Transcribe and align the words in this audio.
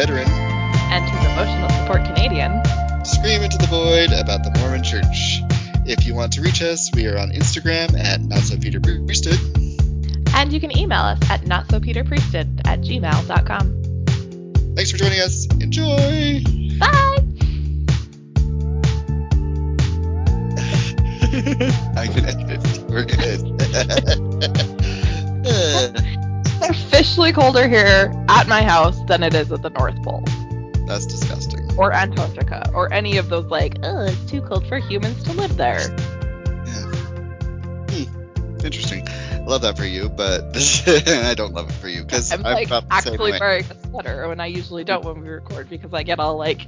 veteran, 0.00 0.26
and 0.88 1.06
to 1.06 1.12
the 1.12 1.30
emotional 1.32 1.68
support 1.68 2.02
Canadian. 2.06 2.64
scream 3.04 3.42
into 3.42 3.58
the 3.58 3.66
void 3.66 4.10
about 4.18 4.42
the 4.42 4.50
Mormon 4.58 4.82
Church. 4.82 5.42
If 5.84 6.06
you 6.06 6.14
want 6.14 6.32
to 6.32 6.40
reach 6.40 6.62
us, 6.62 6.90
we 6.94 7.06
are 7.06 7.18
on 7.18 7.32
Instagram 7.32 7.92
at 7.98 8.22
Not 8.22 8.38
So 8.38 8.56
Peter 8.56 8.80
Priesthood. 8.80 9.38
And 10.34 10.54
you 10.54 10.58
can 10.58 10.74
email 10.74 11.00
us 11.00 11.18
at 11.28 11.42
notsopeterpriesthood 11.42 12.62
at 12.64 12.80
gmail.com. 12.80 14.74
Thanks 14.74 14.90
for 14.90 14.96
joining 14.96 15.20
us. 15.20 15.46
Enjoy. 15.60 16.40
Bye! 16.78 17.18
I 22.00 22.06
can 22.06 22.24
edit 22.24 22.48
it. 22.48 22.84
We're 22.88 23.04
good. 23.04 23.44
Officially 26.70 27.32
colder 27.32 27.68
here 27.68 28.19
at 28.40 28.48
my 28.48 28.62
house 28.62 28.98
than 29.04 29.22
it 29.22 29.34
is 29.34 29.52
at 29.52 29.60
the 29.60 29.68
North 29.68 30.02
Pole. 30.02 30.24
That's 30.86 31.04
disgusting. 31.04 31.70
Or 31.76 31.92
Antarctica. 31.92 32.70
Or 32.74 32.90
any 32.90 33.18
of 33.18 33.28
those, 33.28 33.44
like, 33.46 33.76
oh, 33.82 34.00
it's 34.06 34.30
too 34.30 34.40
cold 34.40 34.66
for 34.66 34.78
humans 34.78 35.22
to 35.24 35.34
live 35.34 35.58
there. 35.58 35.94
Yeah. 36.64 36.86
Hmm. 37.90 38.64
Interesting. 38.64 39.06
I 39.06 39.44
love 39.44 39.60
that 39.60 39.76
for 39.76 39.84
you, 39.84 40.08
but 40.08 40.56
I 41.26 41.34
don't 41.34 41.52
love 41.52 41.68
it 41.68 41.74
for 41.74 41.88
you 41.88 42.02
because 42.02 42.32
I'm 42.32 42.46
I'm 42.46 42.54
like 42.54 42.66
about 42.68 42.88
the 42.88 43.00
same 43.02 43.12
actually 43.12 43.32
wearing 43.32 43.64
a 43.66 43.88
sweater 43.88 44.26
when 44.26 44.40
I 44.40 44.46
usually 44.46 44.84
don't 44.84 45.04
when 45.04 45.20
we 45.20 45.28
record 45.28 45.68
because 45.68 45.92
I 45.92 46.02
get 46.02 46.18
all 46.18 46.36
like 46.38 46.66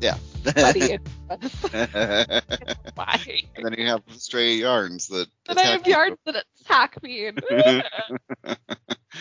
Yeah. 0.00 0.16
and 0.56 1.00
why. 2.94 3.20
and 3.56 3.64
then 3.64 3.74
you 3.76 3.86
have 3.86 4.02
stray 4.10 4.54
yarns 4.54 5.08
that. 5.08 5.26
Then 5.46 5.58
I 5.58 5.62
have 5.62 5.86
yarns 5.86 6.18
you. 6.24 6.32
that 6.32 6.44
attack 6.60 7.02
me 7.02 7.26
and 7.26 7.42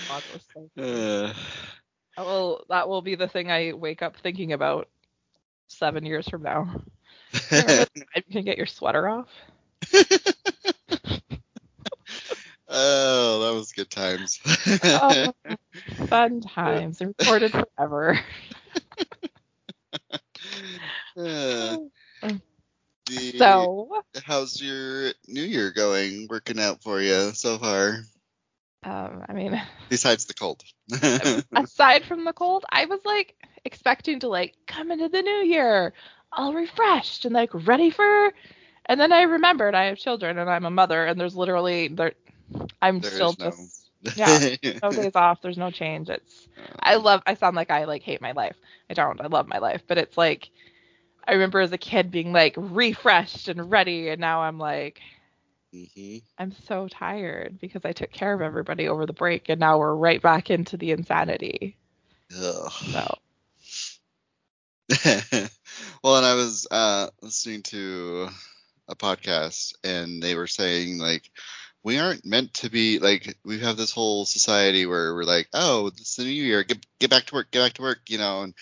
God, 0.08 0.24
that's 0.32 0.46
so 0.54 0.70
Uh, 0.82 1.34
will 2.26 2.66
that 2.70 2.88
will 2.90 3.02
be 3.02 3.16
the 3.16 3.28
thing 3.28 3.52
I 3.52 3.74
wake 3.74 4.02
up 4.02 4.18
thinking 4.18 4.54
about 4.54 4.88
seven 5.68 6.06
years 6.06 6.28
from 6.30 6.44
now. 6.44 6.82
Remember 7.52 7.78
the 7.78 7.88
time 8.16 8.24
you 8.28 8.34
can 8.34 8.46
get 8.46 8.58
your 8.58 8.68
sweater 8.68 9.08
off. 9.10 9.28
oh, 12.68 13.40
that 13.42 13.54
was 13.58 13.72
good 13.74 13.90
times. 13.90 14.40
Oh, 14.94 15.34
fun 16.08 16.42
times 16.42 17.02
recorded 17.02 17.52
forever. 17.54 18.20
Uh, 21.18 21.78
the- 23.06 23.70
So, 23.80 24.04
how's 24.24 24.62
your 24.62 25.12
New 25.28 25.44
Year 25.44 25.72
going? 25.72 26.28
Working 26.30 26.60
out 26.60 26.82
for 26.84 27.02
you 27.02 27.32
so 27.34 27.58
far? 27.58 28.02
Um, 28.84 29.24
I 29.28 29.34
mean, 29.34 29.62
Besides 29.90 30.26
the 30.26 30.34
cold. 30.34 30.64
aside 31.56 32.04
from 32.06 32.24
the 32.26 32.34
cold, 32.34 32.66
I 32.70 32.86
was 32.86 33.04
like 33.06 33.36
expecting 33.66 34.20
to 34.20 34.28
like 34.28 34.56
come 34.68 34.92
into 34.92 35.10
the 35.10 35.22
new 35.22 35.44
year 35.46 35.94
all 36.32 36.54
refreshed 36.54 37.26
and 37.26 37.34
like 37.34 37.50
ready 37.54 37.90
for. 37.90 38.32
And 38.86 39.00
then 39.00 39.12
I 39.12 39.24
remembered 39.24 39.76
I 39.76 39.86
have 39.86 39.98
children 39.98 40.38
and 40.38 40.50
I'm 40.50 40.66
a 40.66 40.72
mother 40.72 41.06
and 41.06 41.20
there's 41.20 41.36
literally 41.36 41.88
there. 41.88 42.14
I'm 42.82 43.02
There 43.02 43.14
still 43.14 43.34
is 43.34 43.38
no- 43.38 43.70
just 43.70 43.90
yeah 44.16 44.42
no 44.82 44.94
days 44.94 45.16
off. 45.16 45.42
There's 45.42 45.58
no 45.58 45.72
change. 45.72 46.10
It's 46.10 46.48
I 46.80 46.96
love. 46.96 47.22
I 47.26 47.34
sound 47.36 47.56
like 47.56 47.70
I 47.72 47.86
like 47.86 48.04
hate 48.04 48.22
my 48.22 48.32
life. 48.32 48.56
I 48.90 48.94
don't. 48.94 49.20
I 49.22 49.28
love 49.28 49.48
my 49.48 49.60
life, 49.60 49.84
but 49.88 49.98
it's 49.98 50.18
like 50.18 50.50
I 51.28 51.34
remember 51.34 51.60
as 51.60 51.72
a 51.72 51.78
kid 51.78 52.12
being 52.12 52.32
like 52.34 52.56
refreshed 52.58 53.48
and 53.48 53.72
ready, 53.72 54.10
and 54.10 54.20
now 54.20 54.42
I'm 54.42 54.58
like 54.58 55.00
Mhm. 55.74 56.24
I'm 56.38 56.52
so 56.52 56.88
tired 56.88 57.60
because 57.60 57.86
I 57.86 57.92
took 57.92 58.12
care 58.12 58.34
of 58.34 58.42
everybody 58.42 58.88
over 58.88 59.06
the 59.06 59.14
break, 59.14 59.50
and 59.50 59.60
now 59.60 59.78
we're 59.78 59.96
right 59.96 60.22
back 60.22 60.50
into 60.50 60.78
the 60.78 60.92
insanity. 60.92 61.78
Ugh. 62.36 62.72
So 62.72 63.18
well, 66.04 66.18
and 66.18 66.26
I 66.26 66.34
was 66.34 66.68
uh, 66.72 67.08
listening 67.22 67.62
to 67.64 68.30
a 68.88 68.96
podcast, 68.96 69.74
and 69.84 70.22
they 70.22 70.36
were 70.36 70.48
saying 70.48 70.98
like 70.98 71.30
we 71.84 72.00
aren't 72.00 72.26
meant 72.26 72.54
to 72.56 72.70
be 72.70 73.00
like 73.00 73.38
we 73.46 73.60
have 73.60 73.78
this 73.78 73.92
whole 73.92 74.26
society 74.26 74.86
where 74.86 75.14
we're 75.14 75.24
like, 75.24 75.48
oh, 75.54 75.88
it's 75.88 76.16
the 76.16 76.24
new 76.24 76.30
year, 76.32 76.64
get 76.64 76.84
get 77.00 77.10
back 77.12 77.26
to 77.26 77.36
work, 77.36 77.52
get 77.52 77.60
back 77.64 77.74
to 77.74 77.82
work, 77.84 78.00
you 78.10 78.18
know, 78.18 78.42
and 78.42 78.54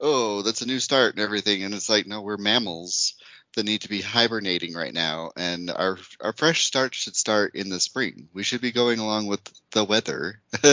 oh, 0.00 0.42
that's 0.42 0.62
a 0.62 0.66
new 0.66 0.80
start 0.80 1.14
and 1.14 1.22
everything, 1.22 1.64
and 1.64 1.74
it's 1.74 1.88
like 1.90 2.06
no, 2.06 2.22
we're 2.22 2.36
mammals 2.36 3.14
that 3.54 3.64
need 3.64 3.82
to 3.82 3.88
be 3.88 4.00
hibernating 4.00 4.74
right 4.74 4.92
now, 4.94 5.30
and 5.36 5.70
our 5.70 5.98
our 6.20 6.32
fresh 6.32 6.64
start 6.64 6.94
should 6.94 7.16
start 7.16 7.54
in 7.54 7.68
the 7.70 7.80
spring. 7.80 8.28
We 8.32 8.42
should 8.42 8.60
be 8.60 8.72
going 8.72 8.98
along 8.98 9.26
with 9.26 9.40
the 9.72 9.84
weather. 9.84 10.40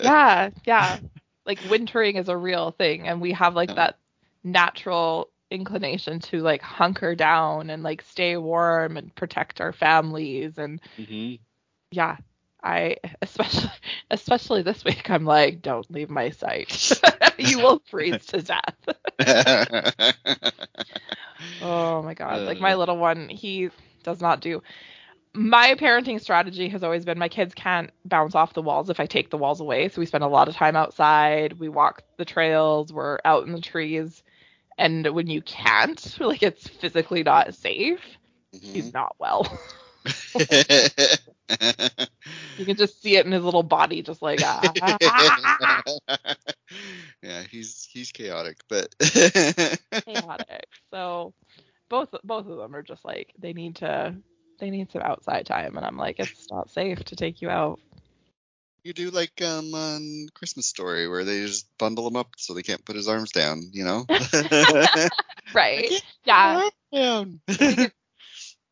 yeah, 0.00 0.50
yeah, 0.64 0.98
like 1.46 1.62
wintering 1.62 2.16
is 2.16 2.28
a 2.28 2.36
real 2.36 2.70
thing, 2.72 3.06
and 3.08 3.20
we 3.20 3.32
have 3.32 3.54
like 3.54 3.74
Yeah. 3.74 3.76
that 3.76 3.98
natural 4.44 5.28
inclination 5.50 6.18
to 6.20 6.38
like 6.40 6.62
hunker 6.62 7.14
down 7.14 7.70
and 7.70 7.82
like 7.82 8.02
stay 8.02 8.36
warm 8.36 8.96
and 8.96 9.14
protect 9.14 9.60
our 9.60 9.72
families 9.72 10.58
and 10.58 10.80
hmm 10.96 11.36
yeah 11.90 12.16
i 12.62 12.96
especially 13.22 13.70
especially 14.10 14.62
this 14.62 14.84
week 14.84 15.10
i'm 15.10 15.24
like 15.24 15.62
don't 15.62 15.90
leave 15.90 16.10
my 16.10 16.30
sight 16.30 17.00
you 17.38 17.60
will 17.60 17.80
freeze 17.86 18.24
to 18.26 18.42
death 18.42 18.76
oh 21.60 22.02
my 22.02 22.14
god. 22.14 22.46
Like 22.46 22.60
my 22.60 22.74
Uh. 22.74 22.76
little 22.76 22.96
one 22.98 23.28
he 23.28 23.70
does 24.02 24.20
not 24.20 24.40
do 24.40 24.62
my 25.34 25.74
parenting 25.74 26.20
strategy 26.20 26.68
has 26.68 26.82
always 26.82 27.04
been 27.04 27.18
my 27.18 27.28
kids 27.28 27.54
can't 27.54 27.90
bounce 28.04 28.34
off 28.34 28.54
the 28.54 28.62
walls 28.62 28.88
if 28.90 29.00
i 29.00 29.06
take 29.06 29.30
the 29.30 29.38
walls 29.38 29.60
away. 29.60 29.88
So 29.88 30.00
we 30.00 30.06
spend 30.06 30.24
a 30.24 30.28
lot 30.28 30.48
of 30.48 30.54
time 30.54 30.76
outside. 30.76 31.54
We 31.58 31.68
walk 31.68 32.02
the 32.18 32.24
trails. 32.24 32.92
We're 32.92 33.18
out 33.24 33.46
in 33.46 33.52
the 33.52 33.60
trees. 33.60 34.22
And 34.78 35.06
when 35.08 35.26
you 35.28 35.42
can't 35.42 36.16
like 36.20 36.42
it's 36.42 36.68
physically 36.68 37.22
not 37.22 37.54
safe. 37.54 38.00
Mhm. 38.52 38.72
he's 38.72 38.92
not 38.92 39.14
well 39.18 39.60
you 42.56 42.66
can 42.66 42.76
just 42.76 43.02
see 43.02 43.16
it 43.16 43.26
in 43.26 43.32
his 43.32 43.44
little 43.44 43.62
body 43.62 44.02
just 44.02 44.22
like 44.22 44.40
ah, 44.42 44.72
yeah, 47.22 47.42
he's 47.50 47.88
he's 47.90 48.12
chaotic, 48.12 48.58
but 48.68 48.94
chaotic. 50.04 50.66
So 50.90 51.34
both 51.88 52.14
both 52.24 52.46
of 52.46 52.56
them 52.56 52.74
are 52.74 52.82
just 52.82 53.04
like 53.04 53.32
they 53.38 53.52
need 53.52 53.76
to 53.76 54.14
they 54.58 54.70
need 54.70 54.90
some 54.90 55.02
outside 55.02 55.46
time 55.46 55.76
and 55.76 55.86
I'm 55.86 55.96
like 55.96 56.18
it's 56.20 56.50
not 56.50 56.70
safe 56.70 57.04
to 57.04 57.16
take 57.16 57.42
you 57.42 57.50
out. 57.50 57.80
you 58.84 58.92
do 58.92 59.10
like 59.10 59.40
um 59.42 59.74
on 59.74 60.26
Christmas 60.34 60.66
Story 60.66 61.08
where 61.08 61.24
they 61.24 61.40
just 61.42 61.66
bundle 61.78 62.06
him 62.06 62.16
up 62.16 62.28
so 62.36 62.54
they 62.54 62.62
can't 62.62 62.84
put 62.84 62.96
his 62.96 63.08
arms 63.08 63.32
down, 63.32 63.62
you 63.72 63.84
know? 63.84 64.08
Right. 65.54 65.94
Yeah. 66.24 66.70
Down. 66.92 67.40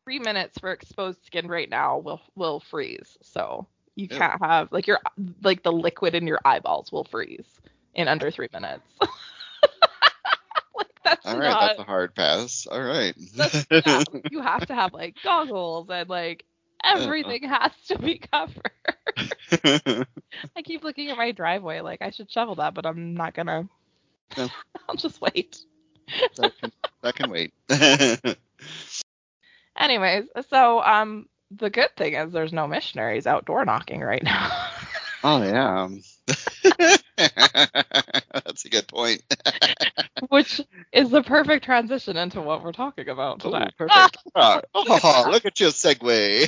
3 0.05 0.19
minutes 0.19 0.57
for 0.59 0.71
exposed 0.71 1.23
skin 1.25 1.47
right 1.47 1.69
now 1.69 1.97
will 1.97 2.21
will 2.35 2.59
freeze. 2.59 3.17
So 3.21 3.67
you 3.95 4.07
Ew. 4.09 4.17
can't 4.17 4.41
have 4.43 4.71
like 4.71 4.87
your 4.87 4.99
like 5.43 5.63
the 5.63 5.71
liquid 5.71 6.15
in 6.15 6.27
your 6.27 6.39
eyeballs 6.45 6.91
will 6.91 7.03
freeze 7.03 7.59
in 7.93 8.07
under 8.07 8.31
3 8.31 8.47
minutes. 8.53 8.83
like 10.75 10.87
that's 11.03 11.25
All 11.25 11.37
right, 11.37 11.49
not 11.49 11.61
that's 11.61 11.79
a 11.79 11.83
hard 11.83 12.15
pass. 12.15 12.67
All 12.67 12.81
right. 12.81 13.13
Yeah, 13.33 14.03
you 14.31 14.41
have 14.41 14.65
to 14.67 14.75
have 14.75 14.93
like 14.93 15.15
goggles 15.23 15.87
and 15.89 16.09
like 16.09 16.45
everything 16.83 17.45
uh-huh. 17.45 17.59
has 17.61 17.71
to 17.87 17.99
be 17.99 18.17
covered. 18.31 20.07
I 20.55 20.61
keep 20.63 20.83
looking 20.83 21.09
at 21.09 21.17
my 21.17 21.31
driveway 21.31 21.81
like 21.81 22.01
I 22.01 22.11
should 22.11 22.31
shovel 22.31 22.55
that, 22.55 22.73
but 22.73 22.85
I'm 22.85 23.13
not 23.13 23.33
gonna. 23.33 23.67
No. 24.37 24.47
I'll 24.87 24.95
just 24.95 25.21
wait. 25.21 25.59
that, 26.37 26.53
can, 26.59 26.71
that 27.01 27.15
can 27.15 27.29
wait. 27.29 27.53
Anyways, 29.81 30.25
so 30.49 30.79
um, 30.83 31.27
the 31.49 31.71
good 31.71 31.89
thing 31.97 32.13
is 32.13 32.31
there's 32.31 32.53
no 32.53 32.67
missionaries 32.67 33.25
outdoor 33.25 33.65
knocking 33.65 34.01
right 34.01 34.21
now. 34.23 34.51
oh 35.23 35.41
yeah. 35.41 35.89
That's 37.17 38.65
a 38.65 38.69
good 38.69 38.87
point. 38.87 39.23
Which 40.29 40.61
is 40.93 41.09
the 41.09 41.23
perfect 41.23 41.65
transition 41.65 42.15
into 42.15 42.41
what 42.41 42.63
we're 42.63 42.73
talking 42.73 43.09
about 43.09 43.43
Oh, 43.43 43.51
today. 43.51 43.71
perfect. 43.75 44.17
Ah, 44.35 44.61
oh, 44.75 45.27
look 45.31 45.45
at 45.45 45.59
your 45.59 45.71
segue. 45.71 46.47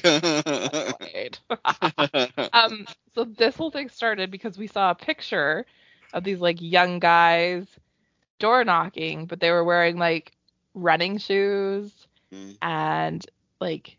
Um, 2.54 2.86
so 3.16 3.24
this 3.24 3.56
whole 3.56 3.72
thing 3.72 3.90
started 3.90 4.30
because 4.30 4.60
we 4.60 4.68
saw 4.68 4.92
a 4.92 4.96
picture 4.96 5.66
of 6.14 6.24
these 6.24 6.40
like 6.40 6.62
young 6.62 7.00
guys 7.00 7.66
door 8.38 8.64
knocking, 8.64 9.26
but 9.26 9.40
they 9.40 9.50
were 9.50 9.64
wearing 9.64 9.98
like 9.98 10.32
running 10.76 11.18
shoes 11.18 11.92
Mm. 12.34 12.58
and 12.62 13.26
like 13.60 13.98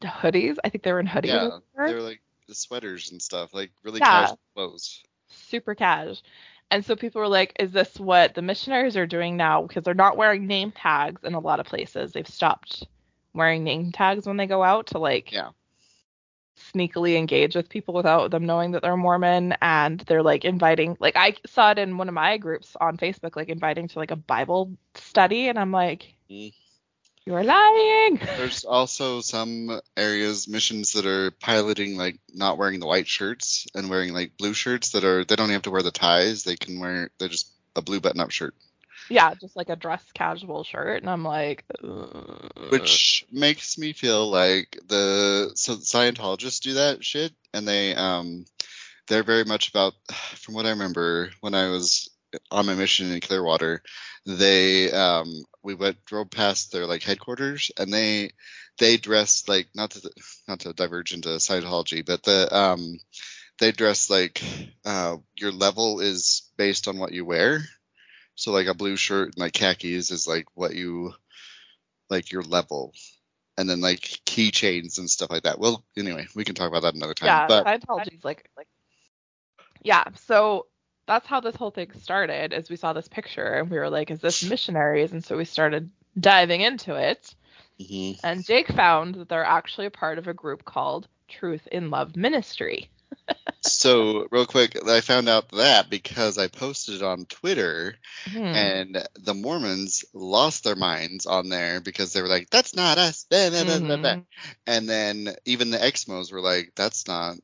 the 0.00 0.08
hoodies. 0.08 0.56
I 0.64 0.70
think 0.70 0.84
they 0.84 0.92
were 0.92 1.00
in 1.00 1.06
hoodies. 1.06 1.26
yeah, 1.28 1.58
they 1.86 1.94
were 1.94 2.00
like 2.02 2.20
the 2.48 2.54
sweaters 2.54 3.10
and 3.12 3.20
stuff, 3.22 3.54
like 3.54 3.70
really 3.84 4.00
Yeah. 4.00 4.20
casual 4.22 4.38
clothes. 4.54 5.02
super 5.28 5.74
cash. 5.74 6.22
And 6.70 6.84
so 6.84 6.96
people 6.96 7.20
were 7.20 7.28
like, 7.28 7.54
is 7.60 7.72
this 7.72 7.98
what 8.00 8.34
the 8.34 8.42
missionaries 8.42 8.96
are 8.96 9.06
doing 9.06 9.36
now? 9.36 9.62
Because 9.62 9.84
they're 9.84 9.94
not 9.94 10.16
wearing 10.16 10.46
name 10.46 10.72
tags 10.72 11.22
in 11.24 11.34
a 11.34 11.40
lot 11.40 11.60
of 11.60 11.66
places. 11.66 12.12
They've 12.12 12.26
stopped 12.26 12.86
wearing 13.34 13.64
name 13.64 13.92
tags 13.92 14.26
when 14.26 14.36
they 14.36 14.46
go 14.46 14.62
out 14.62 14.88
to 14.88 14.98
like 14.98 15.32
Yeah. 15.32 15.50
sneakily 16.56 17.16
engage 17.16 17.54
with 17.56 17.68
people 17.68 17.94
without 17.94 18.30
them 18.30 18.46
knowing 18.46 18.72
that 18.72 18.82
they're 18.82 18.96
Mormon 18.96 19.54
and 19.60 20.00
they're 20.00 20.22
like 20.22 20.44
inviting 20.44 20.96
like 21.00 21.16
I 21.16 21.34
saw 21.46 21.72
it 21.72 21.78
in 21.78 21.96
one 21.98 22.08
of 22.08 22.14
my 22.14 22.38
groups 22.38 22.76
on 22.80 22.96
Facebook 22.96 23.36
like 23.36 23.48
inviting 23.48 23.88
to 23.88 23.98
like 23.98 24.12
a 24.12 24.16
Bible 24.16 24.76
study 24.94 25.48
and 25.48 25.58
I'm 25.58 25.72
like 25.72 26.14
Mm. 27.26 27.32
you're 27.32 27.44
lying. 27.44 28.20
There's 28.36 28.64
also 28.64 29.20
some 29.20 29.80
areas, 29.96 30.48
missions 30.48 30.92
that 30.92 31.06
are 31.06 31.30
piloting 31.30 31.96
like 31.96 32.18
not 32.32 32.58
wearing 32.58 32.80
the 32.80 32.86
white 32.86 33.08
shirts 33.08 33.66
and 33.74 33.90
wearing 33.90 34.12
like 34.12 34.36
blue 34.36 34.54
shirts 34.54 34.90
that 34.90 35.04
are 35.04 35.24
they 35.24 35.36
don't 35.36 35.50
have 35.50 35.62
to 35.62 35.70
wear 35.70 35.82
the 35.82 35.90
ties. 35.90 36.44
They 36.44 36.56
can 36.56 36.80
wear 36.80 37.10
they're 37.18 37.28
just 37.28 37.50
a 37.76 37.82
blue 37.82 38.00
button 38.00 38.20
up 38.20 38.30
shirt. 38.30 38.54
Yeah, 39.10 39.34
just 39.34 39.54
like 39.54 39.68
a 39.68 39.76
dress 39.76 40.04
casual 40.14 40.64
shirt 40.64 41.02
and 41.02 41.10
I'm 41.10 41.24
like 41.24 41.64
"Ugh." 41.82 42.70
Which 42.70 43.26
makes 43.30 43.76
me 43.78 43.92
feel 43.92 44.30
like 44.30 44.78
the 44.86 45.52
so 45.54 45.76
Scientologists 45.76 46.60
do 46.60 46.74
that 46.74 47.04
shit 47.04 47.32
and 47.52 47.66
they 47.68 47.94
um 47.94 48.44
they're 49.08 49.22
very 49.22 49.44
much 49.44 49.68
about 49.68 49.94
from 50.36 50.54
what 50.54 50.66
I 50.66 50.70
remember 50.70 51.30
when 51.40 51.54
I 51.54 51.68
was 51.68 52.10
on 52.50 52.66
my 52.66 52.74
mission 52.74 53.12
in 53.12 53.20
Clearwater, 53.20 53.82
they 54.26 54.90
um 54.90 55.44
we 55.64 55.74
went 55.74 56.04
drove 56.04 56.30
past 56.30 56.70
their 56.70 56.86
like 56.86 57.02
headquarters 57.02 57.70
and 57.78 57.92
they 57.92 58.30
they 58.78 58.96
dress 58.96 59.48
like 59.48 59.68
not 59.74 59.90
to 59.92 60.10
not 60.46 60.60
to 60.60 60.72
diverge 60.72 61.12
into 61.12 61.30
Scientology, 61.30 62.04
but 62.04 62.22
the 62.22 62.54
um 62.56 62.98
they 63.58 63.72
dress 63.72 64.10
like 64.10 64.42
uh 64.84 65.16
your 65.36 65.52
level 65.52 66.00
is 66.00 66.50
based 66.56 66.86
on 66.86 66.98
what 66.98 67.12
you 67.12 67.24
wear. 67.24 67.60
So 68.36 68.52
like 68.52 68.66
a 68.66 68.74
blue 68.74 68.96
shirt 68.96 69.28
and 69.28 69.38
like 69.38 69.54
khakis 69.54 70.10
is 70.10 70.28
like 70.28 70.46
what 70.54 70.74
you 70.74 71.14
like 72.10 72.30
your 72.30 72.42
level. 72.42 72.92
And 73.56 73.70
then 73.70 73.80
like 73.80 74.00
keychains 74.26 74.98
and 74.98 75.08
stuff 75.08 75.30
like 75.30 75.44
that. 75.44 75.60
Well, 75.60 75.84
anyway, 75.96 76.26
we 76.34 76.44
can 76.44 76.56
talk 76.56 76.68
about 76.68 76.82
that 76.82 76.94
another 76.94 77.14
time. 77.14 77.28
yeah, 77.28 77.46
but 77.46 77.64
Scientology's 77.64 78.24
like 78.24 78.50
like 78.56 78.66
yeah. 79.84 80.04
So 80.26 80.66
that's 81.06 81.26
how 81.26 81.40
this 81.40 81.56
whole 81.56 81.70
thing 81.70 81.92
started. 82.00 82.52
Is 82.52 82.70
we 82.70 82.76
saw 82.76 82.92
this 82.92 83.08
picture 83.08 83.54
and 83.54 83.70
we 83.70 83.78
were 83.78 83.90
like, 83.90 84.10
is 84.10 84.20
this 84.20 84.42
missionaries? 84.42 85.12
And 85.12 85.24
so 85.24 85.36
we 85.36 85.44
started 85.44 85.90
diving 86.18 86.60
into 86.60 86.94
it. 86.94 87.34
Mhm. 87.80 88.18
And 88.22 88.44
Jake 88.44 88.68
found 88.68 89.16
that 89.16 89.28
they're 89.28 89.44
actually 89.44 89.86
a 89.86 89.90
part 89.90 90.18
of 90.18 90.28
a 90.28 90.34
group 90.34 90.64
called 90.64 91.08
Truth 91.28 91.66
in 91.70 91.90
Love 91.90 92.16
Ministry. 92.16 92.88
so 93.62 94.26
real 94.30 94.46
quick, 94.46 94.78
I 94.86 95.00
found 95.00 95.28
out 95.28 95.50
that 95.50 95.90
because 95.90 96.38
I 96.38 96.48
posted 96.48 96.96
it 96.96 97.02
on 97.02 97.26
Twitter 97.26 97.96
Hmm. 98.26 98.38
and 98.38 99.08
the 99.16 99.34
Mormons 99.34 100.04
lost 100.14 100.64
their 100.64 100.76
minds 100.76 101.26
on 101.26 101.48
there 101.48 101.80
because 101.80 102.12
they 102.12 102.22
were 102.22 102.28
like, 102.28 102.48
"That's 102.50 102.74
not 102.74 102.98
us,". 102.98 103.26
Mhm. 103.30 104.24
and 104.66 104.88
then 104.88 105.34
even 105.44 105.70
the 105.70 105.78
Exmos 105.78 106.32
were 106.32 106.40
like, 106.40 106.72
"That's 106.76 107.06
not 107.06 107.36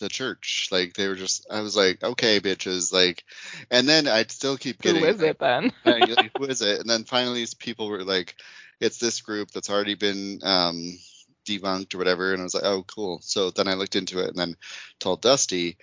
the 0.00 0.08
church." 0.08 0.68
Like 0.72 0.94
they 0.94 1.06
were 1.06 1.14
just, 1.14 1.46
I 1.50 1.60
was 1.60 1.76
like, 1.76 2.02
"Okay, 2.02 2.40
bitches," 2.40 2.92
like, 2.92 3.24
and 3.70 3.88
then 3.88 4.08
I'd 4.08 4.30
still 4.32 4.56
keep 4.56 4.82
getting, 4.82 5.04
is 5.04 5.22
it 5.22 5.38
then? 5.38 5.70
like, 5.84 6.32
who 6.36 6.44
is 6.44 6.62
it? 6.62 6.80
And 6.80 6.90
then 6.90 7.04
finally, 7.04 7.46
people 7.58 7.88
were 7.88 8.02
like, 8.04 8.34
it's 8.80 8.98
this 8.98 9.20
group 9.20 9.50
that's 9.50 9.70
already 9.70 9.94
been 9.94 10.40
um, 10.42 10.98
debunked 11.46 11.94
or 11.94 11.98
whatever. 11.98 12.32
And 12.32 12.40
I 12.40 12.44
was 12.44 12.54
like, 12.54 12.64
oh, 12.64 12.82
cool. 12.84 13.20
So 13.22 13.50
then 13.50 13.68
I 13.68 13.74
looked 13.74 13.96
into 13.96 14.20
it 14.20 14.28
and 14.28 14.36
then 14.36 14.56
told 14.98 15.22
Dusti. 15.22 15.76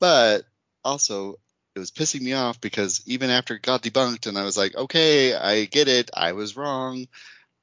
But 0.00 0.44
also, 0.84 1.38
it 1.74 1.78
was 1.80 1.90
pissing 1.90 2.20
me 2.22 2.32
off 2.34 2.60
because 2.60 3.02
even 3.06 3.30
after 3.30 3.54
it 3.54 3.62
got 3.62 3.82
debunked 3.82 4.26
and 4.26 4.38
I 4.38 4.44
was 4.44 4.56
like, 4.56 4.76
okay, 4.76 5.34
I 5.34 5.64
get 5.64 5.88
it. 5.88 6.10
I 6.14 6.32
was 6.32 6.56
wrong. 6.56 7.06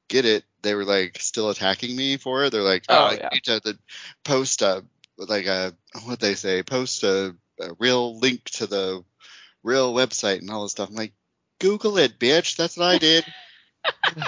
Get 0.10 0.26
it. 0.26 0.44
They 0.62 0.76
were 0.76 0.86
like 0.86 1.18
still 1.20 1.50
attacking 1.50 1.96
me 1.96 2.18
for 2.18 2.44
it. 2.44 2.52
They're 2.52 2.62
like, 2.62 2.84
oh, 2.90 2.96
Oh, 2.96 3.06
I 3.06 3.14
yeah. 3.16 3.30
need 3.32 3.44
to 3.46 3.62
the- 3.64 3.80
post 4.26 4.62
a, 4.62 4.84
like 5.30 5.46
a, 5.46 5.74
what 6.06 6.20
they 6.20 6.36
say, 6.36 6.64
post 6.64 7.04
a, 7.04 7.36
a 7.60 7.74
real 7.80 8.20
link 8.20 8.44
to 8.52 8.68
the 8.68 9.04
real 9.64 9.94
website 9.94 10.40
and 10.40 10.50
all 10.50 10.64
this 10.64 10.72
stuff. 10.72 10.90
I'm 10.90 10.96
like, 10.96 11.14
Google 11.60 11.98
it, 11.98 12.18
bitch. 12.20 12.56
That's 12.56 12.78
what 12.78 12.88
I 12.88 12.98
did. 12.98 13.26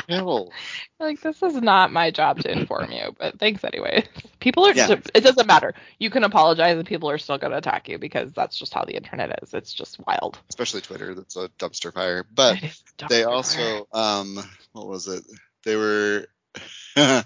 Hell? 0.10 0.52
like 1.00 1.22
this 1.22 1.44
is 1.44 1.56
not 1.56 1.92
my 1.92 2.10
job 2.12 2.40
to 2.40 2.52
inform 2.52 2.92
you, 2.92 3.16
but 3.20 3.40
thanks 3.40 3.64
anyway. 3.64 4.04
People 4.40 4.66
are 4.66 4.74
Yeah. 4.74 4.96
it 5.14 5.22
doesn't 5.22 5.48
matter. 5.48 5.74
You 6.00 6.10
can 6.10 6.24
apologize 6.24 6.78
and 6.78 6.88
people 6.88 7.10
are 7.10 7.18
still 7.18 7.38
going 7.38 7.52
to 7.52 7.58
attack 7.58 7.90
you 7.90 7.98
because 7.98 8.32
that's 8.34 8.58
just 8.58 8.74
how 8.74 8.86
the 8.86 8.96
internet 8.96 9.40
is. 9.44 9.54
It's 9.54 9.74
just 9.74 10.00
wild. 10.06 10.40
Especially 10.50 10.82
Twitter. 10.82 11.14
That's 11.14 11.36
a 11.36 11.50
dumpster 11.60 11.94
fire. 11.94 12.26
But 12.34 12.64
is 12.64 12.84
they 13.10 13.22
dumpster 13.22 13.28
also, 13.28 13.88
um, 13.94 14.40
what 14.72 14.88
was 14.88 15.08
it? 15.08 15.24
They 15.64 15.76
were. 15.76 16.28
oh, 16.96 17.24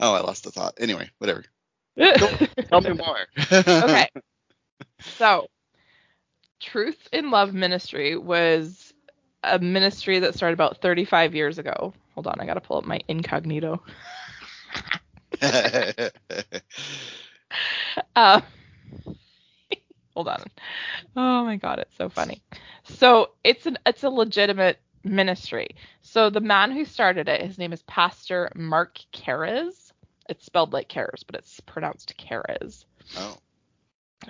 I 0.00 0.20
lost 0.20 0.44
the 0.44 0.50
thought. 0.50 0.74
Anyway, 0.78 1.10
whatever. 1.18 1.44
Fire. 2.00 2.48
Tell 2.68 2.80
me 2.80 2.92
more. 2.92 3.26
okay. 3.82 4.08
So, 5.18 5.48
Truth 6.60 7.08
in 7.12 7.30
Love 7.30 7.54
Ministry 7.54 8.16
was 8.16 8.92
a 9.42 9.58
ministry 9.58 10.20
that 10.20 10.34
started 10.34 10.54
about 10.54 10.80
35 10.82 11.34
years 11.34 11.58
ago. 11.58 11.94
Hold 12.14 12.26
on, 12.26 12.40
I 12.40 12.46
got 12.46 12.54
to 12.54 12.60
pull 12.60 12.78
up 12.78 12.84
my 12.84 13.00
incognito. 13.08 13.82
Uh, 18.14 18.40
hold 20.14 20.28
on. 20.28 20.44
Oh 21.16 21.44
my 21.44 21.56
god, 21.56 21.78
it's 21.80 21.96
so 21.96 22.08
funny. 22.08 22.42
So 22.84 23.30
it's 23.44 23.66
an 23.66 23.78
it's 23.86 24.04
a 24.04 24.10
legitimate 24.10 24.78
ministry. 25.04 25.68
So 26.02 26.30
the 26.30 26.40
man 26.40 26.70
who 26.70 26.84
started 26.84 27.28
it, 27.28 27.42
his 27.42 27.58
name 27.58 27.72
is 27.72 27.82
Pastor 27.82 28.50
Mark 28.54 28.98
Cares. 29.12 29.89
It's 30.30 30.46
spelled 30.46 30.72
like 30.72 30.88
Cares, 30.88 31.24
but 31.26 31.34
it's 31.34 31.60
pronounced 31.60 32.14
Karez. 32.16 32.84
oh. 33.18 33.36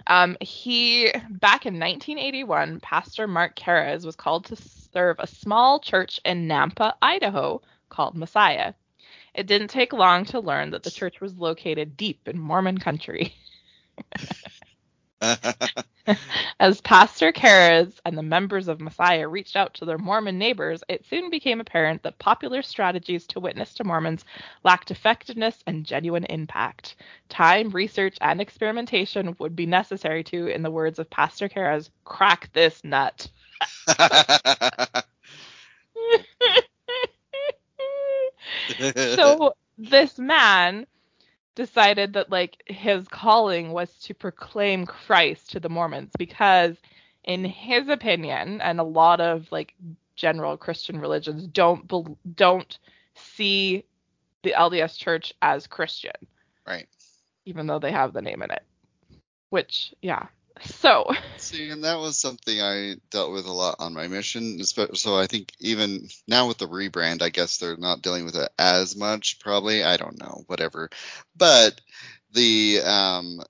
Um, 0.06 0.36
he 0.40 1.12
back 1.28 1.66
in 1.66 1.74
1981, 1.74 2.80
Pastor 2.80 3.26
Mark 3.26 3.54
Cares 3.54 4.06
was 4.06 4.16
called 4.16 4.46
to 4.46 4.56
serve 4.56 5.16
a 5.18 5.26
small 5.26 5.78
church 5.78 6.18
in 6.24 6.48
Nampa, 6.48 6.94
Idaho, 7.02 7.60
called 7.90 8.16
Messiah. 8.16 8.72
It 9.34 9.46
didn't 9.46 9.68
take 9.68 9.92
long 9.92 10.24
to 10.26 10.40
learn 10.40 10.70
that 10.70 10.84
the 10.84 10.90
church 10.90 11.20
was 11.20 11.36
located 11.36 11.96
deep 11.96 12.26
in 12.26 12.38
Mormon 12.38 12.78
country. 12.78 13.34
As 16.60 16.80
Pastor 16.80 17.30
Cares 17.32 18.00
and 18.04 18.16
the 18.16 18.22
members 18.22 18.68
of 18.68 18.80
Messiah 18.80 19.28
reached 19.28 19.56
out 19.56 19.74
to 19.74 19.84
their 19.84 19.98
Mormon 19.98 20.38
neighbors, 20.38 20.82
it 20.88 21.04
soon 21.06 21.30
became 21.30 21.60
apparent 21.60 22.02
that 22.02 22.18
popular 22.18 22.62
strategies 22.62 23.26
to 23.28 23.40
witness 23.40 23.74
to 23.74 23.84
Mormons 23.84 24.24
lacked 24.64 24.90
effectiveness 24.90 25.62
and 25.66 25.84
genuine 25.84 26.24
impact. 26.24 26.96
Time, 27.28 27.70
research, 27.70 28.16
and 28.20 28.40
experimentation 28.40 29.36
would 29.38 29.54
be 29.54 29.66
necessary 29.66 30.24
to, 30.24 30.46
in 30.48 30.62
the 30.62 30.70
words 30.70 30.98
of 30.98 31.10
Pastor 31.10 31.48
Cares, 31.48 31.90
crack 32.04 32.50
this 32.52 32.82
nut. 32.82 33.28
so 39.16 39.54
this 39.78 40.18
man 40.18 40.86
decided 41.54 42.12
that 42.14 42.30
like 42.30 42.62
his 42.66 43.06
calling 43.08 43.72
was 43.72 43.92
to 44.00 44.14
proclaim 44.14 44.86
Christ 44.86 45.50
to 45.52 45.60
the 45.60 45.68
Mormons 45.68 46.12
because 46.18 46.76
in 47.24 47.44
his 47.44 47.88
opinion 47.88 48.60
and 48.60 48.80
a 48.80 48.84
lot 48.84 49.20
of 49.20 49.50
like 49.50 49.74
general 50.16 50.56
Christian 50.56 51.00
religions 51.00 51.46
don't 51.46 51.86
bel 51.88 52.16
don't 52.34 52.78
see 53.14 53.84
the 54.42 54.54
LDS 54.56 54.96
church 54.96 55.34
as 55.42 55.66
Christian. 55.66 56.12
Right. 56.66 56.86
even 57.46 57.66
though 57.66 57.78
they 57.78 57.90
have 57.90 58.12
the 58.12 58.22
name 58.22 58.42
in 58.42 58.50
it. 58.50 58.62
Which 59.50 59.92
yeah 60.02 60.26
so 60.62 61.06
See, 61.36 61.70
and 61.70 61.84
that 61.84 61.98
was 61.98 62.18
something 62.18 62.60
I 62.60 62.96
dealt 63.10 63.32
with 63.32 63.46
a 63.46 63.52
lot 63.52 63.76
on 63.78 63.94
my 63.94 64.08
mission. 64.08 64.62
So 64.62 65.16
I 65.18 65.26
think 65.26 65.52
even 65.60 66.08
now 66.28 66.48
with 66.48 66.58
the 66.58 66.68
rebrand, 66.68 67.22
I 67.22 67.30
guess 67.30 67.56
they're 67.58 67.76
not 67.78 68.02
dealing 68.02 68.26
with 68.26 68.36
it 68.36 68.50
as 68.58 68.94
much. 68.94 69.40
Probably, 69.40 69.82
I 69.82 69.96
don't 69.96 70.18
know, 70.20 70.44
whatever. 70.48 70.90
But 71.34 71.80
the 72.32 72.80
um, 72.84 73.40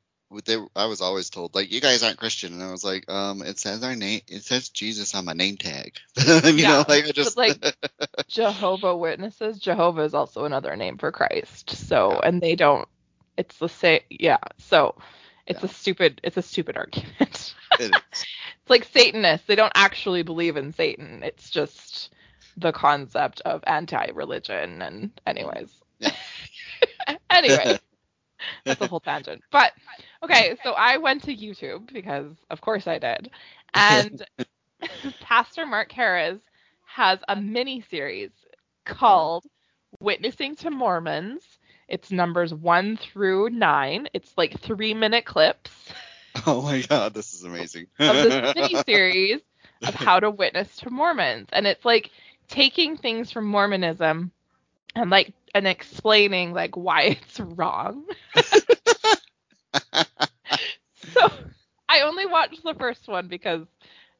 they 0.44 0.56
I 0.76 0.86
was 0.86 1.00
always 1.00 1.30
told 1.30 1.54
like 1.54 1.72
you 1.72 1.80
guys 1.80 2.02
aren't 2.04 2.18
Christian, 2.18 2.52
and 2.54 2.62
I 2.62 2.70
was 2.70 2.84
like, 2.84 3.10
um, 3.10 3.42
it 3.42 3.58
says 3.58 3.82
our 3.82 3.96
name, 3.96 4.20
it 4.28 4.44
says 4.44 4.68
Jesus 4.68 5.14
on 5.14 5.24
my 5.24 5.32
name 5.32 5.56
tag. 5.56 5.94
you 6.44 6.64
Yeah, 6.64 6.68
know, 6.68 6.84
like 6.88 7.04
I 7.06 7.10
just 7.12 7.36
like 7.36 7.58
Jehovah 8.28 8.96
Witnesses 8.96 9.58
Jehovah 9.58 10.02
is 10.02 10.14
also 10.14 10.44
another 10.44 10.76
name 10.76 10.98
for 10.98 11.12
Christ 11.12 11.70
so 11.70 12.20
and 12.22 12.40
they 12.40 12.56
don't 12.56 12.88
it's 13.36 13.58
the 13.58 13.68
same 13.68 14.00
yeah 14.10 14.38
so 14.58 14.96
it's 15.50 15.64
a 15.64 15.68
stupid 15.68 16.20
it's 16.24 16.36
a 16.36 16.42
stupid 16.42 16.76
argument 16.76 17.54
it 17.78 17.80
is. 17.80 17.90
It's 18.62 18.70
like 18.70 18.84
Satanists. 18.84 19.46
They 19.46 19.56
don't 19.56 19.72
actually 19.74 20.22
believe 20.22 20.56
in 20.56 20.72
Satan. 20.72 21.22
It's 21.22 21.50
just 21.50 22.12
the 22.56 22.72
concept 22.72 23.40
of 23.44 23.64
anti-religion. 23.66 24.82
And 24.82 25.10
anyways, 25.26 25.70
Yeah. 25.98 26.12
anyway, 27.30 27.78
that's 28.64 28.80
a 28.80 28.86
whole 28.86 29.00
tangent. 29.00 29.42
But 29.50 29.72
okay, 30.22 30.56
so 30.62 30.72
I 30.72 30.98
went 30.98 31.24
to 31.24 31.36
YouTube 31.36 31.92
because 31.92 32.36
of 32.50 32.60
course 32.60 32.86
I 32.86 32.98
did, 32.98 33.30
and 33.74 34.22
Pastor 35.20 35.66
Mark 35.66 35.90
Harris 35.92 36.40
has 36.86 37.18
a 37.28 37.36
mini 37.36 37.80
series 37.80 38.30
called 38.84 39.44
"Witnessing 40.00 40.56
to 40.56 40.70
Mormons." 40.70 41.42
It's 41.90 42.10
numbers 42.10 42.54
one 42.54 42.96
through 42.96 43.50
nine. 43.50 44.08
It's 44.14 44.32
like 44.36 44.60
three 44.60 44.94
minute 44.94 45.24
clips 45.24 45.70
Oh 46.46 46.62
my 46.62 46.82
god, 46.82 47.14
this 47.14 47.34
is 47.34 47.44
amazing. 47.44 47.86
of 47.98 48.14
this 48.16 48.54
mini 48.56 48.82
series 48.84 49.40
of 49.82 49.94
how 49.94 50.20
to 50.20 50.30
witness 50.30 50.76
to 50.76 50.90
Mormons. 50.90 51.48
And 51.52 51.66
it's 51.66 51.84
like 51.84 52.10
taking 52.48 52.96
things 52.96 53.30
from 53.32 53.46
Mormonism 53.46 54.30
and 54.94 55.10
like 55.10 55.32
and 55.54 55.66
explaining 55.66 56.52
like 56.52 56.76
why 56.76 57.02
it's 57.02 57.40
wrong. 57.40 58.04
so 61.12 61.28
I 61.88 62.02
only 62.02 62.26
watched 62.26 62.62
the 62.62 62.74
first 62.74 63.08
one 63.08 63.28
because 63.28 63.66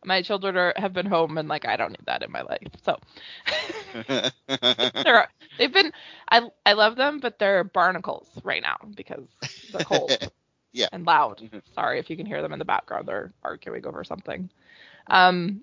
my 0.05 0.23
children 0.23 0.57
are, 0.57 0.73
have 0.77 0.93
been 0.93 1.07
home 1.07 1.39
and 1.39 1.49
like 1.49 1.67
I 1.67 1.77
don't 1.77 1.91
need 1.91 2.07
that 2.07 2.23
in 2.23 2.31
my 2.33 2.43
life. 2.43 2.69
So 2.83 2.99
they're 5.05 5.27
they've 5.59 5.73
been 5.73 5.93
I 6.31 6.49
I 6.67 6.73
love 6.73 6.97
them, 6.97 7.19
but 7.21 7.39
they're 7.39 7.65
barnacles 7.65 8.29
right 8.45 8.63
now 8.63 8.77
because 8.95 9.27
they're 9.71 9.83
cold. 9.83 10.17
Yeah. 10.73 10.89
And 10.93 11.05
loud. 11.07 11.39
Mhm. 11.39 11.63
Sorry 11.75 11.99
if 11.99 12.11
you 12.11 12.17
can 12.17 12.27
hear 12.27 12.43
them 12.43 12.53
in 12.53 12.59
the 12.59 12.65
background. 12.65 13.09
They're 13.09 13.33
arguing 13.43 13.87
over 13.87 14.05
something. 14.05 14.51
Um 15.09 15.63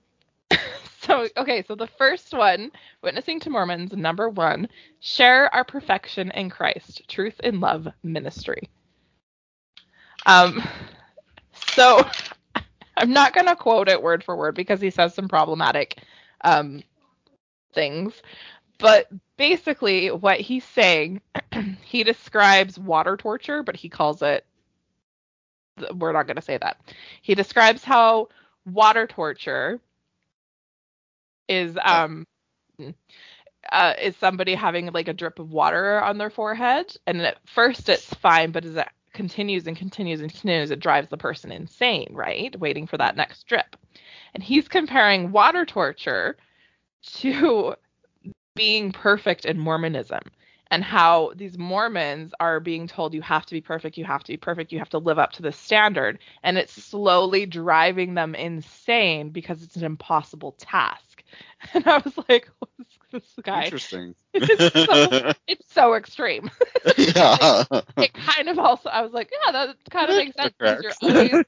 so 0.99 1.27
okay, 1.37 1.63
so 1.63 1.75
the 1.75 1.87
first 1.87 2.33
one, 2.33 2.71
witnessing 3.01 3.39
to 3.41 3.49
Mormons, 3.49 3.93
number 3.93 4.29
one, 4.29 4.67
share 4.99 5.53
our 5.53 5.63
perfection 5.63 6.31
in 6.31 6.49
Christ, 6.49 7.07
truth 7.07 7.39
in 7.43 7.59
love 7.59 7.87
ministry. 8.03 8.69
Um 10.25 10.61
so 11.53 12.01
I'm 12.97 13.11
not 13.13 13.33
gonna 13.33 13.55
quote 13.55 13.89
it 13.89 14.03
word 14.03 14.23
for 14.23 14.35
word 14.35 14.55
because 14.55 14.81
he 14.81 14.91
says 14.91 15.13
some 15.15 15.29
problematic 15.29 15.99
um 16.43 16.83
things. 17.73 18.21
But 18.79 19.07
basically 19.37 20.11
what 20.11 20.39
he's 20.39 20.65
saying, 20.65 21.21
he 21.83 22.03
describes 22.03 22.79
water 22.79 23.17
torture, 23.17 23.63
but 23.63 23.75
he 23.75 23.89
calls 23.89 24.21
it 24.21 24.45
we're 25.95 26.11
not 26.13 26.27
going 26.27 26.37
to 26.37 26.41
say 26.41 26.57
that. 26.57 26.77
He 27.21 27.35
describes 27.35 27.83
how 27.83 28.29
water 28.65 29.07
torture 29.07 29.79
is 31.47 31.77
um 31.83 32.25
uh, 33.71 33.93
is 34.01 34.15
somebody 34.17 34.55
having 34.55 34.87
like 34.93 35.07
a 35.07 35.13
drip 35.13 35.39
of 35.39 35.51
water 35.51 36.01
on 36.01 36.17
their 36.17 36.29
forehead, 36.29 36.95
and 37.05 37.21
at 37.21 37.37
first 37.47 37.89
it's 37.89 38.13
fine, 38.15 38.51
but 38.51 38.65
as 38.65 38.75
it 38.75 38.87
continues 39.17 39.67
and 39.67 39.75
continues 39.75 40.21
and 40.21 40.31
continues, 40.31 40.71
it 40.71 40.79
drives 40.79 41.09
the 41.09 41.17
person 41.17 41.51
insane, 41.51 42.07
right? 42.11 42.57
Waiting 42.57 42.87
for 42.87 42.97
that 42.97 43.17
next 43.17 43.45
drip. 43.47 43.75
And 44.33 44.41
he's 44.41 44.69
comparing 44.69 45.33
water 45.33 45.65
torture 45.65 46.37
to 47.15 47.75
being 48.55 48.91
perfect 48.91 49.45
in 49.45 49.59
Mormonism 49.59 50.21
and 50.69 50.83
how 50.83 51.31
these 51.35 51.57
Mormons 51.57 52.33
are 52.39 52.59
being 52.59 52.87
told 52.87 53.13
you 53.13 53.21
have 53.21 53.45
to 53.45 53.53
be 53.53 53.61
perfect, 53.61 53.97
you 53.97 54.05
have 54.05 54.23
to 54.23 54.33
be 54.33 54.37
perfect, 54.37 54.71
you 54.71 54.79
have 54.79 54.89
to 54.89 54.97
live 54.97 55.19
up 55.19 55.31
to 55.33 55.41
this 55.41 55.57
standard, 55.57 56.19
and 56.43 56.57
it's 56.57 56.73
slowly 56.73 57.45
driving 57.45 58.13
them 58.13 58.35
insane 58.35 59.29
because 59.29 59.63
it's 59.63 59.77
an 59.77 59.85
impossible 59.85 60.53
task. 60.57 61.06
And 61.73 61.87
I 61.87 61.97
was 61.97 62.17
like, 62.29 62.49
what's 62.59 62.97
this 63.11 63.43
guy? 63.43 63.65
Interesting. 63.65 64.15
It's 64.33 64.85
so, 64.85 65.31
it's 65.47 65.73
so 65.73 65.93
extreme. 65.95 66.51
yeah. 66.97 67.63
It 67.97 68.13
kind 68.13 68.49
of 68.49 68.59
also, 68.59 68.89
I 68.89 69.01
was 69.01 69.11
like, 69.11 69.31
yeah, 69.31 69.51
that 69.51 69.75
kind 69.89 70.09
of 70.11 70.17
makes 70.17 70.35
sense 70.35 70.53
you're 70.59 70.93
always 71.01 71.45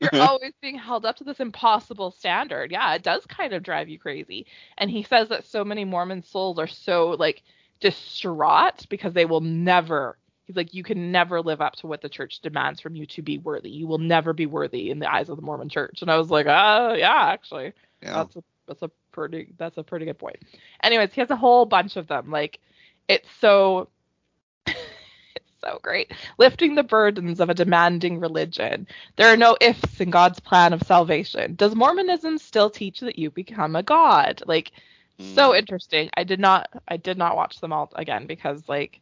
you're 0.00 0.22
always 0.22 0.52
being 0.60 0.76
held 0.76 1.06
up 1.06 1.16
to 1.16 1.24
this 1.24 1.40
impossible 1.40 2.10
standard. 2.10 2.72
Yeah, 2.72 2.94
it 2.94 3.02
does 3.02 3.24
kind 3.26 3.52
of 3.52 3.62
drive 3.62 3.88
you 3.88 3.98
crazy. 3.98 4.46
And 4.78 4.90
he 4.90 5.02
says 5.02 5.28
that 5.28 5.46
so 5.46 5.64
many 5.64 5.84
Mormon 5.84 6.22
souls 6.22 6.58
are 6.58 6.66
so 6.66 7.10
like 7.10 7.42
distraught 7.80 8.86
because 8.88 9.12
they 9.12 9.24
will 9.24 9.40
never 9.40 10.16
he's 10.44 10.56
like 10.56 10.74
you 10.74 10.82
can 10.82 11.12
never 11.12 11.40
live 11.40 11.60
up 11.60 11.76
to 11.76 11.86
what 11.86 12.00
the 12.00 12.08
church 12.08 12.40
demands 12.40 12.80
from 12.80 12.96
you 12.96 13.06
to 13.06 13.22
be 13.22 13.38
worthy. 13.38 13.70
You 13.70 13.86
will 13.86 13.98
never 13.98 14.32
be 14.32 14.46
worthy 14.46 14.90
in 14.90 14.98
the 14.98 15.12
eyes 15.12 15.28
of 15.28 15.36
the 15.36 15.42
Mormon 15.42 15.68
church. 15.68 16.02
And 16.02 16.10
I 16.10 16.16
was 16.16 16.30
like, 16.30 16.46
uh 16.46 16.94
yeah, 16.98 17.26
actually. 17.26 17.72
yeah. 18.02 18.14
That's 18.14 18.36
a 18.36 18.44
that's 18.66 18.82
a 18.82 18.90
pretty 19.14 19.54
that's 19.58 19.78
a 19.78 19.84
pretty 19.84 20.06
good 20.06 20.18
point. 20.18 20.38
Anyways, 20.84 21.14
he 21.14 21.22
has 21.22 21.30
a 21.30 21.36
whole 21.36 21.66
bunch 21.66 21.96
of 21.96 22.08
them. 22.08 22.30
Like 22.30 22.60
it's 23.08 23.30
so 23.40 23.90
it's 24.66 25.52
so 25.60 25.80
great. 25.82 26.12
Lifting 26.38 26.74
the 26.74 26.84
burdens 26.84 27.40
of 27.40 27.50
a 27.50 27.54
demanding 27.54 28.20
religion. 28.20 28.86
There 29.16 29.28
are 29.32 29.36
no 29.36 29.56
ifs 29.60 30.00
in 30.00 30.10
God's 30.10 30.40
plan 30.40 30.72
of 30.74 30.82
salvation. 30.82 31.56
Does 31.56 31.74
Mormonism 31.76 32.38
still 32.38 32.70
teach 32.70 33.00
that 33.00 33.18
you 33.18 33.30
become 33.30 33.76
a 33.76 33.82
god? 33.82 34.42
Like 34.46 34.72
so 35.18 35.54
Mm. 35.54 35.56
interesting. 35.56 36.10
I 36.16 36.24
did 36.24 36.40
not 36.40 36.68
I 36.88 36.96
did 36.98 37.18
not 37.18 37.36
watch 37.36 37.60
them 37.60 37.72
all 37.72 37.90
again 37.96 38.26
because 38.26 38.68
like 38.68 39.00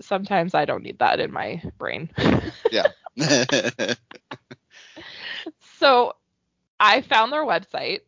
sometimes 0.00 0.54
I 0.54 0.64
don't 0.66 0.82
need 0.82 0.98
that 0.98 1.20
in 1.20 1.32
my 1.32 1.62
brain. 1.78 2.10
Yeah. 2.70 2.86
So 5.60 6.14
I 6.80 7.02
found 7.02 7.32
their 7.32 7.44
website. 7.44 8.00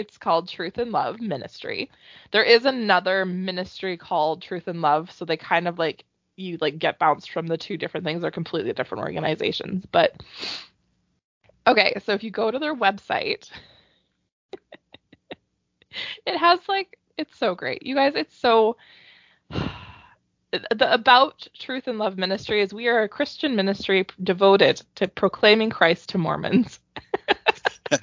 It's 0.00 0.16
called 0.16 0.48
Truth 0.48 0.78
and 0.78 0.92
Love 0.92 1.20
Ministry. 1.20 1.90
There 2.32 2.42
is 2.42 2.64
another 2.64 3.26
ministry 3.26 3.98
called 3.98 4.40
Truth 4.40 4.66
and 4.66 4.80
Love, 4.80 5.12
so 5.12 5.26
they 5.26 5.36
kind 5.36 5.68
of 5.68 5.78
like 5.78 6.04
you 6.36 6.56
like 6.62 6.78
get 6.78 6.98
bounced 6.98 7.30
from 7.30 7.46
the 7.46 7.58
two 7.58 7.76
different 7.76 8.04
things. 8.06 8.22
They're 8.22 8.30
completely 8.30 8.72
different 8.72 9.04
organizations. 9.04 9.84
But 9.92 10.14
okay, 11.66 12.00
so 12.02 12.12
if 12.12 12.24
you 12.24 12.30
go 12.30 12.50
to 12.50 12.58
their 12.58 12.74
website, 12.74 13.50
it 16.26 16.38
has 16.38 16.60
like 16.66 16.98
it's 17.18 17.36
so 17.38 17.54
great. 17.54 17.84
You 17.84 17.94
guys, 17.94 18.14
it's 18.16 18.36
so 18.36 18.78
the 20.50 20.94
about 20.94 21.46
truth 21.58 21.88
and 21.88 21.98
love 21.98 22.16
ministry 22.16 22.62
is 22.62 22.72
we 22.72 22.88
are 22.88 23.02
a 23.02 23.08
Christian 23.08 23.54
ministry 23.54 24.06
devoted 24.22 24.80
to 24.94 25.08
proclaiming 25.08 25.68
Christ 25.68 26.08
to 26.08 26.18
Mormons. 26.18 26.80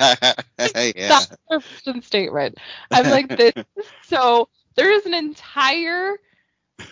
yeah. 0.95 1.19
That's 1.49 2.05
statement. 2.05 2.57
I'm 2.91 3.09
like, 3.09 3.37
this 3.37 3.53
is 3.77 3.85
so 4.03 4.49
there 4.75 4.91
is 4.91 5.05
an 5.05 5.13
entire 5.13 6.17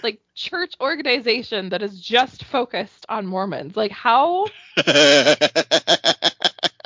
like 0.03 0.19
church 0.35 0.75
organization 0.79 1.69
that 1.69 1.81
is 1.81 1.99
just 1.99 2.43
focused 2.43 3.05
on 3.09 3.25
Mormons. 3.25 3.75
Like 3.75 3.91
how 3.91 4.47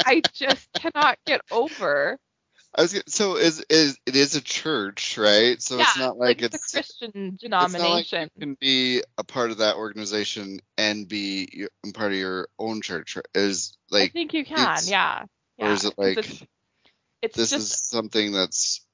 I 0.06 0.22
just 0.34 0.72
cannot 0.74 1.18
get 1.26 1.42
over. 1.52 2.18
I 2.76 2.84
was 2.84 3.02
so 3.08 3.36
is 3.36 3.66
is 3.70 3.98
it 4.06 4.16
is 4.16 4.36
a 4.36 4.42
church, 4.42 5.18
right? 5.18 5.60
So 5.62 5.78
yeah, 5.78 5.84
it's 5.84 5.98
not 5.98 6.18
like 6.18 6.42
it's, 6.44 6.56
it's 6.56 6.74
a 6.74 6.78
Christian 6.78 7.38
not 7.42 7.62
like 7.62 7.72
denomination. 7.72 8.30
you 8.36 8.46
can 8.46 8.58
be 8.62 9.02
a 9.18 9.24
part 9.24 9.50
of 9.50 9.58
that 9.58 9.76
organization 9.76 10.60
and 10.78 11.08
be 11.08 11.50
your, 11.52 11.70
part 11.96 12.12
of 12.12 12.18
your 12.18 12.48
own 12.60 12.82
church. 12.82 13.18
Is 13.34 13.76
like 13.90 14.04
I 14.04 14.08
think 14.10 14.34
you 14.34 14.46
can, 14.46 14.60
it's- 14.60 14.92
yeah. 15.60 15.70
or 15.70 15.72
is 15.72 15.86
it 15.86 15.94
like 15.98 16.18
it's, 16.18 16.44
it's 17.22 17.38
this 17.38 17.50
just 17.52 17.74
is 17.74 17.82
something 17.84 18.32
that's 18.32 18.86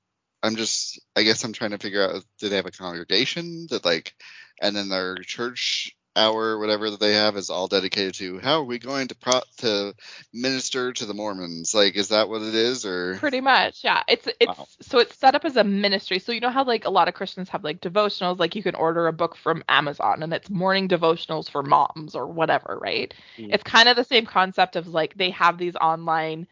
I'm 0.43 0.55
just 0.55 1.01
I 1.15 1.24
guess 1.24 1.43
I'm 1.43 1.53
trying 1.53 1.72
to 1.72 1.77
figure 1.77 2.03
out 2.03 2.24
do 2.39 2.50
they 2.50 2.55
have 2.57 2.65
a 2.65 2.72
congregation 2.72 3.67
that 3.69 3.86
like 3.86 4.13
and 4.62 4.75
then 4.75 4.89
their 4.89 5.15
church 5.15 5.95
hour 6.15 6.57
whatever 6.57 6.89
that 6.89 7.00
they 7.00 7.13
have 7.13 7.36
is 7.38 7.50
all 7.50 7.67
dedicated 7.67 8.13
to 8.13 8.39
how 8.39 8.60
are 8.60 8.63
we 8.63 8.79
going 8.79 9.07
to 9.07 9.15
pro 9.15 9.41
to 9.57 9.93
minister 10.34 10.93
to 10.93 11.05
the 11.05 11.13
Mormons 11.13 11.74
like 11.74 11.95
is 11.95 12.10
that 12.10 12.29
what 12.29 12.41
it 12.41 12.55
is 12.55 12.86
or 12.86 13.15
Pretty 13.15 13.41
much, 13.41 13.84
yeah. 13.84 14.03
It's 14.07 14.27
it's 14.39 14.57
Wow. 14.57 14.67
so 14.81 15.00
it's 15.00 15.17
set 15.17 15.36
up 15.36 15.45
as 15.45 15.55
a 15.57 15.63
ministry. 15.63 16.19
So 16.19 16.31
you 16.31 16.39
know 16.39 16.50
how 16.50 16.63
like 16.63 16.86
a 16.86 16.89
lot 16.89 17.07
of 17.07 17.13
Christians 17.13 17.50
have 17.50 17.63
like 17.63 17.81
devotionals, 17.81 18.39
like 18.39 18.55
you 18.55 18.63
can 18.63 18.75
order 18.75 19.07
a 19.07 19.13
book 19.13 19.36
from 19.36 19.63
Amazon 19.67 20.24
and 20.24 20.34
it's 20.34 20.50
morning 20.50 20.88
devotionals 20.88 21.50
for 21.50 21.63
moms 21.63 22.15
or 22.15 22.27
whatever, 22.27 22.77
right? 22.81 23.13
Mm. 23.38 23.53
It's 23.53 23.63
kind 23.63 23.89
of 23.89 23.95
the 23.95 24.03
same 24.03 24.25
concept 24.25 24.75
of 24.75 24.88
like 24.88 25.15
they 25.15 25.31
have 25.31 25.57
these 25.57 25.75
online 25.75 26.48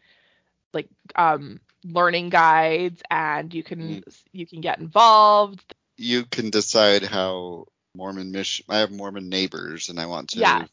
like 0.72 0.88
um 1.16 1.60
learning 1.84 2.30
guides 2.30 3.02
and 3.10 3.52
you 3.52 3.62
can 3.62 4.02
you 4.32 4.46
can 4.46 4.60
get 4.60 4.78
involved. 4.78 5.74
you 5.96 6.24
can 6.24 6.50
decide 6.50 7.02
how 7.02 7.66
Mormon 7.94 8.32
mission 8.32 8.66
I 8.68 8.78
have 8.78 8.90
Mormon 8.90 9.28
neighbors 9.28 9.88
and 9.88 9.98
I 10.00 10.06
want 10.06 10.30
to 10.30 10.40
Yes. 10.40 10.68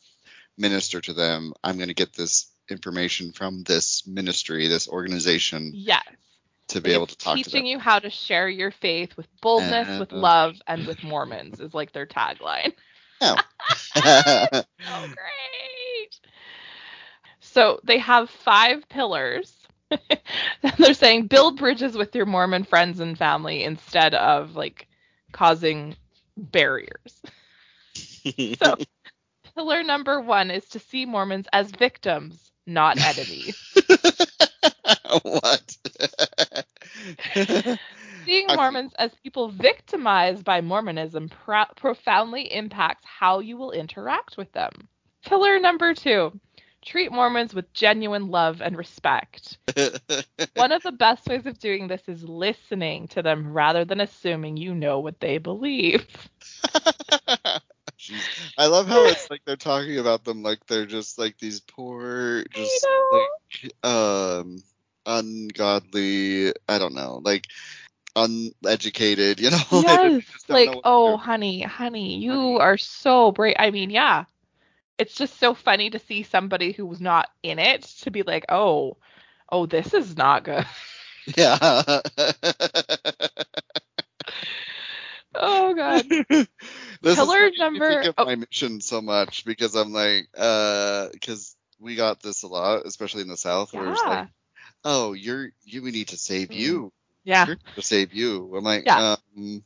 minister 0.57 1.01
to 1.01 1.13
them 1.13 1.53
I'm 1.63 1.77
going 1.77 1.89
to 1.89 1.93
get 1.95 2.13
this 2.13 2.51
information 2.69 3.31
from 3.33 3.63
this 3.63 4.05
ministry 4.07 4.67
this 4.67 4.87
organization 4.87 5.75
Yes. 5.75 6.03
to 6.69 6.81
be 6.81 6.91
Like, 6.91 6.93
able 6.93 7.07
to 7.07 7.17
talk 7.17 7.41
teaching 7.43 7.53
them 7.53 7.65
you 7.65 7.79
how 7.79 7.99
to 7.99 8.09
share 8.09 8.49
your 8.49 8.71
faith 8.71 9.15
with 9.17 9.27
boldness, 9.41 9.97
with 9.97 10.11
Uh, 10.11 10.23
love, 10.23 10.55
and 10.67 10.85
with 10.85 11.03
Mormons 11.03 11.59
is 11.59 11.73
like 11.73 11.91
their 11.93 12.07
tagline. 12.07 12.73
Oh. 13.21 13.43
so 13.95 15.07
great. 15.11 16.19
So 17.39 17.79
they 17.83 17.99
have 17.99 18.29
five 18.29 18.87
pillars. 18.89 19.55
They're 20.77 20.93
saying 20.93 21.27
build 21.27 21.57
bridges 21.57 21.95
with 21.97 22.15
your 22.15 22.25
Mormon 22.25 22.63
friends 22.63 22.99
and 22.99 23.17
family 23.17 23.63
instead 23.63 24.13
of 24.15 24.55
like 24.55 24.87
causing 25.31 25.95
barriers. 26.38 27.21
So 28.59 28.77
pillar 29.55 29.83
number 29.83 30.21
one 30.21 30.51
is 30.51 30.67
to 30.69 30.79
see 30.79 31.05
Mormons 31.05 31.47
as 31.51 31.71
victims, 31.71 32.51
not 32.65 32.97
enemies. 33.00 33.57
what? 35.23 35.77
Seeing 38.25 38.47
Mormons 38.47 38.93
as 39.00 39.11
people 39.23 39.50
victimized 39.50 40.45
by 40.45 40.61
Mormonism 40.61 41.29
pro- 41.29 41.65
profoundly 41.75 42.53
impacts 42.53 43.05
how 43.05 43.39
you 43.39 43.57
will 43.57 43.71
interact 43.71 44.38
with 44.38 44.51
them. 44.51 44.71
Pillar 45.25 45.59
number 45.59 45.93
two 45.93 46.39
treat 46.81 47.11
Mormons 47.11 47.53
with 47.53 47.73
genuine 47.73 48.27
love 48.29 48.61
and 48.61 48.77
respect. 48.77 49.57
One 50.53 50.71
of 50.71 50.83
the 50.83 50.91
best 50.91 51.27
ways 51.27 51.45
of 51.45 51.59
doing 51.59 51.88
this 51.88 52.07
is 52.07 52.23
listening 52.23 53.07
to 53.09 53.21
them 53.21 53.53
rather 53.53 53.85
than 53.85 54.00
assuming 54.01 54.57
you 54.57 54.73
know 54.73 55.00
what 55.00 55.19
they 55.19 55.38
believe. 55.38 56.29
I 58.57 58.67
love 58.67 58.88
how 58.88 59.07
it's 59.07 59.29
like 59.29 59.41
they're 59.45 59.55
talking 59.55 59.97
about 59.97 60.23
them 60.23 60.43
like 60.43 60.65
they're 60.67 60.85
just 60.85 61.17
like 61.17 61.38
these 61.38 61.59
poor, 61.61 62.43
just 62.51 62.89
like 63.09 63.31
um 63.83 64.57
ungodly. 65.05 66.51
I 66.67 66.77
don't 66.79 66.95
know, 66.95 67.21
like 67.23 67.47
uneducated. 68.15 69.39
You 69.39 69.51
know, 69.51 69.57
Yes, 69.71 70.13
just 70.31 70.50
like, 70.50 70.77
oh, 70.83 71.17
honey, 71.17 71.61
honey, 71.61 72.17
you 72.17 72.57
Honey. 72.57 72.59
are 72.59 72.77
so 72.77 73.31
brave. 73.31 73.55
I 73.59 73.71
mean, 73.71 73.89
yeah. 73.89 74.25
It's 75.01 75.15
just 75.15 75.39
so 75.39 75.55
funny 75.55 75.89
to 75.89 75.98
see 75.98 76.22
somebody 76.22 76.74
who 76.74 76.86
was 76.86 77.01
not 77.01 77.27
in 77.41 77.58
it 77.58 77.81
to 78.03 78.12
be 78.12 78.22
like, 78.22 78.46
oh, 78.50 78.98
oh, 79.51 79.65
this 79.65 79.96
is 79.96 80.15
not 80.15 80.43
good. 80.43 80.63
yeah. 81.36 82.01
Oh, 85.34 85.74
God. 85.74 86.03
this 87.01 87.15
Pillar 87.15 87.46
is 87.46 87.58
number- 87.58 87.89
think 87.89 88.05
of 88.10 88.13
oh. 88.20 88.25
my 88.25 88.36
mission 88.36 88.79
so 88.79 89.01
much 89.01 89.43
because 89.43 89.74
I'm 89.75 89.91
like, 89.91 90.27
uh, 90.38 91.08
because 91.12 91.55
we 91.79 91.96
got 91.96 92.22
this 92.22 92.43
a 92.43 92.48
lot, 92.48 92.86
especially 92.86 93.24
in 93.24 93.27
the 93.27 93.38
South, 93.38 93.74
where 93.74 93.91
it's 93.91 94.03
like, 94.05 94.27
oh, 94.84 95.13
you're 95.13 95.50
you, 95.63 95.81
we 95.81 95.89
need 95.89 96.10
to 96.10 96.17
save 96.17 96.50
Mm. 96.50 96.55
you. 96.58 96.93
Yeah. 97.24 97.46
To 97.75 97.81
save 97.81 98.13
you. 98.13 98.53
I'm 98.55 98.63
like, 98.63 98.86
Yeah. 98.86 99.15
um, 99.36 99.63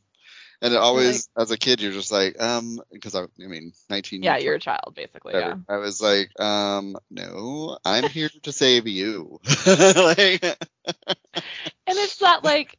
and 0.62 0.74
it 0.74 0.76
always, 0.78 1.28
as 1.38 1.50
a 1.50 1.58
kid, 1.58 1.80
you're 1.80 1.92
just 1.92 2.12
like, 2.12 2.40
um, 2.40 2.80
because 2.92 3.14
I, 3.14 3.22
I 3.22 3.46
mean, 3.46 3.72
19. 3.90 4.22
Yeah, 4.22 4.36
you're 4.38 4.54
a 4.54 4.60
child, 4.60 4.94
basically. 4.94 5.34
Yeah. 5.34 5.56
I 5.68 5.76
was 5.76 6.00
like, 6.00 6.38
um, 6.40 6.96
no, 7.10 7.78
I'm 7.84 8.04
here 8.08 8.30
to 8.42 8.52
save 8.52 8.86
you. 8.86 9.40
like, 9.66 10.42
And 10.44 11.98
it's 11.98 12.20
not 12.20 12.44
like 12.44 12.78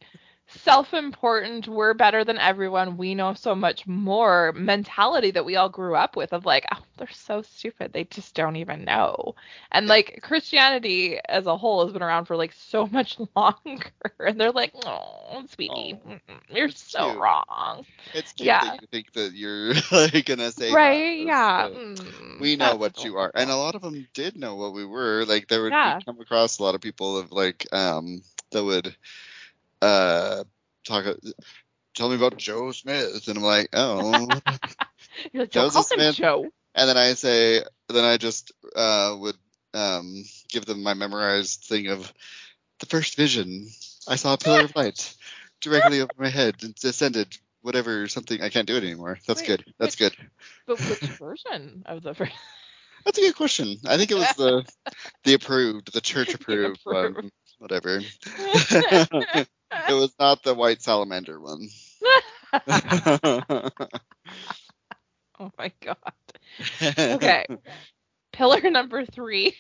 self-important, 0.68 1.68
we're 1.68 1.94
better 1.94 2.24
than 2.24 2.38
everyone, 2.38 2.98
we 2.98 3.16
know 3.16 3.34
so 3.34 3.56
much 3.56 3.86
more 3.88 4.52
mentality 4.54 5.32
that 5.32 5.46
we 5.46 5.56
all 5.56 5.70
grew 5.70 5.96
up 5.96 6.16
with 6.16 6.34
of 6.34 6.46
like, 6.46 6.66
oh, 6.74 6.82
they're 6.98 7.08
so 7.12 7.42
stupid, 7.42 7.94
they 7.94 8.04
just 8.06 8.36
don't 8.36 8.56
even 8.58 8.84
know. 8.86 9.36
And 9.72 9.88
like 9.88 10.20
Christianity 10.24 11.20
as 11.28 11.48
a 11.48 11.58
whole 11.58 11.84
has 11.86 11.94
been 11.94 12.04
around 12.04 12.26
for 12.26 12.36
like 12.38 12.54
so 12.54 12.88
much 12.92 13.18
longer, 13.36 13.92
and 14.20 14.40
they're 14.40 14.52
like, 14.52 14.74
oh, 14.76 15.44
sweetie, 15.48 15.96
Oh, 15.98 16.20
you're 16.50 16.70
so 16.70 17.14
cute. 17.14 17.22
wrong, 17.22 17.86
it's 18.14 18.34
cute 18.34 18.60
Yeah. 18.60 18.62
that 18.62 18.80
you 18.80 18.88
think 18.92 19.12
that 19.14 19.34
you're 19.34 19.74
like 19.92 20.26
gonna 20.26 20.52
say, 20.52 20.78
right? 20.78 21.18
Yeah. 21.26 21.70
mm, 21.76 22.12
we 22.38 22.56
know 22.56 22.76
what 22.76 23.04
you 23.04 23.18
are, 23.18 23.32
and 23.36 23.50
a 23.50 23.56
lot 23.56 23.76
of 23.76 23.82
them 23.82 24.08
did 24.14 24.36
know 24.38 24.56
what 24.56 24.74
we 24.74 24.86
were. 24.86 25.26
Like 25.26 25.48
there 25.48 25.64
would 25.64 25.78
Yeah. 25.78 26.02
come 26.06 26.20
across 26.22 26.60
a 26.60 26.64
lot 26.64 26.76
of 26.76 26.82
people 26.82 27.18
of 27.18 27.32
like 27.32 27.66
um 27.74 28.22
that 28.52 28.64
would 28.64 28.96
uh 29.82 30.44
talk. 30.88 31.06
Tell 31.96 32.10
me 32.10 32.16
about 32.16 32.38
Joe 32.38 32.72
Smith, 32.72 33.28
and 33.28 33.38
I'm 33.38 33.44
like, 33.44 33.70
oh. 33.74 34.28
You're 35.34 35.44
like, 35.44 35.52
don't 35.52 35.72
call 35.72 35.84
him 35.84 36.14
Joe. 36.14 36.48
and 36.76 36.90
then 36.90 36.98
I 36.98 37.14
say, 37.14 37.64
then 37.90 38.06
I 38.06 38.18
just 38.18 38.52
uh, 38.76 39.16
would 39.20 39.36
um, 39.74 40.24
give 40.50 40.66
them 40.66 40.84
my 40.84 40.94
memorized 40.94 41.64
thing 41.64 41.88
of 41.88 42.12
the 42.80 42.86
first 42.86 43.16
vision. 43.16 43.68
I 44.08 44.16
saw 44.16 44.34
a 44.34 44.38
pillar 44.38 44.62
of 44.66 44.76
light 44.76 45.16
directly 45.62 46.02
over 46.02 46.12
my 46.18 46.30
head 46.30 46.56
and 46.62 46.76
descended. 46.76 47.36
Whatever, 47.62 48.08
something 48.08 48.42
I 48.42 48.50
can't 48.50 48.68
do 48.68 48.78
it 48.78 48.84
anymore. 48.84 49.18
That's 49.28 49.42
Wait, 49.42 49.48
good. 49.48 49.74
That's 49.80 50.00
which- 50.00 50.16
good. 50.16 50.30
But 50.68 50.80
which 50.80 51.00
version 51.02 51.84
of 51.86 52.04
the 52.04 52.14
first? 52.14 52.32
That's 53.06 53.18
a 53.18 53.22
good 53.22 53.36
question. 53.36 53.78
I 53.86 53.98
think 53.98 54.12
it 54.12 54.16
was 54.16 54.34
the 54.38 54.66
the 55.24 55.34
approved, 55.34 55.94
the 55.94 56.02
church 56.02 56.34
approved 56.34 56.82
one. 56.84 57.06
approved. 57.06 57.32
Whatever. 57.58 58.02
It 59.72 59.94
was 59.94 60.14
not 60.20 60.44
the 60.44 60.54
white 60.54 60.82
salamander 60.82 61.40
one. 61.40 61.68
oh 65.40 65.52
my 65.58 65.72
god. 65.82 65.98
Okay. 66.82 67.46
Pillar 68.32 68.70
number 68.70 69.06
three 69.06 69.56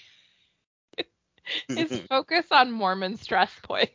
is 1.70 2.00
focus 2.10 2.46
on 2.52 2.72
Mormon 2.72 3.18
stress 3.18 3.52
points. 3.64 3.92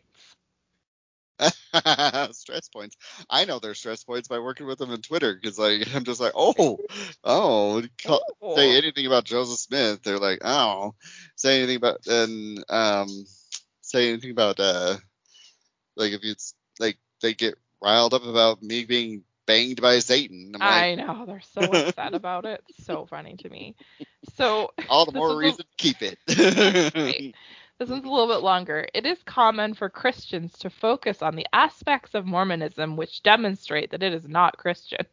stress 2.33 2.69
points. 2.69 2.97
I 3.29 3.45
know 3.45 3.59
their 3.59 3.75
stress 3.75 4.05
points 4.05 4.29
by 4.29 4.39
working 4.39 4.67
with 4.67 4.79
them 4.79 4.91
on 4.91 5.01
Twitter 5.01 5.35
because 5.35 5.59
like 5.59 5.95
I'm 5.95 6.05
just 6.05 6.21
like, 6.21 6.33
oh, 6.35 6.79
oh, 7.25 7.83
call, 8.05 8.23
say 8.57 8.77
anything 8.77 9.07
about 9.07 9.25
Joseph 9.25 9.59
Smith, 9.59 10.03
they're 10.03 10.19
like, 10.19 10.41
oh, 10.45 10.95
say 11.37 11.59
anything 11.59 11.77
about 11.77 12.07
and 12.07 12.65
um, 12.69 13.09
say 13.81 14.11
anything 14.11 14.31
about 14.31 14.61
uh, 14.61 14.97
like 15.97 16.13
if 16.13 16.21
it's 16.25 16.55
like 16.79 16.99
they 17.21 17.35
get 17.35 17.55
riled 17.83 18.15
up 18.15 18.25
about 18.25 18.63
me 18.63 18.85
being 18.85 19.25
banged 19.47 19.81
by 19.81 19.99
Satan. 19.99 20.53
Like, 20.63 20.91
I 20.91 20.95
know 20.95 21.25
they're 21.27 21.41
so 21.41 21.73
upset 21.75 22.15
about 22.15 22.45
it. 22.47 22.63
So 22.71 23.07
funny 23.07 23.37
to 23.39 23.49
me. 23.51 23.75
So 24.35 24.71
all 24.89 25.05
the 25.07 25.13
more 25.13 25.37
is 25.43 25.43
a- 25.43 25.59
reason 25.59 25.65
to 25.65 25.77
keep 25.77 26.03
it. 26.03 26.19
Right. 26.95 27.35
this 27.79 27.89
one's 27.91 28.05
a 28.05 28.09
little 28.09 28.29
bit 28.29 28.43
longer. 28.43 28.87
It 28.95 29.07
is 29.07 29.23
common 29.23 29.75
for 29.75 29.89
Christians 29.89 30.59
to 30.59 30.71
focus 30.71 31.23
on 31.23 31.37
the 31.37 31.47
aspects 31.53 32.15
of 32.15 32.27
Mormonism 32.27 32.97
which 32.97 33.23
demonstrate 33.23 33.91
that 33.91 34.03
it 34.03 34.13
is 34.13 34.29
not 34.29 34.57
Christian. 34.59 35.07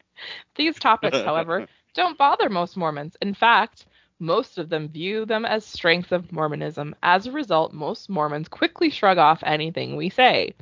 These 0.56 0.78
topics, 0.78 1.20
however, 1.22 1.64
don't 1.94 2.18
bother 2.18 2.48
most 2.48 2.76
Mormons. 2.76 3.16
In 3.22 3.34
fact, 3.34 3.86
most 4.18 4.58
of 4.58 4.68
them 4.68 4.88
view 4.88 5.24
them 5.24 5.44
as 5.44 5.64
strengths 5.64 6.12
of 6.12 6.32
Mormonism. 6.32 6.94
As 7.02 7.26
a 7.26 7.32
result, 7.32 7.72
most 7.72 8.08
Mormons 8.08 8.48
quickly 8.48 8.90
shrug 8.90 9.18
off 9.18 9.42
anything 9.44 9.96
we 9.96 10.10
say. 10.10 10.54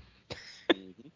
Mm-hmm. 0.72 1.06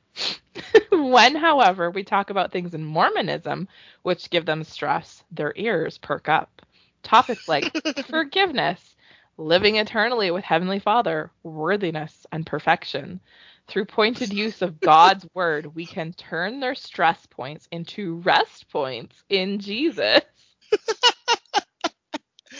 when, 1.10 1.34
however, 1.34 1.90
we 1.90 2.02
talk 2.02 2.30
about 2.30 2.52
things 2.52 2.74
in 2.74 2.84
Mormonism 2.84 3.68
which 4.02 4.30
give 4.30 4.46
them 4.46 4.64
stress, 4.64 5.22
their 5.30 5.52
ears 5.56 5.98
perk 5.98 6.28
up. 6.28 6.62
Topics 7.02 7.48
like 7.48 7.70
forgiveness, 8.06 8.96
living 9.36 9.76
eternally 9.76 10.30
with 10.30 10.44
Heavenly 10.44 10.78
Father, 10.78 11.30
worthiness, 11.42 12.26
and 12.32 12.46
perfection. 12.46 13.20
Through 13.68 13.86
pointed 13.86 14.32
use 14.32 14.62
of 14.62 14.80
God's 14.80 15.26
word, 15.34 15.74
we 15.74 15.86
can 15.86 16.12
turn 16.12 16.60
their 16.60 16.74
stress 16.74 17.24
points 17.26 17.68
into 17.70 18.16
rest 18.16 18.68
points 18.70 19.22
in 19.28 19.58
Jesus. 19.58 20.20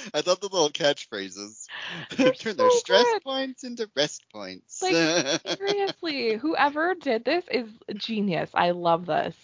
I 0.15 0.23
love 0.27 0.41
the 0.41 0.49
little 0.51 0.71
catchphrases. 0.71 1.69
Turn 2.41 2.57
their 2.57 2.71
stress 2.71 3.15
good. 3.15 3.23
points 3.25 3.65
into 3.65 3.91
rest 3.97 4.25
points. 4.33 4.83
Like, 4.83 4.95
Seriously, 5.59 6.37
whoever 6.37 6.95
did 6.95 7.25
this 7.25 7.45
is 7.51 7.69
genius. 7.97 8.51
I 8.55 8.71
love 8.71 9.07
this. 9.07 9.37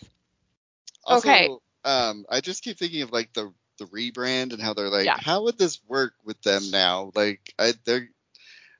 Also, 1.04 1.28
Okay. 1.28 1.48
Um, 1.84 2.26
I 2.28 2.40
just 2.40 2.62
keep 2.62 2.78
thinking 2.78 3.02
of 3.02 3.12
like 3.12 3.32
the 3.32 3.52
the 3.78 3.86
rebrand 3.86 4.52
and 4.52 4.60
how 4.60 4.74
they're 4.74 4.88
like, 4.88 5.06
Yeah. 5.06 5.16
how 5.16 5.42
would 5.44 5.58
this 5.58 5.80
work 5.86 6.14
with 6.24 6.40
them 6.42 6.70
now? 6.70 7.10
Like, 7.14 7.54
I 7.58 7.74
they're 7.84 8.08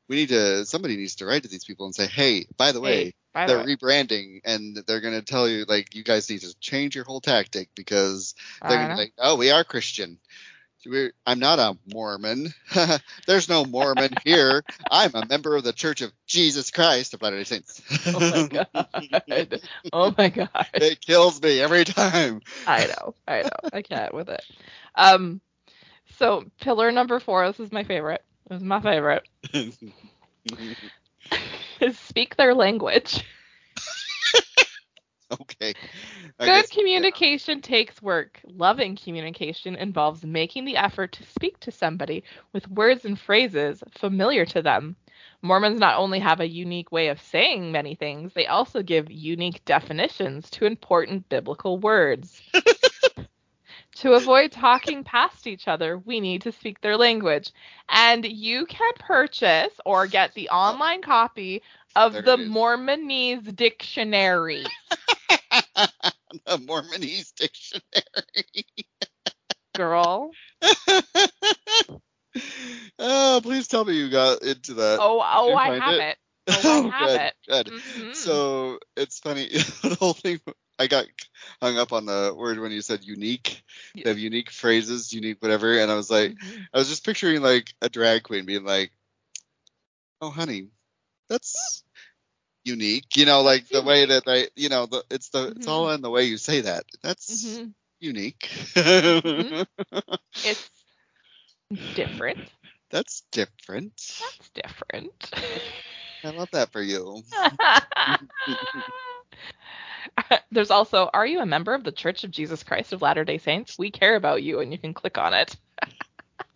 we 0.08 0.16
need 0.16 0.28
to 0.30 0.64
somebody 0.66 0.96
needs 0.96 1.16
to 1.16 1.26
write 1.26 1.42
to 1.42 1.48
these 1.48 1.64
people 1.64 1.86
and 1.86 1.94
say, 1.94 2.06
hey, 2.06 2.46
by 2.56 2.72
the 2.72 2.80
way, 2.80 3.04
Hey, 3.04 3.12
by 3.32 3.46
they're 3.46 3.58
way, 3.58 3.64
rebranding 3.64 4.40
and 4.44 4.76
they're 4.86 5.00
gonna 5.00 5.22
tell 5.22 5.48
you 5.48 5.64
like 5.66 5.94
you 5.94 6.02
guys 6.04 6.28
need 6.30 6.40
to 6.40 6.54
change 6.60 6.94
your 6.94 7.04
whole 7.04 7.20
tactic 7.20 7.70
because 7.74 8.34
they're 8.66 8.78
gonna 8.78 8.90
be 8.90 8.94
like, 8.94 9.12
oh, 9.18 9.36
we 9.36 9.50
are 9.50 9.64
Christian. 9.64 10.18
I'm 11.26 11.38
not 11.38 11.58
a 11.58 11.76
Mormon. 11.92 12.48
There's 13.26 13.48
no 13.48 13.64
Mormon 13.64 14.14
here. 14.24 14.64
I'm 14.90 15.12
a 15.14 15.26
member 15.26 15.56
of 15.56 15.64
the 15.64 15.72
Church 15.72 16.02
of 16.02 16.12
Jesus 16.26 16.70
Christ 16.70 17.14
of 17.14 17.22
Latter-day 17.22 17.44
Saints. 17.44 17.82
Oh 18.06 18.20
my 18.20 18.48
god. 19.28 19.60
Oh 19.92 20.14
my 20.16 20.28
god. 20.28 20.68
it 20.74 21.00
kills 21.00 21.42
me 21.42 21.60
every 21.60 21.84
time. 21.84 22.40
I 22.66 22.86
know. 22.86 23.14
I 23.26 23.42
know. 23.42 23.70
I 23.72 23.82
can't 23.82 24.14
with 24.14 24.28
it. 24.28 24.42
Um 24.94 25.40
so 26.18 26.44
pillar 26.60 26.92
number 26.92 27.18
4, 27.20 27.48
this 27.48 27.60
is 27.60 27.72
my 27.72 27.84
favorite. 27.84 28.22
This 28.48 28.58
is 28.58 28.64
my 28.64 28.80
favorite. 28.80 29.28
Speak 31.92 32.36
their 32.36 32.54
language. 32.54 33.24
okay. 35.40 35.74
I 36.38 36.44
Good 36.44 36.46
guess- 36.46 36.70
communication 36.70 37.60
takes 37.60 38.00
work. 38.00 38.40
Loving 38.44 38.96
communication 38.96 39.74
involves 39.74 40.24
making 40.24 40.64
the 40.64 40.76
effort 40.76 41.12
to 41.12 41.24
speak 41.24 41.58
to 41.60 41.70
somebody 41.70 42.24
with 42.52 42.68
words 42.68 43.04
and 43.04 43.18
phrases 43.18 43.82
familiar 43.90 44.44
to 44.46 44.62
them. 44.62 44.96
Mormons 45.42 45.80
not 45.80 45.98
only 45.98 46.18
have 46.20 46.40
a 46.40 46.48
unique 46.48 46.92
way 46.92 47.08
of 47.08 47.20
saying 47.20 47.72
many 47.72 47.94
things, 47.94 48.32
they 48.34 48.46
also 48.46 48.82
give 48.82 49.10
unique 49.10 49.64
definitions 49.64 50.50
to 50.50 50.66
important 50.66 51.28
biblical 51.28 51.78
words. 51.78 52.42
to 53.96 54.12
avoid 54.12 54.52
talking 54.52 55.04
past 55.04 55.46
each 55.46 55.68
other, 55.68 55.98
we 55.98 56.20
need 56.20 56.42
to 56.42 56.52
speak 56.52 56.80
their 56.80 56.96
language. 56.96 57.50
And 57.88 58.24
you 58.24 58.66
can 58.66 58.92
purchase 58.98 59.72
or 59.84 60.06
get 60.06 60.34
the 60.34 60.48
oh. 60.50 60.56
online 60.56 61.02
copy 61.02 61.62
of 61.94 62.12
There 62.12 62.22
the. 62.22 62.36
Mormonese 62.36 63.54
dictionary. 63.56 64.64
the 66.30 66.58
Mormonese 66.58 67.34
dictionary. 67.34 68.66
Girl. 69.74 70.30
oh, 72.98 73.40
please 73.42 73.68
tell 73.68 73.84
me 73.84 73.94
you 73.94 74.10
got 74.10 74.42
into 74.42 74.74
that. 74.74 74.98
Oh, 75.00 75.20
oh, 75.24 75.54
I 75.54 75.78
have 75.78 75.94
it? 75.94 76.00
it. 76.00 76.16
Oh, 76.48 76.90
I 76.92 76.98
have 76.98 77.08
good, 77.08 77.20
it. 77.20 77.34
good. 77.48 77.66
Mhm. 78.06 78.14
So 78.14 78.78
it's 78.96 79.18
funny. 79.18 79.48
the 79.82 79.96
whole 79.98 80.12
thing. 80.12 80.40
I 80.78 80.86
got 80.86 81.06
hung 81.60 81.76
up 81.78 81.92
on 81.92 82.04
the 82.06 82.34
word 82.36 82.58
when 82.60 82.70
you 82.70 82.82
said 82.82 83.02
unique. 83.02 83.64
Yeah. 83.94 84.04
They 84.04 84.10
have 84.10 84.18
unique 84.18 84.50
phrases, 84.50 85.12
unique 85.12 85.38
whatever, 85.40 85.78
and 85.78 85.90
I 85.90 85.94
was 85.94 86.10
like, 86.10 86.32
Mhm. 86.32 86.66
I 86.72 86.78
was 86.78 86.88
just 86.88 87.04
picturing 87.04 87.42
like 87.42 87.74
a 87.82 87.88
drag 87.88 88.22
queen 88.24 88.44
being 88.44 88.64
like, 88.64 88.92
"Oh, 90.20 90.30
honey, 90.30 90.68
that's 91.28 91.82
unique." 92.66 93.16
You 93.16 93.26
know, 93.26 93.42
like 93.42 93.68
the 93.68 93.82
way 93.82 94.06
that 94.06 94.24
they, 94.24 94.48
you 94.56 94.68
know, 94.68 94.86
the, 94.86 95.04
it's 95.10 95.28
the 95.30 95.48
it's 95.56 95.68
all 95.68 95.90
in 95.90 96.02
the 96.02 96.10
way 96.10 96.24
you 96.24 96.36
say 96.38 96.62
that. 96.62 96.84
That's 97.02 97.46
Mhm. 97.46 97.74
unique. 98.00 98.48
Mhm. 98.74 99.66
It's 100.44 100.70
different. 101.94 102.38
that's 102.90 103.22
different. 103.32 103.92
That's 103.96 104.50
different. 104.54 105.30
I 106.24 106.30
love 106.30 106.50
that 106.52 106.72
for 106.72 106.82
you. 106.82 107.22
There's 110.50 110.70
also, 110.70 111.10
are 111.12 111.26
you 111.26 111.40
a 111.40 111.46
member 111.46 111.74
of 111.74 111.84
the 111.84 111.92
Church 111.92 112.24
of 112.24 112.30
Jesus 112.30 112.62
Christ 112.62 112.92
of 112.92 113.02
Latter 113.02 113.24
day 113.24 113.38
Saints? 113.38 113.78
We 113.78 113.90
care 113.90 114.16
about 114.16 114.42
you, 114.42 114.60
and 114.60 114.72
you 114.72 114.78
can 114.78 114.94
click 114.94 115.18
on 115.18 115.34
it. 115.34 115.56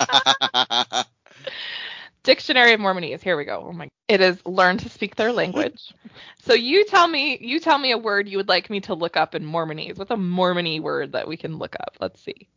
Dictionary 2.22 2.72
of 2.72 2.80
Mormonese. 2.80 3.22
Here 3.22 3.36
we 3.36 3.44
go. 3.44 3.66
Oh 3.68 3.72
my. 3.72 3.88
It 4.08 4.20
is 4.20 4.44
learn 4.44 4.78
to 4.78 4.88
speak 4.88 5.16
their 5.16 5.32
language. 5.32 5.94
so 6.42 6.52
you 6.52 6.84
tell 6.84 7.06
me, 7.06 7.38
you 7.40 7.60
tell 7.60 7.78
me 7.78 7.92
a 7.92 7.98
word 7.98 8.28
you 8.28 8.38
would 8.38 8.48
like 8.48 8.68
me 8.70 8.80
to 8.80 8.94
look 8.94 9.16
up 9.16 9.34
in 9.34 9.44
Mormonese. 9.44 9.96
What's 9.96 10.10
a 10.10 10.16
Mormony 10.16 10.80
word 10.80 11.12
that 11.12 11.28
we 11.28 11.36
can 11.36 11.58
look 11.58 11.76
up? 11.76 11.96
Let's 12.00 12.20
see. 12.20 12.48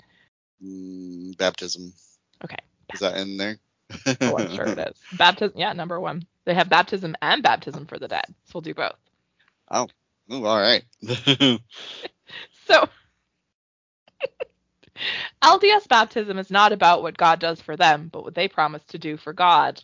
Mm, 0.64 1.38
baptism. 1.38 1.94
Okay. 2.44 2.58
Is 2.94 3.00
that 3.02 3.18
in 3.18 3.38
there? 3.38 3.58
Oh, 4.22 4.38
I'm 4.38 4.50
sure 4.50 4.66
it 4.66 4.80
is. 4.80 4.98
Baptism. 5.18 5.58
Yeah, 5.58 5.74
number 5.74 6.00
one. 6.00 6.26
They 6.46 6.54
have 6.54 6.70
baptism 6.70 7.16
and 7.22 7.44
baptism 7.44 7.86
for 7.86 8.00
the 8.00 8.08
dead. 8.08 8.26
So 8.46 8.52
we'll 8.56 8.62
do 8.62 8.74
both. 8.74 8.96
Oh. 9.70 9.88
Ooh, 10.32 10.46
all 10.46 10.60
right. 10.60 10.84
So, 12.68 12.88
LDS 15.42 15.88
baptism 15.88 16.38
is 16.40 16.50
not 16.52 16.72
about 16.72 17.02
what 17.02 17.18
God 17.18 17.40
does 17.40 17.62
for 17.62 17.76
them, 17.76 18.10
but 18.12 18.24
what 18.24 18.36
they 18.36 18.48
promise 18.48 18.84
to 18.86 18.98
do 19.00 19.18
for 19.18 19.34
God. 19.34 19.82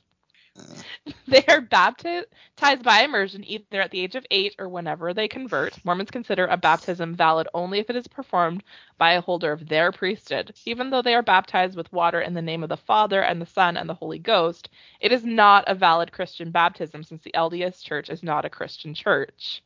Uh, 0.58 0.84
They 1.28 1.44
are 1.48 1.62
baptized 1.62 2.84
by 2.84 3.02
immersion 3.04 3.44
either 3.46 3.82
at 3.82 3.92
the 3.92 4.02
age 4.02 4.16
of 4.16 4.26
eight 4.32 4.56
or 4.60 4.68
whenever 4.70 5.14
they 5.14 5.28
convert. 5.28 5.74
Mormons 5.84 6.10
consider 6.12 6.46
a 6.46 6.58
baptism 6.58 7.16
valid 7.16 7.48
only 7.54 7.80
if 7.80 7.90
it 7.90 7.96
is 7.96 8.08
performed 8.08 8.64
by 8.98 9.14
a 9.14 9.22
holder 9.22 9.52
of 9.52 9.68
their 9.68 9.92
priesthood. 9.92 10.54
Even 10.66 10.90
though 10.90 11.02
they 11.02 11.16
are 11.16 11.22
baptized 11.24 11.76
with 11.76 11.92
water 11.94 12.22
in 12.22 12.34
the 12.34 12.42
name 12.42 12.64
of 12.64 12.70
the 12.70 12.78
Father 12.78 13.22
and 13.22 13.42
the 13.42 13.46
Son 13.46 13.78
and 13.78 13.90
the 13.90 13.96
Holy 13.96 14.20
Ghost, 14.20 14.70
it 15.00 15.12
is 15.12 15.26
not 15.26 15.64
a 15.68 15.76
valid 15.76 16.12
Christian 16.12 16.52
baptism 16.52 17.04
since 17.04 17.22
the 17.24 17.34
LDS 17.36 17.84
Church 17.84 18.10
is 18.10 18.24
not 18.24 18.46
a 18.46 18.50
Christian 18.50 18.94
church. 18.94 19.64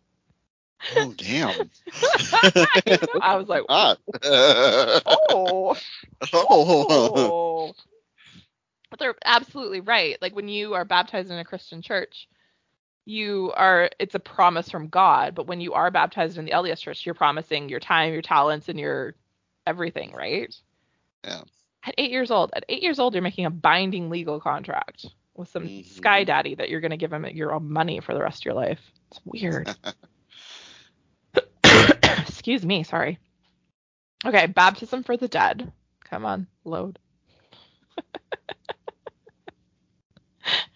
Oh 0.95 1.13
damn. 1.17 1.69
I 3.21 3.36
was 3.38 3.47
like, 3.47 3.63
Hot. 3.69 3.99
oh. 4.23 5.77
oh. 6.33 6.86
Oh. 6.89 7.73
But 8.89 8.99
they're 8.99 9.15
absolutely 9.25 9.81
right. 9.81 10.21
Like 10.21 10.36
when 10.36 10.47
you 10.47 10.73
are 10.75 10.86
baptized 10.86 11.31
in 11.31 11.39
a 11.39 11.45
Christian 11.45 11.81
church, 11.81 12.27
you 13.05 13.51
are 13.55 13.89
it's 13.99 14.15
a 14.15 14.19
promise 14.19 14.69
from 14.69 14.88
God, 14.88 15.36
but 15.36 15.47
when 15.47 15.62
you 15.62 15.73
are 15.73 15.89
baptized 15.91 16.38
in 16.38 16.45
the 16.45 16.51
LDS 16.51 16.79
church, 16.79 17.05
you're 17.05 17.15
promising 17.15 17.69
your 17.69 17.79
time, 17.79 18.13
your 18.13 18.21
talents 18.21 18.69
and 18.69 18.79
your 18.79 19.15
everything, 19.65 20.13
right? 20.13 20.55
Yeah. 21.23 21.41
At 21.86 21.95
8 21.97 22.12
years 22.12 22.31
old, 22.31 22.51
at 22.55 22.63
8 22.69 22.81
years 22.83 22.99
old 22.99 23.13
you're 23.13 23.23
making 23.23 23.45
a 23.45 23.49
binding 23.49 24.09
legal 24.09 24.39
contract 24.39 25.05
with 25.36 25.49
some 25.49 25.67
Mhm. 25.67 25.86
sky 25.86 26.23
daddy 26.23 26.55
that 26.55 26.69
you're 26.69 26.79
going 26.81 26.91
to 26.91 26.97
give 26.97 27.12
him 27.12 27.25
your 27.25 27.53
own 27.53 27.71
money 27.71 27.99
for 27.99 28.13
the 28.13 28.21
rest 28.21 28.41
of 28.41 28.45
your 28.45 28.53
life. 28.53 28.79
It's 29.12 29.19
weird. 29.25 29.75
Excuse 32.28 32.65
me, 32.65 32.84
sorry. 32.84 33.19
Okay, 34.26 34.47
baptism 34.47 35.04
for 35.04 35.17
the 35.17 35.28
dead. 35.28 35.71
Come 36.04 36.26
on, 36.26 36.47
load. 36.63 36.99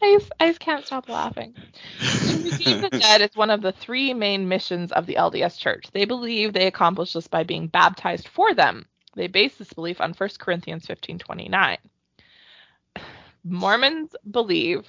I 0.02 0.18
just, 0.18 0.32
I 0.40 0.48
just 0.48 0.60
can't 0.60 0.86
stop 0.86 1.10
laughing. 1.10 1.54
To 2.00 2.38
the 2.38 2.90
dead 2.92 3.22
is 3.22 3.36
one 3.36 3.50
of 3.50 3.62
the 3.62 3.72
three 3.72 4.14
main 4.14 4.48
missions 4.48 4.92
of 4.92 5.06
the 5.06 5.16
LDS 5.16 5.58
Church. 5.58 5.88
They 5.92 6.06
believe 6.06 6.54
they 6.54 6.68
accomplish 6.68 7.14
this 7.14 7.28
by 7.28 7.44
being 7.44 7.68
baptized 7.68 8.28
for 8.28 8.54
them. 8.54 8.86
They 9.16 9.28
base 9.28 9.56
this 9.56 9.74
belief 9.74 10.00
on 10.00 10.14
1 10.14 10.30
Corinthians 10.40 10.86
15:29. 10.86 11.78
Mormons 13.44 14.16
believe 14.30 14.88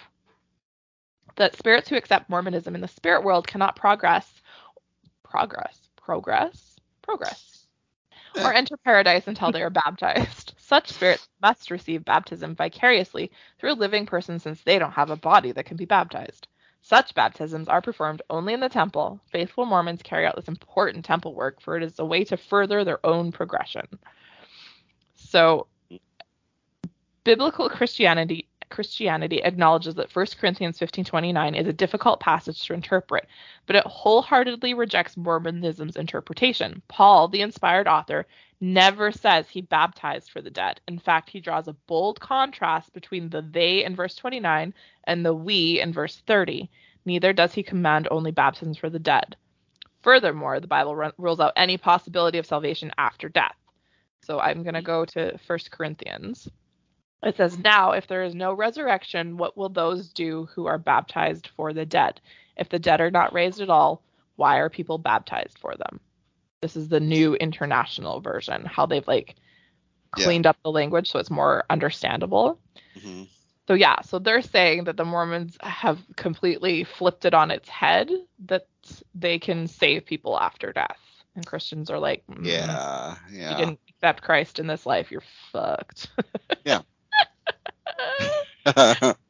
that 1.37 1.57
spirits 1.57 1.89
who 1.89 1.97
accept 1.97 2.29
Mormonism 2.29 2.75
in 2.75 2.81
the 2.81 2.89
spirit 2.89 3.25
world 3.25 3.47
cannot 3.47 3.77
progress, 3.77 4.43
progress, 5.25 5.88
progress, 6.09 6.77
progress, 7.03 7.67
eh. 8.35 8.43
or 8.43 8.55
enter 8.55 8.79
paradise 8.79 9.29
until 9.29 9.53
they 9.53 9.61
are 9.63 9.69
baptized. 9.69 10.55
Such 10.59 10.89
spirits 10.89 11.29
must 11.43 11.71
receive 11.71 12.03
baptism 12.03 12.55
vicariously 12.55 13.31
through 13.59 13.73
a 13.73 13.83
living 13.85 14.07
person 14.07 14.39
since 14.39 14.63
they 14.63 14.79
don't 14.79 14.93
have 14.93 15.11
a 15.11 15.17
body 15.17 15.53
that 15.53 15.67
can 15.67 15.77
be 15.77 15.85
baptized. 15.85 16.49
Such 16.81 17.15
baptisms 17.15 17.69
are 17.69 17.83
performed 17.83 18.23
only 18.31 18.55
in 18.55 18.61
the 18.61 18.71
temple. 18.71 19.21
Faithful 19.31 19.67
Mormons 19.67 20.03
carry 20.03 20.25
out 20.25 20.35
this 20.35 20.49
important 20.49 21.05
temple 21.05 21.35
work, 21.35 21.61
for 21.61 21.77
it 21.77 21.83
is 21.83 21.99
a 21.99 22.07
way 22.07 22.25
to 22.25 22.39
further 22.39 22.85
their 22.85 23.05
own 23.05 23.31
progression. 23.31 23.87
So, 25.15 25.67
biblical 27.23 27.69
Christianity 27.69 28.48
Christianity 28.71 29.43
acknowledges 29.43 29.95
that 29.97 30.15
1 30.15 30.27
Corinthians 30.39 30.79
15:29 30.79 31.55
is 31.55 31.67
a 31.67 31.73
difficult 31.73 32.21
passage 32.21 32.67
to 32.67 32.75
interpret, 32.75 33.27
but 33.67 33.77
it 33.77 33.87
wholeheartedly 33.87 34.75
rejects 34.75 35.17
Mormonism's 35.17 35.97
interpretation. 35.97 36.83
Paul, 36.89 37.29
the 37.29 37.43
inspired 37.43 37.89
author, 37.89 38.27
never 38.61 39.13
says 39.13 39.49
he 39.49 39.61
baptized 39.61 40.31
for 40.31 40.41
the 40.41 40.51
dead. 40.51 40.81
In 40.89 40.99
fact, 40.99 41.31
he 41.31 41.41
draws 41.41 41.69
a 41.69 41.73
bold 41.87 42.21
contrast 42.21 42.93
between 42.93 43.31
the 43.31 43.43
they 43.43 43.85
in 43.85 43.95
verse 43.95 44.15
29 44.17 44.75
and 45.05 45.25
the 45.25 45.35
we 45.35 45.81
in 45.81 45.93
verse 45.93 46.17
30. 46.27 46.71
Neither 47.05 47.33
does 47.33 47.55
he 47.55 47.63
command 47.63 48.09
only 48.11 48.33
baptisms 48.33 48.79
for 48.79 48.91
the 48.91 48.99
dead. 48.99 49.37
Furthermore, 50.03 50.61
the 50.61 50.67
Bible 50.67 50.95
run- 50.95 51.13
rules 51.19 51.41
out 51.41 51.53
any 51.57 51.77
possibility 51.77 52.39
of 52.39 52.47
salvation 52.47 52.93
after 52.99 53.29
death. 53.29 53.57
So 54.23 54.41
I'm 54.41 54.63
going 54.63 54.75
to 54.75 54.81
mm-hmm. 54.81 54.87
go 54.87 55.05
to 55.07 55.39
1 55.47 55.59
Corinthians. 55.71 56.49
It 57.23 57.37
says, 57.37 57.59
Now, 57.59 57.93
if 57.93 58.07
there 58.07 58.23
is 58.23 58.35
no 58.35 58.53
resurrection, 58.53 59.37
what 59.37 59.57
will 59.57 59.69
those 59.69 60.13
do 60.13 60.47
who 60.55 60.67
are 60.67 60.79
baptized 60.79 61.49
for 61.57 61.73
the 61.73 61.85
dead? 61.87 62.21
If 62.57 62.69
the 62.69 62.79
dead 62.79 63.01
are 63.01 63.11
not 63.11 63.33
raised 63.33 63.61
at 63.61 63.71
all, 63.71 64.03
why 64.37 64.59
are 64.59 64.69
people 64.71 64.99
baptized 64.99 65.59
for 65.59 65.75
them? 65.77 66.01
This 66.61 66.77
is 66.77 66.89
the 66.89 67.01
new 67.01 67.35
international 67.35 68.21
version, 68.21 68.65
how 68.65 68.87
they've 68.87 69.07
like 69.07 69.37
Yeah. 70.17 70.25
cleaned 70.25 70.47
up 70.47 70.57
the 70.63 70.71
language 70.71 71.11
so 71.11 71.19
it's 71.19 71.31
more 71.31 71.65
understandable. 71.71 72.59
Mhm. 72.97 73.29
So 73.69 73.75
yeah, 73.75 74.01
so 74.03 74.19
they're 74.19 74.43
saying 74.43 74.85
that 74.85 74.97
the 74.97 75.05
Mormons 75.05 75.57
have 75.63 75.99
completely 76.17 76.85
flipped 76.85 77.25
it 77.25 77.35
on 77.35 77.51
its 77.51 77.69
head 77.69 78.11
that 78.47 78.67
they 79.15 79.39
can 79.39 79.67
save 79.67 80.07
people 80.07 80.39
after 80.39 80.73
death. 80.73 80.99
And 81.35 81.47
Christians 81.47 81.91
are 81.91 81.99
like, 81.99 82.25
mm, 82.29 82.79
Yeah. 82.79 83.17
you 83.45 83.55
didn't 83.55 83.81
accept 83.89 84.23
Christ 84.23 84.59
in 84.59 84.67
this 84.67 84.87
life, 84.87 85.11
you're 85.11 85.23
fucked. 85.53 86.11
Yeah. 86.65 86.83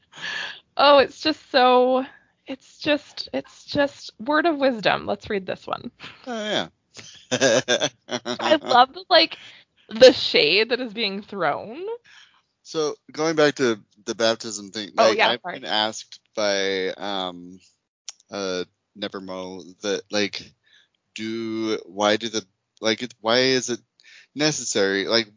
oh, 0.76 0.98
it's 0.98 1.20
just 1.20 1.50
so 1.50 2.04
it's 2.46 2.78
just 2.78 3.28
it's 3.32 3.64
just 3.64 4.10
word 4.18 4.46
of 4.46 4.58
wisdom. 4.58 5.06
Let's 5.06 5.30
read 5.30 5.46
this 5.46 5.66
one. 5.66 5.90
oh 6.26 6.68
yeah. 7.30 7.88
I 8.40 8.56
love 8.70 8.92
the 8.92 9.04
like 9.08 9.38
the 9.88 10.12
shade 10.12 10.70
that 10.70 10.80
is 10.80 10.92
being 10.92 11.22
thrown. 11.22 11.84
So 12.62 12.94
going 13.12 13.36
back 13.36 13.54
to 13.56 13.80
the 14.04 14.14
baptism 14.14 14.70
thing, 14.70 14.90
Oh, 14.98 15.10
yeah, 15.10 15.32
I've 15.32 15.40
sorry. 15.42 15.60
been 15.60 15.64
asked 15.64 16.20
by 16.34 16.88
um 16.90 17.58
uh 18.30 18.64
Nevermo 18.98 19.62
that 19.82 20.02
like 20.10 20.52
do 21.14 21.78
why 21.86 22.16
do 22.16 22.28
the 22.28 22.46
like 22.80 23.06
why 23.20 23.38
is 23.38 23.70
it 23.70 23.80
necessary 24.34 25.06
like 25.06 25.28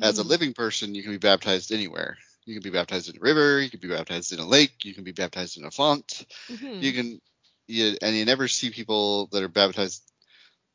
as 0.00 0.18
a 0.18 0.22
Mhm. 0.22 0.24
living 0.24 0.52
person 0.54 0.94
you 0.94 1.02
can 1.02 1.12
be 1.12 1.18
baptized 1.18 1.72
anywhere. 1.72 2.16
You 2.44 2.54
can 2.54 2.62
be 2.62 2.70
baptized 2.70 3.08
in 3.08 3.16
a 3.16 3.20
river, 3.20 3.60
you 3.60 3.70
can 3.70 3.80
be 3.80 3.88
baptized 3.88 4.32
in 4.32 4.40
a 4.40 4.46
lake, 4.46 4.84
you 4.84 4.94
can 4.94 5.04
be 5.04 5.12
baptized 5.12 5.58
in 5.58 5.64
a 5.64 5.70
font. 5.70 6.26
Mhm. 6.50 6.82
You 6.82 6.92
can 6.92 7.20
you, 7.68 7.96
and 8.02 8.16
you 8.16 8.24
never 8.24 8.48
see 8.48 8.70
people 8.70 9.28
that 9.28 9.42
are 9.42 9.48
baptized 9.48 10.02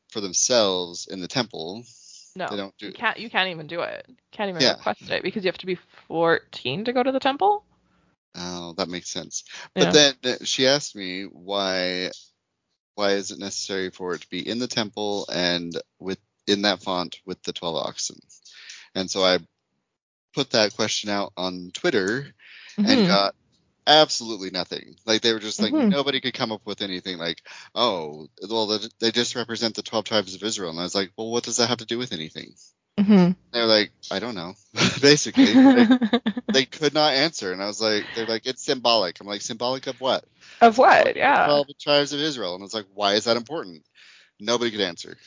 for 0.09 0.21
themselves 0.21 1.07
in 1.07 1.19
the 1.19 1.27
temple. 1.27 1.83
no, 2.35 2.49
They 2.49 2.57
don't 2.57 2.73
you 2.79 2.91
can't. 2.91 3.17
You 3.19 3.29
can't 3.29 3.49
even 3.49 3.67
do 3.67 3.81
it. 3.81 4.05
Can't 4.31 4.49
even 4.49 4.61
Yeah. 4.61 4.75
request 4.75 5.09
it 5.09 5.23
because 5.23 5.43
you 5.43 5.49
have 5.49 5.57
to 5.59 5.65
be 5.65 5.77
14 6.07 6.85
to 6.85 6.93
go 6.93 7.03
to 7.03 7.11
the 7.11 7.19
temple. 7.19 7.63
Oh, 8.35 8.73
that 8.77 8.89
makes 8.89 9.09
sense. 9.09 9.43
But 9.77 9.91
Yeah. 9.91 10.13
then 10.23 10.45
she 10.45 10.67
asked 10.67 10.95
me 10.95 11.23
why 11.23 12.11
why 12.95 13.11
is 13.13 13.31
it 13.31 13.39
necessary 13.39 13.89
for 13.89 14.13
it 14.15 14.21
to 14.21 14.29
be 14.29 14.47
in 14.47 14.59
the 14.59 14.67
temple 14.67 15.25
and 15.31 15.73
with 15.99 16.19
in 16.47 16.63
that 16.63 16.81
font 16.81 17.19
with 17.25 17.41
the 17.43 17.53
12 17.53 17.75
oxen? 17.75 18.19
And 18.95 19.09
so 19.09 19.23
I 19.23 19.39
put 20.37 20.51
that 20.51 20.75
question 20.75 21.09
out 21.09 21.33
on 21.35 21.71
Twitter 21.73 22.27
and 22.77 22.87
Mhm. 22.87 23.07
got 23.07 23.33
absolutely 23.87 24.51
nothing. 24.51 24.95
Like 25.05 25.21
they 25.21 25.33
were 25.33 25.39
just 25.39 25.59
like 25.59 25.73
Mhm. 25.73 25.89
nobody 25.89 26.21
could 26.21 26.35
come 26.35 26.51
up 26.51 26.61
with 26.65 26.81
anything 26.83 27.17
like, 27.17 27.41
"Oh, 27.73 28.27
well 28.47 28.67
they- 28.67 28.89
they 28.99 29.11
just 29.11 29.33
represent 29.35 29.73
the 29.75 29.81
12 29.81 30.05
tribes 30.05 30.35
of 30.35 30.43
Israel." 30.43 30.69
And 30.69 30.79
I 30.79 30.83
was 30.83 30.93
like, 30.93 31.11
"Well, 31.17 31.31
what 31.31 31.43
does 31.43 31.57
that 31.57 31.69
have 31.69 31.79
to 31.79 31.85
do 31.93 31.97
with 31.97 32.13
anything?" 32.13 32.53
Mhm. 32.99 33.35
They're 33.51 33.65
like, 33.65 33.91
"I 34.11 34.19
don't 34.19 34.35
know." 34.35 34.53
Basically, 35.01 35.53
they, 35.53 35.87
they 36.49 36.65
could 36.65 36.93
not 36.93 37.13
answer 37.13 37.51
and 37.51 37.63
I 37.63 37.67
was 37.67 37.81
like, 37.81 38.05
they're 38.13 38.25
like, 38.35 38.45
"It's 38.45 38.63
symbolic." 38.63 39.19
I'm 39.19 39.27
like, 39.27 39.41
"Symbolic 39.41 39.87
of 39.87 39.99
what?" 39.99 40.23
of 40.61 40.77
what? 40.77 41.15
Yeah. 41.15 41.45
Twelve 41.45 41.67
tribes 41.79 42.13
of 42.13 42.19
Israel, 42.19 42.53
and 42.53 42.61
I 42.61 42.65
was 42.65 42.73
like, 42.75 42.85
why 42.93 43.13
is 43.15 43.23
that 43.25 43.37
important? 43.37 43.83
Nobody 44.39 44.69
could 44.69 44.81
answer. 44.81 45.17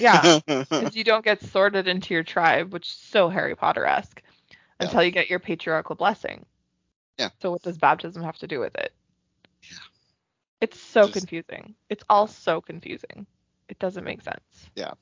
Yeah. 0.00 0.40
Because 0.70 0.96
you 0.96 1.04
don't 1.04 1.24
get 1.24 1.40
sorted 1.42 1.86
into 1.86 2.14
your 2.14 2.24
tribe, 2.24 2.72
which 2.72 2.88
is 2.88 2.98
so 3.10 3.28
Harry 3.28 3.54
Potter 3.54 3.84
esque, 3.86 4.20
Yeah. 4.80 4.86
until 4.86 5.02
you 5.02 5.10
get 5.10 5.30
your 5.30 5.38
patriarchal 5.38 5.96
blessing. 5.96 6.44
Yeah. 7.18 7.30
So 7.40 7.50
what 7.50 7.62
does 7.62 7.78
baptism 7.78 8.22
have 8.22 8.38
to 8.38 8.46
do 8.46 8.60
with 8.60 8.74
it? 8.76 8.92
Yeah. 9.62 9.78
It's 10.60 10.80
so 10.80 11.02
Just- 11.02 11.14
confusing. 11.14 11.74
It's 11.88 12.04
all 12.08 12.26
so 12.26 12.60
confusing. 12.60 13.26
It 13.68 13.78
doesn't 13.78 14.04
make 14.04 14.22
sense. 14.22 14.70
Yeah. 14.74 14.92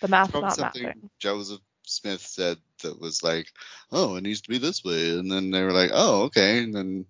The 0.00 0.08
math's 0.08 0.32
Probably 0.32 0.48
not 0.48 0.56
something. 0.56 1.10
Joseph 1.18 1.60
Smith 1.84 2.20
said 2.20 2.58
that 2.82 3.00
was 3.00 3.22
like, 3.22 3.46
oh, 3.92 4.16
it 4.16 4.22
needs 4.22 4.42
to 4.42 4.48
be 4.50 4.58
this 4.58 4.84
way, 4.84 5.10
and 5.18 5.30
then 5.30 5.50
they 5.50 5.62
were 5.62 5.72
like, 5.72 5.90
oh, 5.92 6.24
okay, 6.24 6.62
and 6.62 6.74
then 6.74 7.06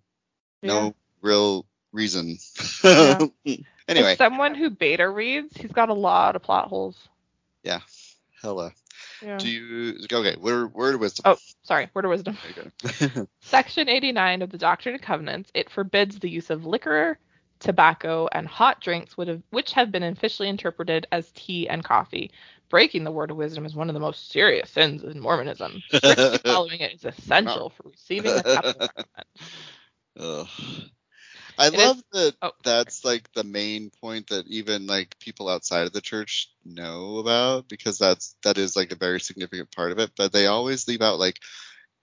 no 0.63 0.95
real 1.21 1.67
reason. 1.93 2.39
Yeah. 2.83 3.19
anyway, 3.89 4.13
As 4.13 4.19
someone 4.19 4.55
who 4.55 4.71
beta 4.71 5.09
reads, 5.09 5.57
he's 5.57 5.73
got 5.73 5.89
a 5.89 5.95
lot 5.95 6.37
of 6.37 6.43
plot 6.43 6.69
holes. 6.69 7.09
Yeah, 7.63 7.81
hella. 8.43 8.73
Yeah. 9.23 9.39
Do 9.39 9.49
you 9.49 9.99
okay? 10.13 10.37
Word, 10.41 10.75
word 10.75 10.95
of 10.95 11.01
wisdom. 11.01 11.23
Oh, 11.27 11.37
sorry. 11.63 11.89
Word 11.95 12.05
of 12.05 12.11
wisdom. 12.11 12.37
There 12.43 12.65
you 12.65 13.15
go. 13.15 13.27
Section 13.41 13.89
89 13.89 14.43
of 14.43 14.51
the 14.51 14.59
Doctrine 14.59 14.95
and 14.95 15.03
Covenants, 15.03 15.51
it 15.55 15.71
forbids 15.71 16.19
the 16.19 16.31
use 16.31 16.51
of 16.51 16.67
liquor, 16.67 17.19
tobacco, 17.61 18.29
and 18.33 18.47
hot 18.47 18.81
drinks 18.81 19.17
would 19.17 19.29
have, 19.29 19.43
which 19.51 19.73
have 19.73 19.93
been 19.93 20.03
officially 20.03 20.49
interpreted 20.49 21.07
as 21.13 21.31
tea 21.33 21.69
and 21.69 21.85
coffee. 21.85 22.31
Breaking 22.71 23.05
the 23.05 23.13
word 23.13 23.31
of 23.31 23.37
wisdom 23.37 23.67
is 23.67 23.75
one 23.77 23.89
of 23.91 23.95
the 23.95 24.01
most 24.01 24.31
serious 24.31 24.71
sins 24.71 25.05
in 25.05 25.21
Mormonism. 25.21 25.83
Strictly 25.89 26.39
following 26.45 26.81
it 26.81 26.95
is 26.95 27.05
essential 27.05 27.71
for 27.71 27.89
receiving 27.91 28.37
the 28.37 28.45
sacrament. 28.45 28.91
I 31.59 31.69
It 31.69 31.79
love 31.79 32.03
that 32.13 32.35
Oh, 32.43 32.51
that's 32.65 33.05
like 33.05 33.33
the 33.35 33.45
main 33.45 33.91
point 34.01 34.29
that 34.29 34.47
even 34.49 34.87
like 34.87 35.19
people 35.19 35.49
outside 35.49 35.87
of 35.87 35.93
the 35.93 36.01
church 36.01 36.51
know 36.65 37.19
about 37.19 37.69
because 37.69 37.99
that's 37.99 38.37
that 38.43 38.59
is 38.59 38.77
like 38.77 38.93
a 38.93 38.97
very 38.97 39.21
significant 39.21 39.71
part 39.75 39.93
of 39.93 39.99
it 39.99 40.11
but 40.17 40.33
they 40.33 40.47
always 40.47 40.89
leave 40.89 41.03
out 41.03 41.19
like 41.19 41.39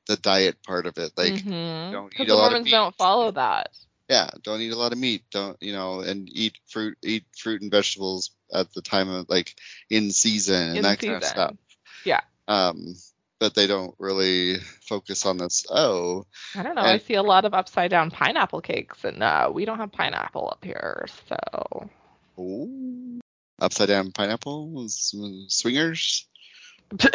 the 0.08 0.18
diet 0.18 0.58
part 0.64 0.86
of 0.86 0.98
it 0.98 1.12
like 1.18 1.34
Mhm. 1.34 1.92
don't 1.92 2.14
eat 2.20 2.30
a 2.30 2.36
lot 2.36 2.46
of 2.48 2.52
Mormons 2.52 2.66
meat. 2.66 2.72
don't 2.72 2.96
follow 2.96 3.32
that. 3.32 3.70
yeah 4.10 4.30
don't 4.44 4.62
eat 4.62 4.74
a 4.74 4.78
lot 4.78 4.92
of 4.94 4.98
meat 4.98 5.24
don't 5.32 5.58
you 5.62 5.74
know 5.74 6.02
and 6.02 6.30
eat 6.32 6.58
fruit 6.70 6.98
eat 7.04 7.26
fruit 7.38 7.62
and 7.62 7.72
vegetables 7.72 8.32
at 8.54 8.72
the 8.74 8.82
time 8.82 9.10
of 9.10 9.30
like 9.30 9.56
in 9.90 10.12
season 10.12 10.70
and 10.72 10.76
In 10.78 10.84
that 10.84 11.00
kind 11.00 11.18
of 11.18 11.24
season. 11.24 11.28
stuff 11.28 11.56
Yeah. 12.06 12.22
um 12.48 12.96
but 13.42 13.56
they 13.56 13.66
don't 13.66 13.96
really 13.98 14.58
focus 14.88 15.26
on 15.26 15.38
this 15.38 15.66
oh 15.70 16.26
I 16.56 16.64
don't 16.64 16.76
know. 16.76 16.82
I 16.82 17.00
see 17.00 17.16
a 17.16 17.24
lot 17.24 17.46
of 17.46 17.54
upside 17.54 17.92
down 17.92 18.12
pineapple 18.12 18.62
cakes, 18.62 19.04
and 19.04 19.24
uh, 19.24 19.50
we 19.54 19.66
don't 19.66 19.78
have 19.78 19.92
pineapple 19.92 20.50
up 20.52 20.64
here, 20.64 21.08
so 21.28 21.90
ooh, 22.38 23.20
upside 23.60 23.88
down 23.88 24.12
pineapple 24.12 24.86
swingers 24.88 26.28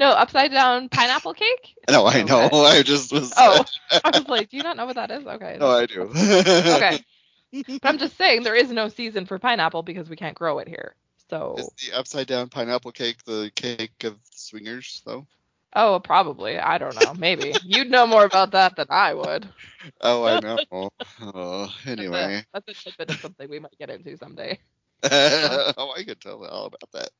no 0.00 0.08
upside 0.08 0.50
down 0.50 0.88
pineapple 0.88 1.34
cake. 1.34 1.76
no 1.90 2.06
i 2.06 2.22
know 2.22 2.46
Okay. 2.46 2.66
i 2.78 2.82
just 2.82 3.12
was 3.12 3.34
Oh, 3.36 3.64
I 4.04 4.18
was 4.18 4.28
like, 4.28 4.48
do 4.48 4.56
you 4.56 4.62
not 4.62 4.76
know 4.76 4.86
what 4.86 4.96
that 4.96 5.10
is? 5.10 5.26
Okay. 5.26 5.56
no 5.60 5.70
i 5.70 5.86
do 5.86 6.02
okay. 6.04 7.04
But 7.52 7.84
I'm 7.84 7.98
just 7.98 8.16
saying 8.16 8.42
there 8.42 8.56
is 8.56 8.70
no 8.70 8.88
season 8.88 9.26
for 9.26 9.38
pineapple 9.38 9.82
because 9.82 10.08
we 10.08 10.16
can't 10.16 10.34
grow 10.34 10.58
it 10.58 10.68
here. 10.68 10.96
So 11.30 11.56
Is 11.58 11.70
the 11.90 11.98
upside 11.98 12.26
down 12.26 12.48
pineapple 12.48 12.92
cake 12.92 13.22
the 13.24 13.50
cake 13.54 14.04
of 14.04 14.18
swingers 14.30 15.02
though? 15.04 15.26
oh, 15.74 16.00
probably. 16.00 16.58
I 16.58 16.78
don't 16.78 16.94
know. 16.94 17.14
Maybe 17.14 17.58
you'd 17.64 17.90
know 17.90 18.06
more 18.06 18.24
about 18.24 18.52
that 18.52 18.76
than 18.76 18.86
I 18.90 19.14
would. 19.14 19.48
Oh, 20.00 20.24
I 20.24 20.38
know. 20.38 20.58
oh, 21.20 21.74
That's 21.96 22.12
a- 22.12 22.30
anyway. 22.30 22.44
that's 22.52 22.68
a 22.68 22.74
tidbit 22.74 23.10
of 23.10 23.20
something 23.20 23.48
we 23.50 23.58
might 23.60 23.76
get 23.78 23.90
into 23.90 24.16
someday. 24.16 24.58
oh, 25.04 25.92
I 25.96 26.04
could 26.04 26.20
tell 26.20 26.44
all 26.46 26.66
about 26.66 26.90
that. 26.92 27.10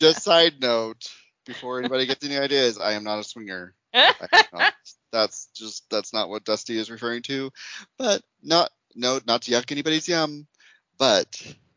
Just 0.00 0.22
side 0.22 0.60
note, 0.60 1.10
before 1.46 1.78
anybody 1.78 2.06
gets 2.06 2.24
any 2.24 2.38
ideas, 2.38 2.78
I 2.78 2.92
am 2.92 3.04
not 3.04 3.18
a 3.18 3.24
swinger. 3.24 3.74
Not. 4.52 4.72
That's 5.12 5.46
just 5.54 5.88
that's 5.90 6.12
not 6.12 6.28
what 6.28 6.44
Dusti 6.44 6.76
is 6.76 6.90
referring 6.90 7.22
to. 7.22 7.50
But 7.98 8.22
not 8.42 8.70
no 8.94 9.20
not 9.26 9.42
to 9.42 9.52
yuck 9.52 9.70
anybody's 9.72 10.08
yum, 10.08 10.46
but 10.98 11.26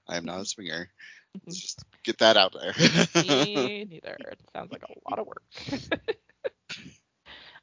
I 0.08 0.18
am 0.18 0.26
not 0.26 0.42
a 0.42 0.46
swinger. 0.46 0.90
Let's 1.46 1.60
just 1.60 1.84
get 2.04 2.20
that 2.20 2.38
out 2.38 2.54
there. 2.54 2.74
Me 3.24 3.86
neither. 3.90 4.18
It 4.20 4.40
sounds 4.54 4.72
like 4.72 4.84
a 4.84 5.10
lot 5.10 5.20
of 5.20 5.26
work. 5.26 5.42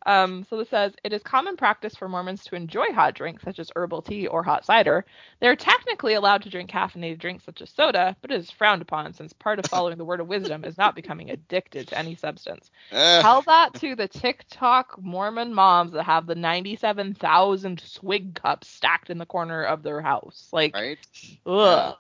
um, 0.06 0.44
so 0.50 0.56
this 0.56 0.68
says 0.70 0.92
it 1.04 1.12
is 1.12 1.22
common 1.22 1.56
practice 1.56 1.94
for 1.94 2.08
Mormons 2.08 2.42
to 2.44 2.56
enjoy 2.56 2.92
hot 2.92 3.14
drinks 3.14 3.44
such 3.44 3.60
as 3.60 3.70
herbal 3.76 4.02
tea 4.02 4.26
or 4.26 4.42
hot 4.42 4.64
cider. 4.64 5.04
They 5.40 5.46
are 5.46 5.54
technically 5.54 6.14
allowed 6.14 6.42
to 6.42 6.50
drink 6.50 6.70
caffeinated 6.70 7.20
drinks 7.20 7.44
such 7.44 7.62
as 7.62 7.70
soda, 7.70 8.16
but 8.22 8.32
it 8.32 8.40
is 8.40 8.50
frowned 8.50 8.82
upon 8.82 9.12
since 9.12 9.32
part 9.34 9.60
of 9.60 9.66
following 9.66 9.98
the 9.98 10.04
word 10.04 10.20
of 10.20 10.26
wisdom 10.26 10.64
is 10.64 10.76
not 10.76 10.96
becoming 10.96 11.30
addicted 11.30 11.88
to 11.88 11.98
any 11.98 12.16
substance. 12.16 12.72
Eh, 12.90 13.22
Tell 13.22 13.42
that 13.42 13.74
to 13.74 13.94
the 13.94 14.08
TikTok 14.08 15.00
Mormon 15.00 15.54
moms 15.54 15.92
that 15.92 16.04
have 16.04 16.26
the 16.26 16.34
97,000 16.34 17.80
swig 17.80 18.34
cups 18.34 18.68
stacked 18.68 19.10
in 19.10 19.18
the 19.18 19.26
corner 19.26 19.62
of 19.62 19.84
their 19.84 20.00
house. 20.00 20.48
Like, 20.52 20.74
right? 20.74 20.98
ugh. 21.46 21.96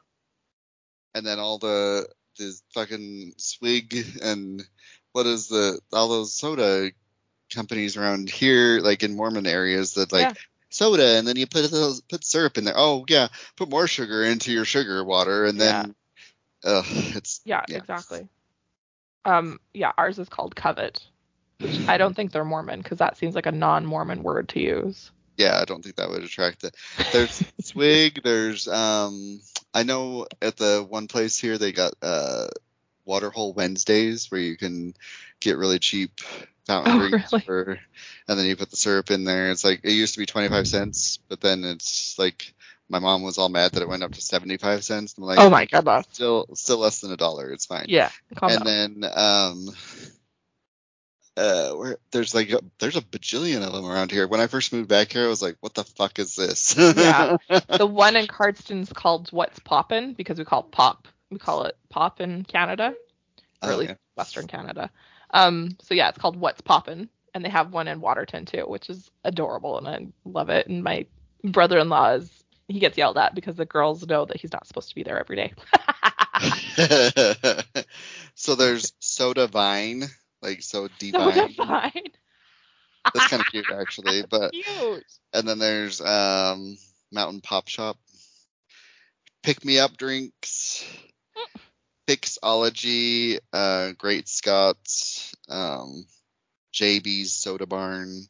And 1.14 1.26
then 1.26 1.38
all 1.38 1.58
the 1.58 2.06
the 2.38 2.58
fucking 2.74 3.34
swig 3.36 3.94
and 4.22 4.62
what 5.12 5.26
is 5.26 5.48
the 5.48 5.80
all 5.92 6.08
those 6.08 6.34
soda 6.34 6.90
companies 7.52 7.96
around 7.96 8.30
here 8.30 8.78
like 8.80 9.02
in 9.02 9.16
Mormon 9.16 9.46
areas 9.46 9.94
that 9.94 10.12
like 10.12 10.28
Yeah. 10.28 10.32
soda 10.70 11.18
and 11.18 11.26
then 11.26 11.36
you 11.36 11.46
put 11.46 11.68
those 11.70 12.00
put 12.02 12.24
syrup 12.24 12.56
in 12.58 12.64
there. 12.64 12.74
Oh 12.76 13.04
yeah, 13.08 13.28
put 13.56 13.68
more 13.68 13.86
sugar 13.88 14.22
into 14.22 14.52
your 14.52 14.64
sugar 14.64 15.02
water 15.04 15.44
and 15.46 15.60
then 15.60 15.94
ugh, 16.64 16.84
it's 16.88 17.40
Yeah, 17.44 17.64
Yeah. 17.68 17.78
exactly. 17.78 18.28
Um, 19.24 19.60
yeah, 19.74 19.92
ours 19.98 20.18
is 20.18 20.28
called 20.28 20.56
covet, 20.56 21.06
which 21.58 21.78
I 21.88 21.98
don't 21.98 22.14
think 22.14 22.32
they're 22.32 22.44
Mormon 22.44 22.80
because 22.80 22.98
that 22.98 23.18
seems 23.18 23.34
like 23.34 23.46
a 23.46 23.52
non-Mormon 23.52 24.22
word 24.22 24.48
to 24.50 24.60
use. 24.60 25.10
yeah, 25.36 25.58
I 25.60 25.64
don't 25.64 25.82
think 25.82 25.96
that 25.96 26.08
would 26.08 26.22
attract 26.22 26.64
it. 26.64 26.74
There's 27.12 27.42
swig, 27.60 28.22
there's 28.22 28.66
um 28.68 29.40
I 29.74 29.82
know 29.84 30.26
at 30.42 30.56
the 30.56 30.84
one 30.88 31.08
place 31.08 31.38
here 31.38 31.58
they 31.58 31.72
got 31.72 31.94
uh 32.02 32.48
Waterhole 33.04 33.54
Wednesdays 33.54 34.30
where 34.30 34.40
you 34.40 34.56
can 34.56 34.94
get 35.40 35.58
really 35.58 35.78
cheap 35.78 36.20
fountain 36.66 36.92
Oh, 36.92 36.98
drinks 36.98 37.30
really? 37.32 37.42
for 37.44 37.78
and 38.28 38.38
then 38.38 38.46
you 38.46 38.56
put 38.56 38.70
the 38.70 38.76
syrup 38.76 39.10
in 39.10 39.24
there. 39.24 39.50
It's 39.50 39.64
like 39.64 39.80
it 39.84 39.92
used 39.92 40.14
to 40.14 40.20
be 40.20 40.26
25 40.26 40.66
cents, 40.68 41.18
but 41.28 41.40
then 41.40 41.64
it's 41.64 42.18
like 42.18 42.54
my 42.88 42.98
mom 42.98 43.22
was 43.22 43.38
all 43.38 43.48
mad 43.48 43.72
that 43.72 43.82
it 43.82 43.88
went 43.88 44.02
up 44.02 44.12
to 44.12 44.20
75 44.20 44.84
cents. 44.84 45.14
I'm 45.16 45.24
like, 45.24 45.38
oh 45.38 45.50
my 45.50 45.66
god, 45.66 46.04
still 46.12 46.46
still 46.54 46.78
less 46.78 47.00
than 47.00 47.12
a 47.12 47.16
dollar. 47.16 47.50
It's 47.52 47.66
fine. 47.66 47.86
Yeah. 47.88 48.10
And 48.46 48.64
down. 48.64 48.64
then 48.64 49.10
um 49.14 49.68
uh 51.36 51.72
where 51.72 51.96
there's 52.10 52.34
like 52.34 52.50
a, 52.50 52.60
there's 52.78 52.96
a 52.96 53.02
bajillion 53.02 53.64
of 53.66 53.72
them 53.72 53.86
around 53.86 54.10
here. 54.10 54.26
When 54.26 54.40
I 54.40 54.46
first 54.46 54.72
moved 54.72 54.88
back 54.88 55.12
here, 55.12 55.24
I 55.24 55.28
was 55.28 55.42
like, 55.42 55.56
what 55.60 55.74
the 55.74 55.84
fuck 55.84 56.18
is 56.18 56.36
this? 56.36 56.76
Yeah. 56.76 57.36
the 57.68 57.86
one 57.86 58.16
in 58.16 58.26
Cardston's 58.26 58.92
called 58.92 59.28
What's 59.30 59.58
Poppin' 59.60 60.14
because 60.14 60.38
we 60.38 60.44
call 60.44 60.60
it 60.60 60.70
pop. 60.72 61.08
We 61.30 61.38
call 61.38 61.64
it 61.64 61.76
pop 61.88 62.20
in 62.20 62.44
Canada, 62.44 62.94
or 63.62 63.70
Oh, 63.70 63.72
at 63.72 63.78
least 63.78 63.90
yeah. 63.90 63.96
Western 64.16 64.46
Canada. 64.46 64.90
Um, 65.32 65.76
so 65.82 65.94
yeah, 65.94 66.08
it's 66.08 66.18
called 66.18 66.36
What's 66.36 66.60
Poppin', 66.60 67.08
and 67.34 67.44
they 67.44 67.48
have 67.50 67.72
one 67.72 67.88
in 67.88 68.00
Waterton 68.00 68.44
too, 68.46 68.64
which 68.66 68.90
is 68.90 69.10
adorable, 69.24 69.78
and 69.78 69.88
I 69.88 70.06
love 70.24 70.50
it. 70.50 70.66
And 70.66 70.82
my 70.82 71.06
brother-in-law 71.44 72.14
is 72.14 72.44
he 72.68 72.80
gets 72.80 72.98
yelled 72.98 73.18
at 73.18 73.34
because 73.34 73.56
the 73.56 73.64
girls 73.64 74.06
know 74.06 74.24
that 74.24 74.40
he's 74.40 74.52
not 74.52 74.66
supposed 74.66 74.88
to 74.90 74.94
be 74.94 75.02
there 75.04 75.18
every 75.20 75.36
day. 75.36 75.52
so 78.34 78.54
there's 78.54 78.92
soda 79.00 79.46
vine, 79.46 80.04
like 80.42 80.62
so 80.62 80.86
so 80.88 80.92
divine. 80.98 81.54
that's. 81.58 81.92
That's 83.14 83.28
kind 83.28 83.40
of 83.40 83.46
cute 83.46 83.70
actually. 83.70 84.22
But 84.30 84.52
Cute. 84.52 85.04
and 85.32 85.48
then 85.48 85.58
there's 85.58 86.00
um 86.00 86.76
Mountain 87.12 87.40
Pop 87.40 87.68
Shop, 87.68 87.96
pick 89.42 89.64
me 89.64 89.78
up 89.78 89.96
drinks, 89.96 90.84
Fixology, 92.08 93.38
uh, 93.52 93.92
Great 93.98 94.28
Scots, 94.28 95.34
um, 95.48 96.06
JB's 96.72 97.32
Soda 97.32 97.66
Barn, 97.66 98.22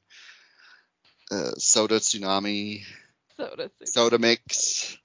uh, 1.31 1.53
soda 1.59 1.97
tsunami, 1.97 2.85
Soda. 3.37 3.71
soda 3.85 4.19
mix, 4.19 4.97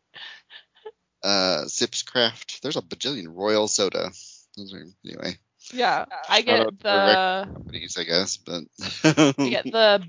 uh, 1.24 1.66
Sips 1.66 2.04
Craft. 2.04 2.62
There's 2.62 2.78
a 2.78 2.82
bajillion 2.82 3.28
Royal 3.36 3.68
Soda. 3.68 4.12
Those 4.56 4.74
are 4.74 4.86
anyway 5.06 5.38
Yeah, 5.74 6.06
I 6.30 6.42
Shout 6.42 6.60
out 6.60 6.80
get 6.80 6.80
the 6.80 7.50
companies, 7.54 7.98
I 7.98 8.04
guess, 8.04 8.38
but 8.38 8.64
I 9.04 9.34
get 9.38 9.64
the 9.72 10.04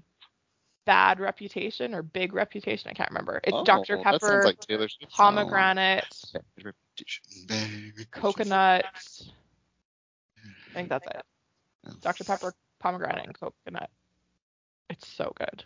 bad 0.84 1.20
reputation 1.20 1.94
or 1.94 2.02
big 2.02 2.32
reputation. 2.32 2.90
I 2.90 2.94
can't 2.94 3.10
remember. 3.10 3.40
It's 3.44 3.54
Oh, 3.54 3.64
Dr 3.64 3.98
Pepper, 3.98 4.42
like 4.44 4.60
Taylor 4.60 4.88
Swift. 4.88 5.12
pomegranate, 5.12 6.04
song. 6.12 6.42
Bad 6.56 6.64
reputation, 6.64 7.24
bad 7.46 7.70
reputation. 7.70 8.06
coconut. 8.10 8.84
I 10.70 10.74
think 10.74 10.88
that's 10.88 11.06
it. 11.06 11.22
Dr 12.02 12.24
Pepper, 12.24 12.54
pomegranate, 12.78 13.26
and 13.26 13.38
coconut. 13.38 13.90
It's 14.90 15.06
so 15.08 15.32
good. 15.36 15.64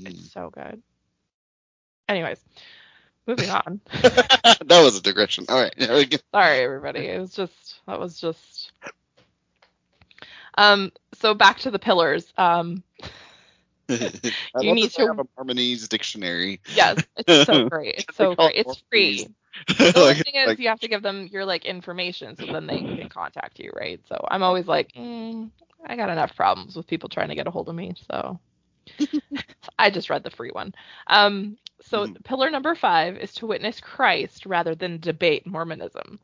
Mm. 0.00 0.06
It's 0.08 0.32
so 0.32 0.50
good. 0.50 0.82
Anyways, 2.08 2.38
moving 3.26 3.50
on. 3.50 3.80
that 4.02 4.66
was 4.82 4.98
a 4.98 5.02
digression. 5.02 5.46
All 5.48 5.60
right. 5.60 5.74
there 5.76 5.94
we 5.94 6.06
go. 6.06 6.18
Sorry, 6.34 6.58
everybody. 6.60 7.06
It 7.06 7.20
was 7.20 7.32
just 7.32 7.80
that 7.86 7.98
was 8.00 8.20
just. 8.20 8.72
Um. 10.56 10.92
So 11.14 11.34
back 11.34 11.60
to 11.60 11.70
the 11.70 11.78
pillars. 11.78 12.32
Um. 12.36 12.82
You 13.88 14.74
need 14.74 14.90
to- 14.92 15.06
have 15.08 15.18
a 15.18 15.24
Mormonese 15.24 15.86
dictionary. 15.88 16.60
Yes, 16.74 17.02
it's 17.16 17.46
so 17.46 17.68
great. 17.68 18.06
It's 18.08 18.16
so 18.16 18.34
great. 18.34 18.54
It's 18.56 18.82
free. 18.90 19.26
The 19.68 19.92
Like- 19.96 20.24
thing 20.24 20.34
is, 20.36 20.46
like- 20.46 20.58
you 20.60 20.68
have 20.68 20.80
to 20.80 20.88
give 20.88 21.02
them 21.02 21.28
your 21.30 21.44
like 21.44 21.66
information, 21.66 22.36
so 22.36 22.46
then 22.46 22.66
they 22.66 22.78
can 22.78 23.08
contact 23.10 23.58
you, 23.58 23.70
right? 23.74 24.00
So 24.08 24.24
I'm 24.30 24.42
always 24.42 24.66
like, 24.66 24.92
mm, 24.92 25.50
I 25.84 25.96
got 25.96 26.08
enough 26.08 26.34
problems 26.36 26.74
with 26.74 26.86
people 26.86 27.10
trying 27.10 27.28
to 27.28 27.34
get 27.34 27.46
a 27.46 27.50
hold 27.50 27.68
of 27.68 27.74
me, 27.74 27.94
so 28.10 28.38
I 29.78 29.90
just 29.90 30.08
read 30.08 30.22
the 30.22 30.30
free 30.30 30.50
one. 30.52 30.74
Um, 31.06 31.58
so 31.82 32.06
Mhm. 32.06 32.24
pillar 32.24 32.50
number 32.50 32.74
five 32.74 33.16
is 33.16 33.34
to 33.34 33.46
witness 33.46 33.80
Christ 33.80 34.46
rather 34.46 34.74
than 34.74 34.98
debate 35.00 35.46
Mormonism. 35.46 36.18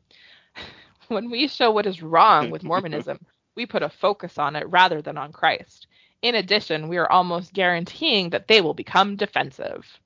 when 1.07 1.29
we 1.29 1.47
show 1.47 1.71
what 1.71 1.85
is 1.87 2.01
wrong 2.01 2.49
with 2.49 2.63
Mormonism, 2.63 3.19
we 3.55 3.65
put 3.65 3.83
a 3.83 3.89
focus 3.89 4.37
on 4.37 4.55
it 4.55 4.67
rather 4.69 5.01
than 5.01 5.17
on 5.17 5.31
Christ. 5.31 5.87
In 6.21 6.35
addition, 6.35 6.87
we 6.89 6.97
are 6.97 7.11
almost 7.11 7.53
guaranteeing 7.53 8.29
that 8.31 8.47
they 8.47 8.61
will 8.61 8.73
become 8.73 9.15
defensive. 9.15 9.99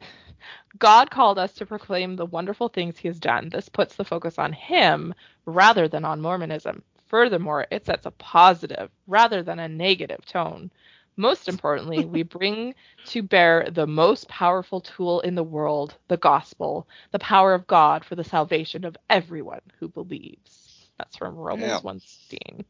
God 0.78 1.10
called 1.10 1.38
us 1.38 1.54
to 1.54 1.66
proclaim 1.66 2.16
the 2.16 2.26
wonderful 2.26 2.68
things 2.68 2.98
he 2.98 3.08
has 3.08 3.18
done. 3.20 3.48
This 3.50 3.68
puts 3.68 3.96
the 3.96 4.04
focus 4.04 4.38
on 4.38 4.52
him 4.52 5.14
rather 5.46 5.88
than 5.88 6.04
on 6.04 6.20
Mormonism. 6.20 6.82
Furthermore, 7.06 7.66
it 7.70 7.86
sets 7.86 8.06
a 8.06 8.10
positive 8.12 8.90
rather 9.06 9.42
than 9.42 9.58
a 9.58 9.68
negative 9.68 10.24
tone. 10.26 10.70
Most 11.18 11.48
importantly, 11.48 12.06
we 12.06 12.22
bring 12.22 12.74
to 13.06 13.22
bear 13.22 13.68
the 13.70 13.86
most 13.86 14.28
powerful 14.28 14.80
tool 14.80 15.20
in 15.20 15.34
the 15.34 15.44
world, 15.44 15.98
the 16.08 16.16
gospel, 16.16 16.88
the 17.12 17.18
power 17.18 17.54
of 17.54 17.66
God 17.66 18.04
for 18.04 18.16
the 18.16 18.24
salvation 18.24 18.84
of 18.84 18.96
everyone 19.10 19.60
who 19.80 19.88
believes. 19.88 20.90
That's 20.98 21.16
from 21.16 21.36
Romans 21.36 21.82
Yeah. 21.82 21.82
1:16. 21.82 22.64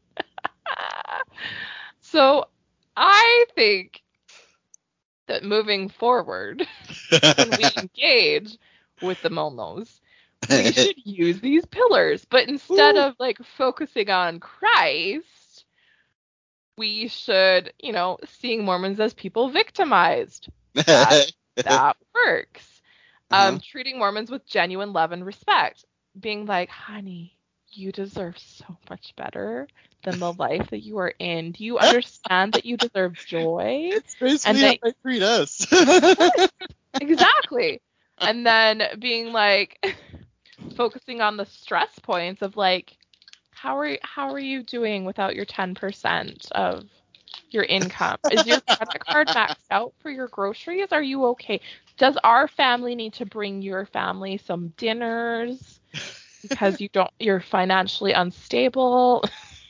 so, 2.01 2.45
I 2.95 3.45
think 3.55 4.03
that 5.27 5.43
moving 5.43 5.89
forward, 5.89 6.67
when 7.35 7.55
we 7.55 7.73
engage 7.75 8.57
with 8.99 9.21
the 9.21 9.29
Monos, 9.29 10.01
we 10.49 10.71
should 10.71 10.95
use 11.05 11.39
these 11.39 11.65
pillars. 11.65 12.25
But 12.25 12.47
instead 12.47 12.95
Ooh. 12.95 12.97
of 12.97 13.15
like 13.19 13.37
focusing 13.43 14.09
on 14.09 14.39
Christ, 14.39 15.38
we 16.79 17.07
should, 17.09 17.73
you 17.79 17.93
know, 17.93 18.17
seeing 18.25 18.65
Mormons 18.65 18.99
as 18.99 19.13
people 19.13 19.49
victimized. 19.49 20.49
That 21.63 21.97
works. 22.13 22.81
Um, 23.31 23.57
Uh-huh. 23.57 23.59
treating 23.59 23.97
Mormons 23.99 24.31
with 24.31 24.45
genuine 24.45 24.93
love 24.93 25.11
and 25.11 25.25
respect. 25.25 25.85
Being 26.19 26.45
like, 26.45 26.69
honey, 26.69 27.37
you 27.69 27.91
deserve 27.91 28.37
so 28.39 28.77
much 28.89 29.15
better 29.15 29.67
than 30.03 30.19
the 30.19 30.33
life 30.39 30.69
that 30.71 30.83
you 30.83 30.97
are 30.99 31.13
in. 31.19 31.51
Do 31.51 31.63
you 31.65 31.79
understand 31.79 32.53
that 32.53 32.65
you 32.65 32.77
deserve 32.77 33.23
joy? 33.23 33.95
it's 33.95 34.15
basically 34.15 34.59
And 34.59 34.61
they 34.61 34.81
treat 35.03 35.23
us. 35.23 35.65
exactly. 36.99 37.81
And 38.23 38.45
then 38.45 38.83
being 38.99 39.31
like 39.33 39.79
focusing 40.75 41.21
on 41.21 41.37
the 41.37 41.45
stress 41.45 41.99
points 41.99 42.41
of 42.41 42.57
like 42.57 42.97
how 43.61 43.77
are 43.77 43.97
how 44.03 44.31
are 44.31 44.39
you 44.39 44.63
doing 44.63 45.05
without 45.05 45.35
your 45.35 45.45
10% 45.45 46.47
of 46.53 46.85
your 47.51 47.63
income? 47.63 48.17
Is 48.29 48.45
your 48.45 48.59
credit 48.77 49.01
card 49.09 49.29
maxed 49.35 49.65
out 49.71 49.93
for 50.01 50.09
your 50.11 50.27
groceries? 50.27 50.91
Are 50.91 51.01
you 51.03 51.25
okay? 51.27 51.61
Does 51.97 52.17
our 52.23 52.47
family 52.47 52.95
need 52.95 53.13
to 53.13 53.25
bring 53.25 53.61
your 53.61 53.85
family 53.85 54.37
some 54.37 54.73
dinners 54.77 55.79
because 56.41 56.79
you 56.81 56.89
don't 56.93 57.11
you're 57.19 57.41
financially 57.41 58.13
unstable? 58.13 59.23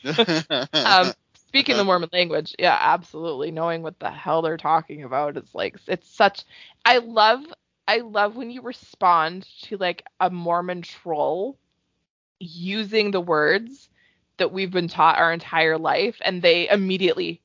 um 0.84 1.12
speaking 1.34 1.76
the 1.76 1.84
mormon 1.84 2.08
language 2.12 2.54
yeah 2.58 2.76
absolutely 2.80 3.50
knowing 3.50 3.82
what 3.82 3.98
the 4.00 4.10
hell 4.10 4.42
they're 4.42 4.56
talking 4.56 5.02
about 5.04 5.36
is 5.36 5.54
like 5.54 5.76
it's 5.86 6.08
such 6.08 6.44
i 6.84 6.98
love 6.98 7.40
i 7.88 7.98
love 7.98 8.36
when 8.36 8.50
you 8.50 8.62
respond 8.62 9.46
to 9.62 9.76
like 9.76 10.04
a 10.20 10.30
mormon 10.30 10.82
troll 10.82 11.58
using 12.40 13.12
the 13.12 13.20
words 13.20 13.88
that 14.38 14.52
we've 14.52 14.72
been 14.72 14.88
taught 14.88 15.18
our 15.18 15.32
entire 15.32 15.78
life 15.78 16.16
and 16.24 16.42
they 16.42 16.68
immediately 16.68 17.40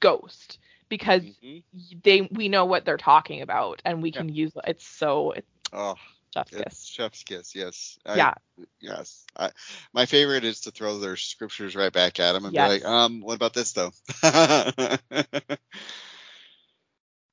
ghost 0.00 0.58
because 0.88 1.24
Mhm. 1.24 1.62
they 2.04 2.22
we 2.22 2.48
know 2.48 2.64
what 2.66 2.84
they're 2.84 2.98
talking 2.98 3.42
about 3.42 3.82
and 3.84 4.02
we 4.02 4.12
can 4.12 4.28
use 4.28 4.52
it's 4.66 4.86
so 4.86 5.32
it's 5.32 5.48
Oh, 5.72 5.96
chef's 6.34 6.50
kiss 6.50 6.84
chef's 6.84 7.22
kiss. 7.24 7.54
Yes. 7.54 7.98
I- 8.06 8.18
yeah 8.18 8.34
Yes. 8.80 9.24
I, 9.36 9.50
my 9.92 10.06
favorite 10.06 10.44
is 10.44 10.62
to 10.62 10.70
throw 10.70 10.98
their 10.98 11.16
scriptures 11.16 11.76
right 11.76 11.92
back 11.92 12.20
at 12.20 12.32
them 12.32 12.44
and 12.44 12.54
Yes. 12.54 12.62
be 12.62 12.64
like, 12.64 12.84
um, 12.84 13.20
what 13.20 13.34
about 13.34 13.54
this 13.54 13.72
though? 13.72 13.92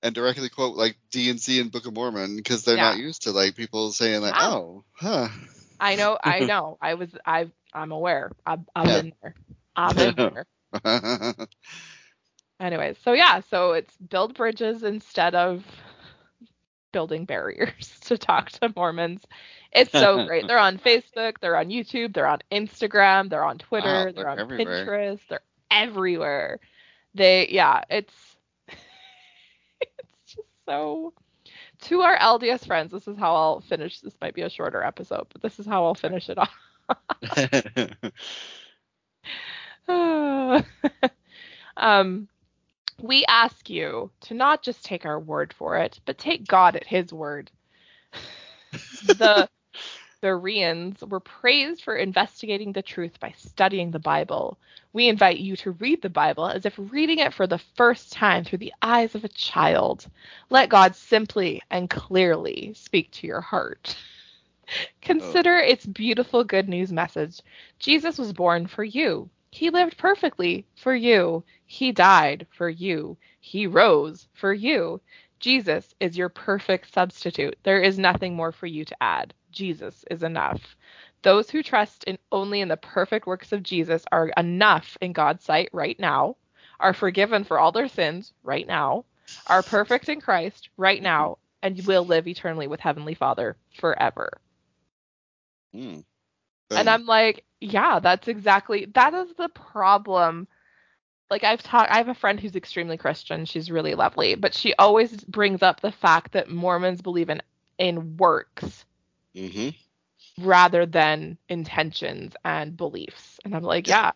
and 0.04 0.14
directly 0.16 0.50
quote 0.50 0.76
like 0.78 0.98
D&C 1.12 1.60
and 1.60 1.72
Book 1.72 1.86
of 1.86 1.94
Mormon 1.94 2.36
because 2.38 2.64
they're 2.64 2.78
not 2.78 2.98
used 2.98 3.24
to 3.24 3.32
like 3.32 3.56
people 3.56 3.92
saying 3.92 4.22
like, 4.22 4.36
Yeah. 4.36 4.48
oh, 4.48 4.84
huh. 4.94 5.28
I 5.80 5.96
know 5.96 6.18
i 6.24 6.44
know 6.44 6.78
i 6.82 6.94
was 6.94 7.16
i 7.26 7.48
i'm 7.74 7.92
aware 7.92 8.32
i've, 8.46 8.60
I've 8.76 8.92
Yeah. 8.92 8.94
been 8.94 9.14
there 9.22 9.36
i'm 9.76 10.00
in 10.00 10.16
there 10.18 10.46
Anyways, 12.60 12.98
so 12.98 13.14
yeah, 13.14 13.40
so 13.40 13.74
it's 13.74 13.98
build 13.98 14.36
bridges 14.36 14.84
instead 14.84 15.36
of 15.36 15.66
building 16.92 17.26
barriers 17.26 18.00
to 18.04 18.18
talk 18.18 18.50
to 18.52 18.72
Mormons. 18.76 19.26
It's 19.72 19.94
so 19.94 20.20
great. 20.20 20.48
They're 20.48 20.58
on 20.58 20.78
Facebook, 20.78 21.40
they're 21.40 21.58
on 21.58 21.70
YouTube, 21.70 22.14
they're 22.14 22.28
on 22.28 22.40
Instagram, 22.52 23.30
they're 23.30 23.44
on 23.44 23.58
Twitter, 23.58 24.12
Wow, 24.12 24.16
they're 24.16 24.28
they're 24.28 24.30
on 24.30 24.44
everywhere. 24.44 24.92
Pinterest, 24.92 25.20
they're 25.28 25.42
everywhere. 25.72 26.60
They 27.14 27.48
yeah, 27.50 27.82
it's 27.90 28.38
it's 29.82 30.34
just 30.36 30.48
so 30.68 31.14
to 31.82 32.02
our 32.02 32.18
LDS 32.18 32.66
friends, 32.66 32.92
this 32.92 33.08
is 33.08 33.18
how 33.18 33.36
I'll 33.36 33.62
finish 33.62 34.00
this 34.00 34.16
might 34.22 34.34
be 34.34 34.42
a 34.42 34.50
shorter 34.50 34.84
episode, 34.84 35.28
but 35.32 35.42
this 35.42 35.60
is 35.60 35.66
how 35.66 35.86
I'll 35.86 35.96
finish 35.96 36.30
it 36.30 36.38
off. 36.38 36.54
um, 41.78 42.28
we 43.02 43.26
ask 43.26 43.70
you 43.70 44.12
to 44.22 44.34
not 44.34 44.64
just 44.64 44.84
take 44.84 45.06
our 45.06 45.20
word 45.20 45.54
for 45.54 45.78
it, 45.78 46.00
but 46.06 46.18
take 46.18 46.48
God 46.48 46.76
at 46.76 46.88
His 46.88 47.14
word. 47.14 47.52
the 49.06 49.48
Bereans 50.22 51.04
were 51.04 51.20
praised 51.20 51.84
for 51.84 51.96
investigating 51.96 52.74
the 52.74 52.82
truth 52.82 53.20
by 53.20 53.34
studying 53.38 53.92
the 53.92 54.00
Bible. 54.00 54.58
We 54.98 55.10
invite 55.10 55.38
you 55.38 55.56
to 55.58 55.74
read 55.74 56.02
the 56.02 56.10
Bible 56.10 56.48
as 56.48 56.66
if 56.66 56.74
reading 56.76 57.20
it 57.20 57.32
for 57.32 57.46
the 57.46 57.60
first 57.60 58.12
time 58.12 58.44
through 58.44 58.58
the 58.58 58.74
eyes 58.82 59.14
of 59.14 59.24
a 59.24 59.28
child. 59.28 60.08
Let 60.50 60.70
God 60.70 60.96
simply 60.96 61.62
and 61.70 61.88
clearly 61.88 62.74
speak 62.74 63.12
to 63.12 63.28
your 63.28 63.42
heart. 63.42 63.96
Consider 65.04 65.58
oh. 65.58 65.68
its 65.68 65.86
beautiful 65.86 66.44
good 66.44 66.68
news 66.68 66.92
message. 66.92 67.42
Jesus 67.78 68.18
was 68.18 68.34
born 68.34 68.66
for 68.66 68.84
you. 68.84 69.30
He 69.52 69.70
lived 69.70 70.00
perfectly 70.00 70.66
for 70.76 70.96
you. 70.96 71.44
He 71.68 71.92
died 71.92 72.48
for 72.50 72.68
you. 72.68 73.18
He 73.40 73.68
rose 73.68 74.28
for 74.34 74.52
you. 74.52 75.00
Jesus 75.40 75.94
is 76.00 76.18
your 76.18 76.30
perfect 76.30 76.92
substitute. 76.92 77.56
There 77.62 77.82
is 77.82 78.00
nothing 78.00 78.36
more 78.36 78.52
for 78.52 78.66
you 78.66 78.84
to 78.86 79.04
add. 79.04 79.36
Jesus 79.52 80.04
is 80.10 80.24
enough. 80.24 80.76
Those 81.28 81.52
who 81.52 81.62
trust 81.62 82.06
in 82.06 82.20
only 82.32 82.62
in 82.62 82.70
the 82.70 82.78
perfect 82.78 83.28
works 83.28 83.52
of 83.52 83.62
Jesus 83.62 84.06
are 84.14 84.30
enough 84.38 84.98
in 85.02 85.12
God's 85.12 85.44
sight 85.44 85.70
right 85.74 86.00
now, 86.00 86.38
are 86.80 86.94
forgiven 86.94 87.44
for 87.44 87.60
all 87.60 87.74
their 87.74 87.90
sins 87.90 88.34
right 88.44 88.66
now, 88.66 89.04
are 89.46 89.62
perfect 89.62 90.08
in 90.08 90.22
Christ 90.22 90.70
right 90.78 91.04
now, 91.04 91.38
and 91.62 91.86
will 91.86 92.06
live 92.06 92.30
eternally 92.30 92.68
with 92.68 92.80
Heavenly 92.80 93.14
Father 93.14 93.58
forever. 93.74 94.40
Hmm. 95.74 96.00
And 96.76 96.90
I'm 96.90 97.06
like, 97.06 97.44
yeah, 97.60 98.00
that's 98.00 98.30
exactly 98.30 98.86
that 98.96 99.14
is 99.14 99.34
the 99.36 99.50
problem 99.50 100.48
like 101.30 101.44
I've 101.44 101.62
talked 101.62 101.92
I 101.92 101.98
have 101.98 102.08
a 102.08 102.16
friend 102.16 102.40
who's 102.40 102.56
extremely 102.56 102.98
Christian. 102.98 103.44
She's 103.46 103.70
really 103.70 103.96
lovely, 103.96 104.36
but 104.36 104.54
she 104.54 104.74
always 104.76 105.26
brings 105.26 105.62
up 105.62 105.82
the 105.82 105.92
fact 105.92 106.32
that 106.34 106.50
Mormons 106.50 107.02
believe 107.02 107.30
in 107.30 107.42
in 107.78 108.16
works 108.18 108.86
hmm 109.36 109.70
rather 110.40 110.86
than 110.86 111.38
intentions 111.50 112.36
and 112.46 112.76
beliefs. 112.78 113.40
And 113.44 113.56
I'm 113.56 113.64
like, 113.64 113.88
yeah, 113.88 114.12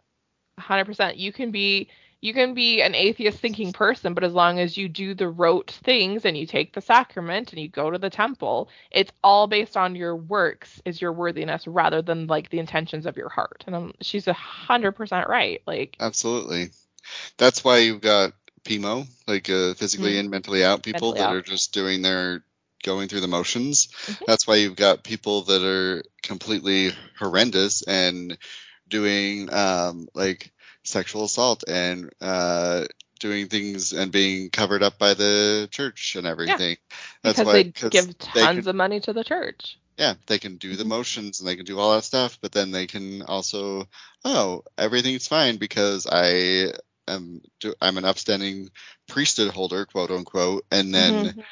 100%. 0.58 1.18
You 1.18 1.32
can 1.32 1.52
be 1.52 1.90
you 2.22 2.34
can 2.34 2.54
be 2.54 2.82
an 2.82 2.94
atheist 2.94 3.40
thinking 3.40 3.74
person, 3.74 4.14
but 4.14 4.24
as 4.24 4.34
long 4.34 4.60
as 4.60 4.78
you 4.78 4.88
do 4.88 5.16
the 5.16 5.28
rote 5.28 5.72
things 5.84 6.24
and 6.26 6.38
you 6.38 6.46
take 6.46 6.74
the 6.74 6.82
sacrament 6.82 7.52
and 7.52 7.60
you 7.62 7.68
go 7.68 7.90
to 7.90 7.98
the 7.98 8.12
temple, 8.12 8.70
it's 8.92 9.12
all 9.24 9.48
based 9.48 9.76
on 9.76 9.96
your 9.96 10.16
works 10.16 10.82
is 10.86 11.02
your 11.02 11.14
worthiness 11.14 11.66
rather 11.68 12.02
than 12.02 12.28
like 12.28 12.50
the 12.50 12.60
intentions 12.60 13.08
of 13.08 13.18
your 13.18 13.30
heart. 13.30 13.64
And 13.66 13.76
I'm, 13.76 13.94
she's 14.02 14.28
a 14.28 14.34
hundred 14.34 14.92
percent 14.94 15.28
right. 15.30 15.62
Like 15.66 15.98
Absolutely. 16.00 16.70
That's 17.38 17.64
why 17.64 17.80
you've 17.80 18.02
got 18.02 18.34
PIMO, 18.64 19.08
like 19.28 19.50
uh, 19.50 19.74
physically 19.74 20.14
Mhm. 20.14 20.20
and 20.20 20.30
mentally 20.30 20.64
out 20.64 20.84
people 20.84 21.14
Mentally 21.14 21.22
that 21.26 21.30
out. 21.30 21.36
are 21.36 21.42
just 21.42 21.74
doing 21.74 22.02
their 22.04 22.44
going 22.82 23.08
through 23.08 23.22
the 23.22 23.28
motions. 23.28 23.90
Mhm. 24.08 24.26
That's 24.28 24.48
why 24.48 24.56
you've 24.58 24.76
got 24.76 25.04
people 25.04 25.44
that 25.44 25.64
are 25.64 26.04
completely 26.24 26.92
horrendous 27.20 27.82
and 27.84 28.38
doing 28.88 29.52
um, 29.54 30.08
like 30.14 30.52
sexual 30.84 31.26
assault 31.26 31.64
and 31.68 32.10
uh, 32.22 32.86
doing 33.20 33.48
things 33.48 33.94
and 33.94 34.12
being 34.12 34.50
covered 34.50 34.84
up 34.84 34.98
by 34.98 35.14
the 35.14 35.68
church 35.72 36.16
and 36.16 36.26
everything. 36.28 36.78
That's 37.24 37.38
because 37.40 37.46
why 37.48 37.54
they 37.54 37.64
give 37.90 38.18
they 38.34 38.42
tons 38.42 38.60
can- 38.60 38.68
of 38.70 38.76
money 38.76 39.00
to 39.02 39.14
the 39.14 39.24
church. 39.24 39.78
yeah, 39.98 40.16
they 40.28 40.40
can 40.40 40.58
do 40.58 40.76
the 40.76 40.84
Mhm. 40.84 40.88
motions 40.88 41.40
and 41.40 41.48
they 41.48 41.56
can 41.56 41.66
do 41.66 41.78
all 41.80 41.94
that 41.96 42.04
stuff, 42.04 42.40
but 42.42 42.52
then 42.52 42.72
they 42.72 42.88
can 42.88 43.22
also, 43.22 43.88
oh, 44.26 44.64
everything's 44.78 45.28
fine 45.28 45.58
because 45.58 46.08
I 46.12 46.74
am 47.08 47.42
I'm 47.80 47.98
an 47.98 48.06
upstanding 48.06 48.70
priesthood 49.08 49.52
holder, 49.52 49.86
quote 49.86 50.12
unquote, 50.12 50.66
and 50.72 50.94
then 50.94 51.26
Mhm. 51.26 51.44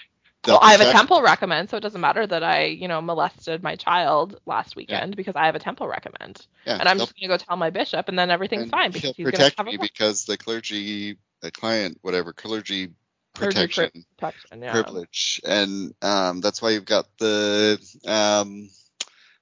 Well, 0.49 0.59
I 0.61 0.71
have 0.71 0.81
a 0.81 0.85
temple 0.85 1.21
recommend, 1.21 1.69
so 1.69 1.77
it 1.77 1.81
doesn't 1.81 2.01
matter 2.01 2.25
that 2.25 2.43
I, 2.43 2.65
you 2.65 2.87
know, 2.87 3.01
molested 3.01 3.63
my 3.63 3.75
child 3.75 4.39
last 4.45 4.75
weekend 4.75 5.15
because 5.15 5.35
I 5.35 5.45
have 5.45 5.55
a 5.55 5.59
temple 5.59 5.87
recommend. 5.87 6.45
yeah, 6.65 6.79
And 6.79 6.89
I'm 6.89 6.99
just 6.99 7.13
gonna 7.19 7.29
go 7.29 7.37
tell 7.37 7.57
my 7.57 7.69
bishop, 7.69 8.07
and 8.09 8.17
then 8.17 8.31
everything's 8.31 8.69
and 8.69 8.71
fine 8.71 8.91
because 8.91 9.01
he'll 9.01 9.13
he's 9.15 9.29
gonna 9.29 9.45
protect 9.45 9.63
me 9.65 9.77
because 9.77 10.25
the 10.25 10.37
clergy, 10.37 11.17
the 11.41 11.51
client, 11.51 11.97
whatever 12.01 12.33
clergy 12.33 12.89
Clergy 13.33 13.67
pri- 13.67 13.89
protection 13.89 14.05
protection. 14.17 14.61
Yeah. 14.63 14.83
privilege, 14.83 15.41
and 15.45 15.93
um, 16.01 16.41
that's 16.41 16.61
why 16.61 16.71
you've 16.71 16.85
got 16.85 17.05
the 17.19 17.79
um, 18.07 18.69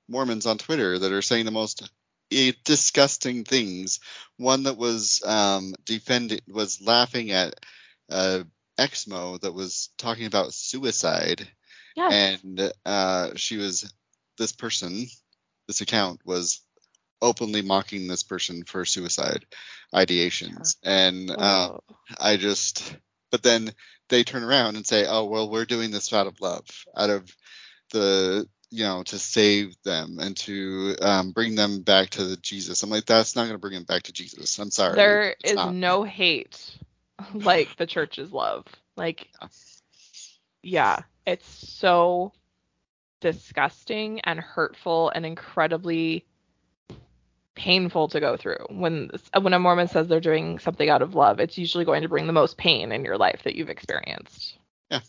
Mormons 0.08 0.46
on 0.46 0.58
Twitter 0.58 0.98
that 1.00 1.12
are 1.12 1.22
saying 1.22 1.46
the 1.46 1.52
most 1.52 1.90
eh, 2.32 2.52
disgusting 2.66 3.44
things. 3.44 4.00
One 4.38 4.64
that 4.64 4.78
was 4.78 5.22
um, 5.26 5.74
defending 5.86 6.42
was 6.48 6.82
laughing 6.82 7.32
at 7.32 7.56
uh, 8.10 8.44
Exmo 8.78 9.40
that 9.42 9.54
was 9.54 9.90
talking 9.98 10.26
about 10.26 10.54
suicide, 10.54 11.48
Yes. 11.96 12.14
and 12.14 12.72
uh, 12.86 13.32
she 13.36 13.58
was 13.58 13.92
this 14.38 14.52
person, 14.52 15.08
this 15.68 15.82
account 15.82 16.22
was 16.26 16.62
openly 17.22 17.64
mocking 17.64 18.08
this 18.08 18.22
person 18.24 18.64
for 18.64 18.86
suicide 18.86 19.46
ideations, 19.94 20.76
and 20.84 21.32
um, 21.32 21.38
Oh. 21.40 21.80
I 22.20 22.38
just, 22.38 22.96
but 23.32 23.42
then 23.44 23.72
they 24.10 24.24
turn 24.24 24.44
around 24.44 24.76
and 24.76 24.86
say, 24.86 25.06
oh, 25.08 25.26
well, 25.26 25.50
we're 25.50 25.66
doing 25.66 25.92
this 25.92 26.14
out 26.14 26.28
of 26.28 26.40
love, 26.40 26.66
out 26.96 27.10
of 27.10 27.36
the, 27.92 28.48
you 28.70 28.84
know, 28.84 29.04
to 29.04 29.18
save 29.18 29.76
them 29.84 30.18
and 30.20 30.38
to 30.38 30.96
um, 31.02 31.32
bring 31.32 31.56
them 31.56 31.82
back 31.82 32.12
to 32.12 32.24
the 32.24 32.38
Jesus. 32.38 32.84
I'm 32.84 32.90
like, 32.90 33.06
that's 33.06 33.36
not 33.36 33.44
going 33.44 33.56
to 33.56 33.60
bring 33.60 33.74
them 33.74 33.84
back 33.86 34.04
to 34.04 34.14
Jesus. 34.14 34.58
I'm 34.60 34.72
sorry. 34.72 34.96
there 34.96 35.36
It's 35.44 35.52
is 35.52 35.56
not. 35.56 35.74
no 35.74 36.04
hate 36.04 36.78
like 37.34 37.76
the 37.78 37.86
church's 37.86 38.32
love. 38.32 38.66
Like, 38.96 39.28
Yeah. 40.64 41.04
it's 41.26 41.48
so 41.48 42.34
disgusting 43.20 44.20
and 44.22 44.40
hurtful 44.40 45.10
and 45.10 45.26
incredibly 45.26 46.26
painful 47.56 48.08
to 48.10 48.20
go 48.20 48.38
through. 48.38 48.66
When 48.70 49.10
when 49.40 49.54
a 49.54 49.60
Mormon 49.60 49.88
says 49.88 50.08
they're 50.08 50.20
doing 50.20 50.60
something 50.60 50.90
out 50.90 51.02
of 51.02 51.16
love, 51.16 51.40
it's 51.40 51.58
usually 51.58 51.86
going 51.86 52.04
to 52.04 52.10
bring 52.10 52.28
the 52.28 52.34
most 52.34 52.58
pain 52.58 52.92
in 52.92 53.04
your 53.04 53.18
life 53.18 53.44
that 53.44 53.56
you've 53.56 53.70
experienced. 53.70 54.58
Yeah, 54.92 55.00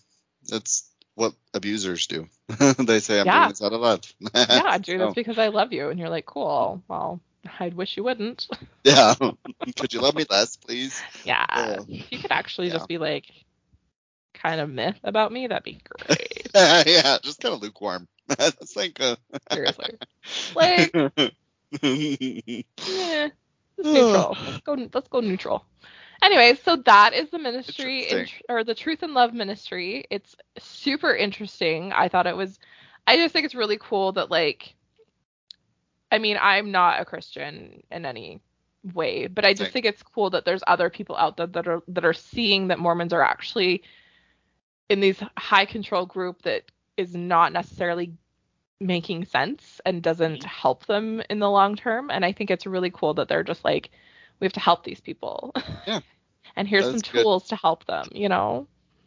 that's 0.48 0.90
what 1.14 1.34
abusers 1.52 2.06
do. 2.06 2.26
they 2.78 3.00
say, 3.00 3.20
I'm 3.20 3.26
Yeah. 3.26 3.38
doing 3.38 3.48
this 3.48 3.62
out 3.62 3.72
of 3.72 3.80
love. 3.80 4.00
yeah, 4.34 4.62
I 4.64 4.78
do 4.78 4.98
this 4.98 5.11
So, 5.11 5.14
because 5.14 5.38
I 5.38 5.48
love 5.48 5.72
you, 5.72 5.90
and 5.90 5.98
you're 5.98 6.09
like, 6.09 6.26
cool. 6.26 6.82
Well, 6.88 7.20
I'd 7.61 7.74
wish 7.74 7.96
you 7.96 8.05
wouldn't. 8.05 8.49
yeah. 8.84 9.14
Could 9.76 9.92
you 9.92 10.01
love 10.01 10.14
me 10.14 10.24
less, 10.28 10.57
please? 10.57 11.01
yeah, 11.24 11.46
Yeah. 11.55 11.76
if 11.88 12.12
you 12.12 12.18
could 12.18 12.32
actually 12.32 12.68
Yeah. 12.68 12.74
just 12.74 12.88
be 12.88 12.99
like, 12.99 13.26
kind 14.34 14.61
of 14.61 14.70
myth 14.70 14.99
about 15.05 15.32
me, 15.32 15.46
that'd 15.46 15.64
be 15.64 15.78
great. 16.07 16.49
yeah, 16.55 17.18
just 17.22 17.40
kind 17.40 17.55
of 17.55 17.62
lukewarm. 17.62 18.09
That's 18.28 18.76
like, 18.76 19.01
uh, 19.01 19.16
Seriously. 19.53 19.99
Like, 20.55 20.92
yeah, 22.86 23.28
neutral. 23.78 24.36
Let's 24.46 24.61
go. 24.61 24.88
Let's 24.92 25.09
go 25.09 25.20
neutral. 25.20 25.64
Anyway, 26.22 26.55
so 26.64 26.76
that 26.76 27.14
is 27.14 27.30
the 27.30 27.38
ministry 27.38 28.03
in, 28.09 28.26
or 28.49 28.64
the 28.64 28.74
Truth 28.74 29.03
in 29.03 29.14
Love 29.14 29.32
ministry. 29.34 30.05
It's 30.11 30.34
super 30.59 31.14
interesting. 31.14 31.92
I 31.92 32.09
thought 32.09 32.26
it 32.26 32.36
was. 32.36 32.59
I 33.07 33.16
just 33.16 33.32
think 33.32 33.44
it's 33.46 33.55
really 33.55 33.78
cool 33.80 34.12
that 34.12 34.30
like. 34.30 34.74
I 36.11 36.18
mean, 36.18 36.38
I'm 36.40 36.70
not 36.70 37.00
a 37.00 37.04
Christian 37.04 37.82
in 37.90 38.04
any 38.06 38.40
way, 38.94 39.26
but 39.26 39.44
I 39.44 39.54
just 39.54 39.72
think 39.72 39.86
it's 39.86 40.02
cool 40.02 40.30
that 40.30 40.44
there's 40.44 40.62
other 40.66 40.90
people 40.90 41.16
out 41.16 41.36
there 41.36 41.46
that 41.46 41.66
are 41.68 41.82
that 41.88 42.04
are 42.04 42.12
seeing 42.14 42.68
that 42.68 42.78
Mormons 42.78 43.12
are 43.12 43.22
actually 43.22 43.82
in 44.88 45.00
these 45.00 45.22
high 45.36 45.64
control 45.64 46.06
group 46.06 46.42
that 46.42 46.70
is 46.96 47.14
not 47.14 47.52
necessarily 47.52 48.12
making 48.80 49.24
sense 49.24 49.80
and 49.84 50.02
doesn't 50.02 50.42
Mm-hmm. 50.42 50.44
help 50.44 50.86
them 50.86 51.22
in 51.30 51.38
the 51.38 51.50
long 51.50 51.76
term. 51.76 52.11
And 52.11 52.24
I 52.24 52.32
think 52.32 52.50
it's 52.50 52.66
really 52.66 52.90
cool 52.90 53.14
that 53.14 53.28
they're 53.28 53.44
just 53.44 53.64
like, 53.64 53.90
we 54.40 54.44
have 54.44 54.52
to 54.54 54.61
help 54.61 54.84
these 54.84 55.00
people. 55.00 55.52
Yeah. 55.86 56.00
and 56.56 56.68
here's 56.68 56.88
some 56.88 57.00
That's 57.00 57.02
good. 57.02 57.26
tools 57.26 57.48
to 57.48 57.56
help 57.56 57.84
them, 57.86 58.09
you 58.12 58.28
know? 58.28 58.66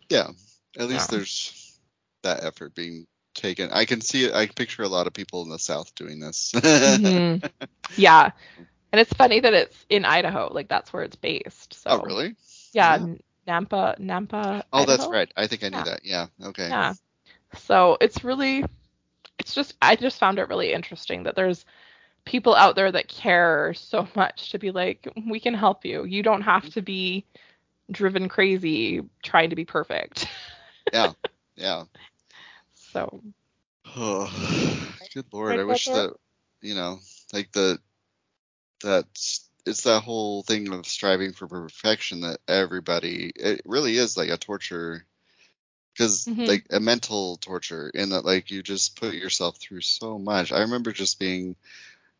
Yeah, 0.10 0.30
at 0.78 0.88
least 0.88 1.10
Yeah. 1.12 1.12
there's 1.12 1.80
that 2.24 2.44
effort 2.44 2.74
being 2.76 3.08
taken. 3.42 3.72
I 3.72 3.86
can 3.86 4.02
see 4.02 4.26
it. 4.26 4.34
I 4.34 4.46
can 4.46 4.54
picture 4.54 4.84
a 4.84 4.88
lot 4.88 5.08
of 5.08 5.14
people 5.14 5.44
in 5.44 5.50
the 5.50 5.60
South 5.60 5.94
doing 5.96 6.20
this. 6.20 6.54
Mhm. 6.62 7.50
Yeah. 7.98 8.32
And 8.92 9.00
it's 9.00 9.14
funny 9.14 9.40
that 9.40 9.54
it's 9.54 9.86
in 9.90 10.06
Idaho, 10.06 10.52
like 10.52 10.68
that's 10.68 10.92
where 10.94 11.04
it's 11.04 11.16
based. 11.16 11.74
So 11.74 11.92
oh, 11.92 12.02
really? 12.04 12.36
Yeah, 12.74 12.98
Yeah. 12.98 13.16
Nampa, 13.48 14.00
Nampa. 14.00 14.64
Oh, 14.72 14.86
that's 14.86 15.08
right. 15.08 15.32
I 15.36 15.48
think 15.48 15.64
I 15.64 15.70
knew 15.70 15.78
Yeah. 15.78 15.84
that. 15.84 16.06
Yeah. 16.06 16.28
Okay. 16.44 16.70
Yeah. 16.70 16.94
So 17.56 17.98
it's 18.00 18.24
really, 18.24 18.64
it's 19.40 19.54
just, 19.54 19.76
I 19.82 19.96
just 19.96 20.20
found 20.20 20.40
it 20.40 20.50
really 20.50 20.74
interesting 20.74 21.24
that 21.24 21.36
there's 21.36 21.66
people 22.26 22.56
out 22.56 22.76
there 22.76 22.92
that 22.92 23.08
care 23.08 23.74
so 23.74 24.08
much 24.16 24.52
to 24.52 24.60
be 24.60 24.72
like, 24.72 25.08
we 25.30 25.40
can 25.40 25.54
help 25.54 25.86
you. 25.86 26.06
You 26.06 26.24
don't 26.24 26.42
have 26.44 26.70
to 26.72 26.82
be 26.82 27.26
driven 27.92 28.30
crazy 28.30 29.02
trying 29.24 29.50
to 29.50 29.56
be 29.56 29.66
perfect. 29.66 30.28
Yeah. 30.92 31.14
Yeah. 31.56 31.84
So, 32.92 33.22
Oh, 33.96 34.96
good 35.14 35.26
lord! 35.32 35.58
I 35.58 35.64
wish 35.64 35.90
that 35.92 36.16
you 36.62 36.76
know, 36.76 37.00
like 37.34 37.52
the 37.52 37.80
that 38.84 39.06
it's 39.66 39.84
that 39.84 40.02
whole 40.02 40.42
thing 40.44 40.74
of 40.74 40.86
striving 40.88 41.34
for 41.34 41.48
perfection 41.48 42.22
that 42.22 42.40
everybody. 42.48 43.32
It 43.36 43.62
really 43.66 43.98
is 43.98 44.18
like 44.18 44.30
a 44.30 44.38
torture, 44.38 45.06
because 45.94 46.30
Mhm. 46.30 46.48
like 46.48 46.66
a 46.72 46.80
mental 46.80 47.38
torture 47.38 47.90
in 47.94 48.10
that 48.12 48.26
like 48.26 48.52
you 48.52 48.64
just 48.64 49.00
put 49.00 49.16
yourself 49.16 49.58
through 49.60 49.82
so 49.82 50.20
much. 50.20 50.52
I 50.52 50.62
remember 50.62 50.92
just 50.94 51.20
being 51.20 51.56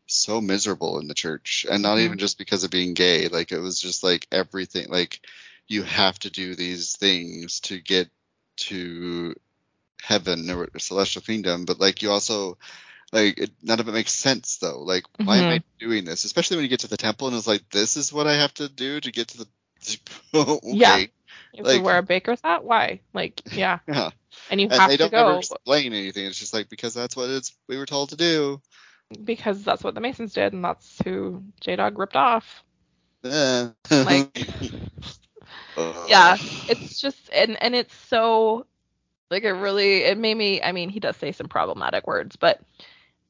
so 0.06 0.40
miserable 0.40 1.00
in 1.00 1.08
the 1.08 1.14
church, 1.14 1.66
and 1.70 1.82
not 1.82 1.98
Mhm. 1.98 2.00
even 2.00 2.18
just 2.18 2.38
because 2.38 2.64
of 2.64 2.70
being 2.70 2.94
gay. 2.94 3.28
Like 3.28 3.52
it 3.52 3.60
was 3.60 3.80
just 3.80 4.02
like 4.04 4.26
everything. 4.32 4.88
Like 4.90 5.20
you 5.68 5.82
have 5.84 6.18
to 6.20 6.30
do 6.30 6.54
these 6.56 6.96
things 6.96 7.60
to 7.62 7.80
get 7.80 8.10
to 8.58 9.34
heaven 10.02 10.50
or 10.50 10.68
celestial 10.78 11.22
kingdom, 11.22 11.64
but 11.64 11.80
like 11.80 12.02
you 12.02 12.10
also 12.10 12.58
like 13.12 13.38
it, 13.38 13.50
none 13.62 13.80
of 13.80 13.88
it 13.88 13.92
makes 13.92 14.12
sense 14.12 14.58
though. 14.58 14.80
Like 14.82 15.04
why 15.22 15.38
am 15.38 15.48
I 15.52 15.62
doing 15.78 16.04
this? 16.04 16.24
Especially 16.24 16.56
when 16.56 16.64
you 16.64 16.70
get 16.70 16.80
to 16.80 16.88
the 16.88 16.96
temple 16.96 17.28
and 17.28 17.36
it's 17.36 17.46
like 17.46 17.68
this 17.70 17.96
is 17.96 18.12
what 18.12 18.26
I 18.26 18.34
have 18.34 18.54
to 18.54 18.68
do 18.68 19.00
to 19.00 19.12
get 19.12 19.28
to 19.28 19.38
the 19.38 19.46
okay. 20.34 20.60
Yeah. 20.64 20.96
you 21.52 21.64
Like- 21.64 21.82
wear 21.82 21.98
a 21.98 22.02
baker's 22.02 22.40
hat? 22.42 22.64
Why? 22.64 23.00
Like, 23.12 23.42
yeah. 23.52 23.78
Yeah. 23.88 24.10
And 24.50 24.60
you 24.60 24.68
And 24.70 24.80
have 24.80 24.88
they 24.90 24.96
to 24.96 25.08
don't 25.08 25.28
ever 25.30 25.38
explain 25.38 25.92
anything. 25.92 26.24
It's 26.26 26.38
just 26.38 26.54
like 26.54 26.68
because 26.70 26.94
that's 26.94 27.14
what 27.16 27.28
it's 27.30 27.54
we 27.68 27.76
were 27.76 27.86
told 27.86 28.08
to 28.10 28.16
do. 28.16 28.60
because 29.24 29.62
that's 29.62 29.84
what 29.84 29.94
the 29.94 30.00
Masons 30.00 30.32
did, 30.32 30.54
and 30.54 30.64
that's 30.64 30.98
who 31.04 31.44
J 31.60 31.76
Dog 31.76 31.98
ripped 31.98 32.16
off. 32.16 32.64
Eh. 33.24 33.68
Like, 33.90 34.48
yeah, 36.08 36.36
it's 36.68 37.00
just 37.00 37.28
and 37.32 37.62
and 37.62 37.74
it's 37.74 37.94
so 38.08 38.66
like 39.32 39.44
it 39.44 39.52
really 39.52 40.04
it 40.04 40.16
made 40.16 40.36
me 40.36 40.62
i 40.62 40.72
mean 40.72 40.88
he 40.88 41.00
does 41.00 41.16
say 41.16 41.32
some 41.32 41.48
problematic 41.48 42.06
words 42.06 42.36
but 42.36 42.60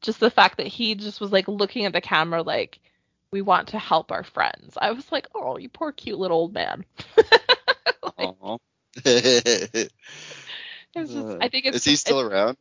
just 0.02 0.20
the 0.20 0.30
fact 0.30 0.58
that 0.58 0.66
he 0.66 0.94
just 0.94 1.20
was 1.20 1.32
like 1.32 1.48
looking 1.48 1.86
at 1.86 1.92
the 1.92 2.00
camera 2.00 2.42
like 2.42 2.78
we 3.32 3.40
want 3.40 3.68
to 3.68 3.78
help 3.78 4.12
our 4.12 4.22
friends. 4.22 4.76
I 4.80 4.92
was 4.92 5.10
like, 5.10 5.26
oh, 5.34 5.56
you 5.56 5.68
poor 5.68 5.90
cute 5.90 6.18
little 6.18 6.36
old 6.36 6.52
man. 6.52 6.84
like, 8.18 8.34
just, 10.94 11.16
I 11.40 11.48
think 11.48 11.64
it's 11.64 11.78
Is 11.78 11.84
he 11.84 11.96
still 11.96 12.20
around? 12.20 12.58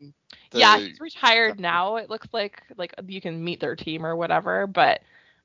The- 0.51 0.59
yeah, 0.59 0.79
he's 0.79 0.99
retired 0.99 1.59
now. 1.59 1.97
It 1.97 2.09
looks 2.09 2.27
like 2.31 2.63
like 2.77 2.93
you 3.05 3.21
can 3.21 3.43
meet 3.43 3.59
their 3.59 3.75
team 3.75 4.05
or 4.05 4.15
whatever, 4.15 4.65
but 4.65 5.01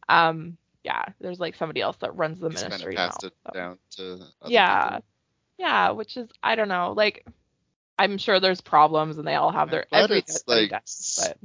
um 0.09 0.57
yeah, 0.85 1.05
there's 1.21 1.41
like 1.41 1.57
somebody 1.57 1.81
else 1.81 1.97
that 1.99 2.17
runs 2.17 2.39
the 2.39 2.49
he's 2.49 2.63
kind 2.63 2.71
ministry 2.71 2.95
of 2.95 2.99
passed 2.99 3.23
now. 3.23 3.27
it 3.27 3.35
so. 3.47 3.53
down 3.53 3.79
to. 3.91 4.19
Yeah. 4.47 4.89
people. 4.89 5.05
Yeah, 5.59 5.91
which 5.91 6.17
is 6.17 6.29
I 6.43 6.55
don't 6.55 6.69
know, 6.69 6.93
like 6.97 7.27
I'm 7.99 8.19
sure 8.19 8.41
there's 8.41 8.61
problems 8.61 9.19
and 9.19 9.27
they 9.27 9.35
all 9.35 9.53
have 9.53 9.71
their 9.71 9.87
every 9.93 10.23
like, 10.47 10.71
does, 10.71 11.19
but 11.19 11.39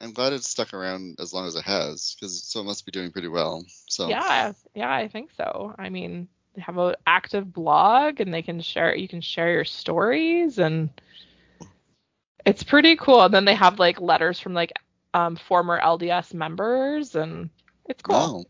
I'm 0.00 0.12
glad 0.12 0.32
it's 0.32 0.48
stuck 0.48 0.74
around 0.74 1.18
as 1.20 1.32
long 1.32 1.46
as 1.46 1.54
it 1.54 1.64
has, 1.64 2.14
because 2.14 2.42
so 2.42 2.60
it 2.60 2.64
must 2.64 2.84
be 2.84 2.92
doing 2.92 3.10
pretty 3.12 3.28
well. 3.28 3.64
So 3.88 4.08
yeah, 4.08 4.52
yeah, 4.74 4.92
I 4.92 5.08
think 5.08 5.30
so. 5.36 5.74
I 5.78 5.88
mean, 5.88 6.28
they 6.54 6.62
have 6.62 6.76
an 6.78 6.96
active 7.06 7.52
blog 7.52 8.20
and 8.20 8.32
they 8.32 8.42
can 8.42 8.60
share 8.60 8.94
you 8.94 9.08
can 9.08 9.20
share 9.20 9.52
your 9.52 9.64
stories 9.64 10.58
and 10.58 10.90
it's 12.44 12.62
pretty 12.62 12.96
cool. 12.96 13.22
And 13.22 13.32
then 13.32 13.44
they 13.44 13.54
have 13.54 13.78
like 13.78 14.00
letters 14.00 14.40
from 14.40 14.54
like 14.54 14.72
um 15.14 15.36
former 15.36 15.78
LDS 15.78 16.34
members 16.34 17.14
and 17.14 17.50
it's 17.86 18.02
cool. 18.02 18.16
Wow. 18.16 18.44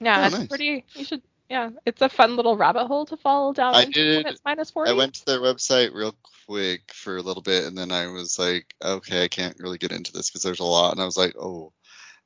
Yeah, 0.00 0.24
Oh, 0.24 0.26
it's 0.26 0.36
nice. 0.36 0.48
pretty. 0.48 0.84
You 0.94 1.04
should. 1.04 1.22
Yeah, 1.52 1.68
it's 1.84 2.00
a 2.00 2.08
fun 2.08 2.36
little 2.36 2.56
rabbit 2.56 2.86
hole 2.86 3.04
to 3.04 3.16
fall 3.18 3.52
down 3.52 3.74
I 3.74 3.82
into 3.84 3.92
did- 3.92 4.24
when 4.24 4.32
it's 4.32 4.40
minus 4.42 4.70
forty. 4.70 4.90
I 4.90 4.94
went 4.94 5.12
to 5.16 5.26
their 5.26 5.38
website 5.38 5.92
real 5.92 6.14
quick 6.46 6.94
for 6.94 7.18
a 7.18 7.22
little 7.22 7.42
bit, 7.42 7.64
and 7.66 7.76
then 7.76 7.92
I 7.92 8.06
was 8.06 8.38
like, 8.38 8.72
okay, 8.82 9.22
I 9.24 9.28
can't 9.28 9.58
really 9.58 9.76
get 9.76 9.92
into 9.92 10.12
this 10.12 10.30
because 10.30 10.42
there's 10.42 10.60
a 10.60 10.64
lot, 10.64 10.92
and 10.92 11.02
I 11.02 11.04
was 11.04 11.18
like, 11.18 11.34
oh, 11.38 11.74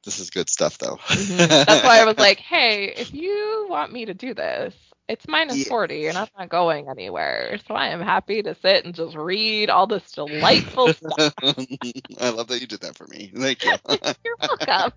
this 0.04 0.20
is 0.20 0.30
good 0.30 0.48
stuff 0.48 0.78
though. 0.78 0.98
Mhm. 1.08 1.66
That's 1.66 1.82
why 1.84 1.98
I 2.02 2.04
was 2.04 2.16
like, 2.18 2.38
hey, 2.38 2.84
if 2.96 3.12
you 3.12 3.66
want 3.68 3.92
me 3.92 4.04
to 4.04 4.14
do 4.14 4.32
this, 4.32 4.76
it's 5.08 5.26
minus 5.26 5.56
Yeah. 5.56 5.70
forty, 5.70 6.06
and 6.06 6.16
I'm 6.16 6.28
not 6.38 6.48
going 6.48 6.88
anywhere. 6.88 7.58
So 7.66 7.74
I 7.74 7.88
am 7.88 8.02
happy 8.02 8.44
to 8.44 8.54
sit 8.54 8.84
and 8.84 8.94
just 8.94 9.16
read 9.16 9.70
all 9.70 9.88
this 9.88 10.08
delightful 10.12 10.92
stuff. 10.92 11.34
I 11.42 12.28
love 12.28 12.46
that 12.46 12.58
you 12.60 12.68
did 12.68 12.82
that 12.82 12.94
for 12.96 13.08
me. 13.08 13.32
Thank 13.36 13.64
you. 13.64 13.74
You're 14.24 14.36
welcome. 14.68 14.92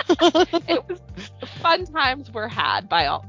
it 0.68 0.88
was 0.88 1.00
fun 1.60 1.84
times 1.86 2.30
were 2.30 2.48
had 2.48 2.88
by 2.88 3.06
all. 3.06 3.26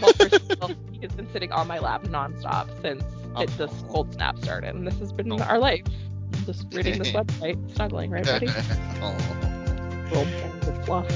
Well, 0.00 0.12
first 0.12 0.52
of 0.52 0.62
all, 0.62 0.68
he 0.92 1.00
has 1.00 1.12
been 1.12 1.30
sitting 1.32 1.52
on 1.52 1.66
my 1.66 1.78
lap 1.78 2.04
nonstop 2.04 2.68
since 2.82 3.02
oh. 3.34 3.42
it, 3.42 3.50
this 3.58 3.70
Oh. 3.72 3.88
cold 3.88 4.12
snap 4.12 4.38
started, 4.38 4.74
and 4.74 4.86
this 4.86 4.98
has 4.98 5.12
been 5.12 5.32
Oh. 5.32 5.38
our 5.38 5.58
life. 5.58 5.84
Just 6.44 6.66
reading 6.72 6.98
this 6.98 7.12
website, 7.12 7.74
snuggling, 7.74 8.10
right, 8.10 8.24
buddy? 8.24 8.48
Aw. 8.48 8.54
Oh. 9.02 9.14
Little 10.10 10.26
of 10.68 10.84
fluff. 10.84 11.06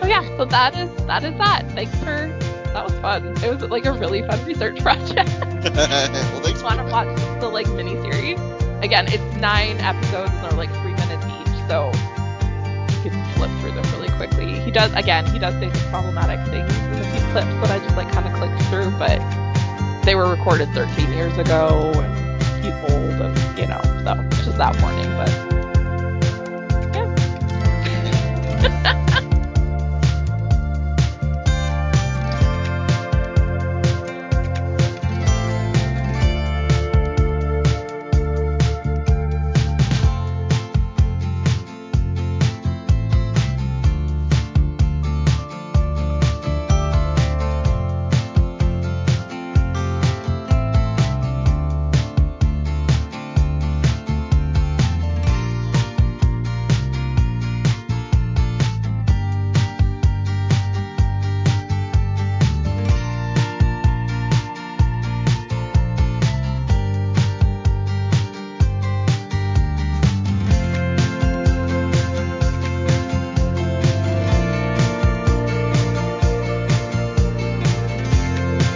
Oh 0.00 0.06
yeah, 0.06 0.24
so 0.36 0.44
that 0.46 0.76
is 0.76 0.90
that 1.06 1.24
is 1.24 1.36
that. 1.38 1.70
Thanks 1.72 1.94
for 1.98 2.28
that 2.72 2.84
was 2.84 2.92
fun. 3.00 3.26
It 3.42 3.50
was 3.50 3.62
like 3.70 3.86
a 3.86 3.92
really 3.92 4.22
fun 4.22 4.44
research 4.44 4.80
project. 4.80 5.28
well, 5.40 6.40
thanks 6.42 6.62
Want 6.62 6.78
to 6.78 6.84
watch 6.84 7.40
the 7.40 7.48
like 7.48 7.68
mini 7.70 7.94
series? 8.02 8.38
Again, 8.82 9.06
it's 9.08 9.36
nine 9.36 9.76
episodes 9.78 10.30
and 10.30 10.44
they're 10.44 10.52
like 10.52 10.70
three 10.82 10.94
so 11.68 11.92
you 13.04 13.10
can 13.10 13.34
flip 13.34 13.50
through 13.60 13.72
them 13.72 13.84
really 13.92 14.08
quickly. 14.16 14.58
He 14.60 14.70
does 14.70 14.92
again, 14.94 15.26
he 15.26 15.38
does 15.38 15.54
say 15.54 15.70
some 15.70 15.90
problematic 15.90 16.40
things 16.48 16.74
in 16.76 16.94
a 16.94 17.12
few 17.12 17.20
clips 17.32 17.52
that 17.60 17.70
I 17.70 17.78
just 17.78 17.96
like 17.96 18.10
kind 18.10 18.26
of 18.26 18.32
clicked 18.34 18.60
through, 18.64 18.90
but 18.98 19.18
they 20.04 20.14
were 20.14 20.28
recorded 20.28 20.70
13 20.70 21.12
years 21.12 21.36
ago 21.36 21.92
and 21.94 22.64
he's 22.64 22.74
old 22.90 23.20
and 23.20 23.58
you 23.58 23.66
know, 23.66 23.80
so 24.04 24.44
just 24.44 24.56
that 24.56 24.80
warning. 24.80 25.06
But 25.16 25.57